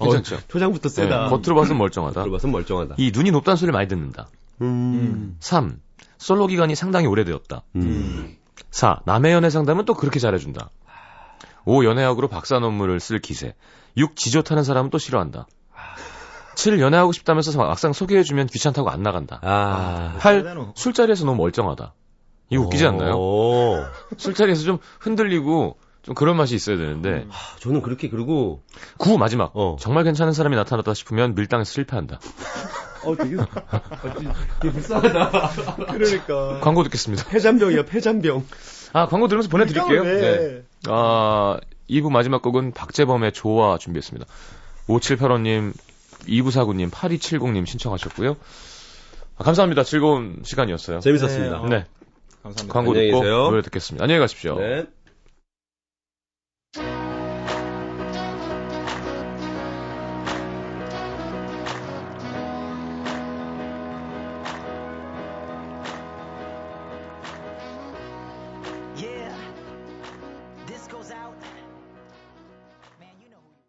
괜찮죠? 0.00 0.36
어, 0.36 0.38
초장부터 0.48 0.88
세다. 0.88 1.24
네, 1.24 1.30
겉으로 1.30 1.54
봐선 1.54 1.78
멀쩡하다. 1.78 2.20
겉으로 2.20 2.32
봐선 2.32 2.50
멀쩡하다. 2.50 2.94
2. 2.98 3.12
눈이 3.14 3.30
높다는 3.30 3.56
소리를 3.56 3.72
많이 3.72 3.86
듣는다. 3.86 4.28
음. 4.62 5.36
3. 5.40 5.80
솔로 6.16 6.46
기간이 6.46 6.74
상당히 6.74 7.06
오래되었다. 7.06 7.62
음. 7.76 8.36
4. 8.70 9.02
남의 9.04 9.32
연애 9.32 9.50
상담은 9.50 9.84
또 9.84 9.94
그렇게 9.94 10.18
잘해준다. 10.18 10.70
5. 11.68 11.84
연애학으로 11.84 12.28
박사 12.28 12.58
논문을 12.58 12.98
쓸 12.98 13.18
기세. 13.18 13.54
6. 13.98 14.16
지조 14.16 14.40
타는 14.40 14.64
사람은 14.64 14.88
또 14.88 14.96
싫어한다. 14.96 15.46
7. 16.54 16.80
연애하고 16.80 17.12
싶다면서 17.12 17.56
막상 17.58 17.92
소개해주면 17.92 18.46
귀찮다고 18.46 18.88
안 18.88 19.02
나간다. 19.02 19.38
아. 19.42 20.16
8. 20.18 20.72
술자리에서 20.74 21.26
너무 21.26 21.36
멀쩡하다. 21.36 21.92
이거 22.48 22.62
웃기지 22.62 22.86
않나요? 22.86 23.12
오. 23.16 23.84
술자리에서 24.16 24.62
좀 24.62 24.78
흔들리고 24.98 25.76
좀 26.00 26.14
그런 26.14 26.38
맛이 26.38 26.54
있어야 26.54 26.78
되는데 26.78 27.26
아, 27.28 27.34
저는 27.60 27.82
그렇게 27.82 28.08
그리고 28.08 28.62
9. 28.96 29.18
마지막. 29.18 29.50
어. 29.54 29.76
정말 29.78 30.04
괜찮은 30.04 30.32
사람이 30.32 30.56
나타났다 30.56 30.94
싶으면 30.94 31.34
밀당에서 31.34 31.70
실패한다. 31.70 32.18
어 33.04 33.14
되게 33.14 33.36
되게 34.62 34.72
불쌍하다. 34.72 35.50
그러니까. 35.92 36.60
광고 36.60 36.82
듣겠습니다. 36.84 37.28
폐잔병이야 37.28 37.84
폐잔병. 37.84 38.46
아, 38.92 39.06
광고 39.06 39.28
들으면서 39.28 39.48
보내드릴게요. 39.48 40.02
왜? 40.02 40.20
네. 40.20 40.62
아, 40.86 41.58
2부 41.90 42.10
마지막 42.10 42.42
곡은 42.42 42.72
박재범의 42.72 43.32
조화 43.32 43.78
준비했습니다. 43.78 44.26
5785님, 44.88 45.72
2949님, 46.26 46.90
8270님 46.90 47.66
신청하셨고요. 47.66 48.36
아, 49.36 49.44
감사합니다. 49.44 49.84
즐거운 49.84 50.40
시간이었어요. 50.42 51.00
재밌었습니다. 51.00 51.56
네, 51.58 51.62
어. 51.62 51.68
네. 51.68 51.84
감사합니다. 52.42 52.72
광고 52.72 52.90
안녕히 52.92 53.08
듣고 53.08 53.20
계세요. 53.20 53.36
노래 53.44 53.62
듣겠습니다. 53.62 54.04
안녕히 54.04 54.20
가십시오. 54.20 54.58
네. 54.58 54.86